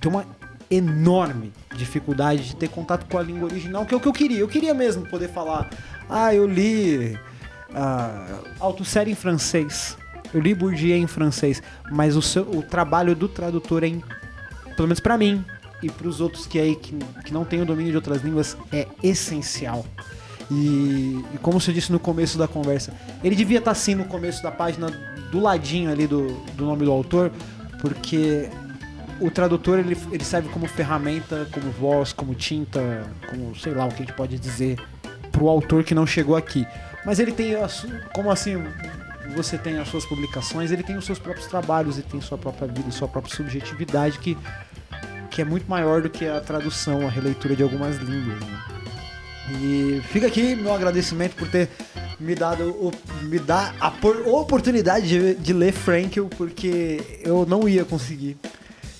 [0.00, 0.24] ter uma
[0.70, 4.38] enorme dificuldade de ter contato com a língua original, que é o que eu queria.
[4.38, 5.70] Eu queria mesmo poder falar,
[6.08, 7.18] ah, eu li
[7.74, 9.96] ah, autossérie em francês,
[10.32, 13.88] eu li Bourdieu em francês, mas o, seu, o trabalho do tradutor é,
[14.76, 15.44] pelo menos pra mim
[15.82, 16.94] e pros outros que aí que,
[17.24, 19.86] que não têm o domínio de outras línguas, é essencial.
[20.50, 22.92] E, e como você disse no começo da conversa,
[23.22, 24.88] ele devia estar assim no começo da página,
[25.30, 27.30] do ladinho ali do, do nome do autor,
[27.80, 28.48] porque
[29.20, 32.80] o tradutor ele, ele serve como ferramenta, como voz, como tinta,
[33.28, 34.78] como sei lá o que a gente pode dizer
[35.32, 36.66] pro autor que não chegou aqui.
[37.04, 37.54] Mas ele tem,
[38.12, 38.62] como assim,
[39.34, 42.66] você tem as suas publicações, ele tem os seus próprios trabalhos, ele tem sua própria
[42.66, 44.36] vida, sua própria subjetividade que,
[45.30, 48.40] que é muito maior do que a tradução, a releitura de algumas línguas.
[48.40, 48.58] né?
[49.60, 51.70] E fica aqui meu agradecimento por ter
[52.20, 52.92] me dado o-
[53.22, 58.36] me dar a por- oportunidade de, de ler Frankel, porque eu não ia conseguir.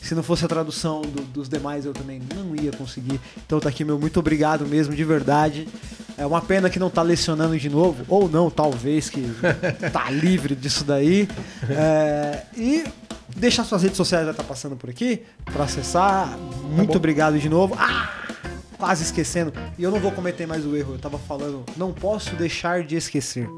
[0.03, 3.21] Se não fosse a tradução do- dos demais, eu também não ia conseguir.
[3.45, 5.69] Então tá aqui meu muito obrigado mesmo, de verdade.
[6.17, 9.23] É uma pena que não tá lecionando de novo, ou não, talvez, que
[9.93, 11.29] tá livre disso daí.
[11.69, 12.85] É, e
[13.37, 16.37] deixar suas redes sociais vai estar passando por aqui para acessar.
[16.71, 16.97] Muito bom.
[16.97, 17.75] obrigado de novo.
[17.79, 18.11] Ah!
[18.79, 19.53] Quase esquecendo.
[19.77, 20.95] E eu não vou cometer mais o erro.
[20.95, 23.49] Eu tava falando, não posso deixar de esquecer.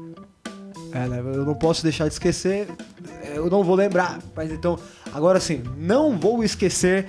[0.93, 1.19] É, né?
[1.19, 2.67] Eu não posso deixar de esquecer,
[3.33, 4.19] eu não vou lembrar.
[4.35, 4.77] Mas então,
[5.13, 7.07] agora sim, não vou esquecer.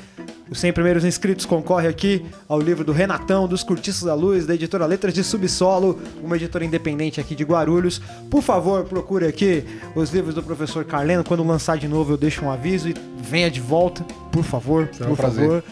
[0.50, 4.54] Os 100 primeiros inscritos concorre aqui ao livro do Renatão, dos Curtiços da Luz, da
[4.54, 8.02] editora Letras de Subsolo, uma editora independente aqui de Guarulhos.
[8.30, 9.64] Por favor, procure aqui
[9.94, 11.24] os livros do professor Carleno.
[11.24, 15.06] Quando lançar de novo, eu deixo um aviso e venha de volta, por favor, Será
[15.06, 15.64] por um favor.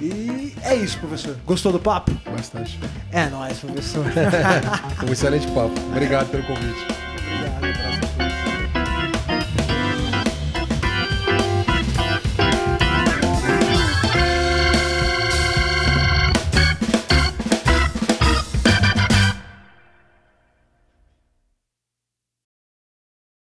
[0.00, 1.34] E é isso, professor.
[1.46, 2.12] Gostou do papo?
[2.30, 2.78] Bastante.
[3.10, 4.04] É nóis, professor.
[5.08, 5.72] Um excelente papo.
[5.90, 7.07] Obrigado pelo convite.
[7.28, 7.67] Yeah.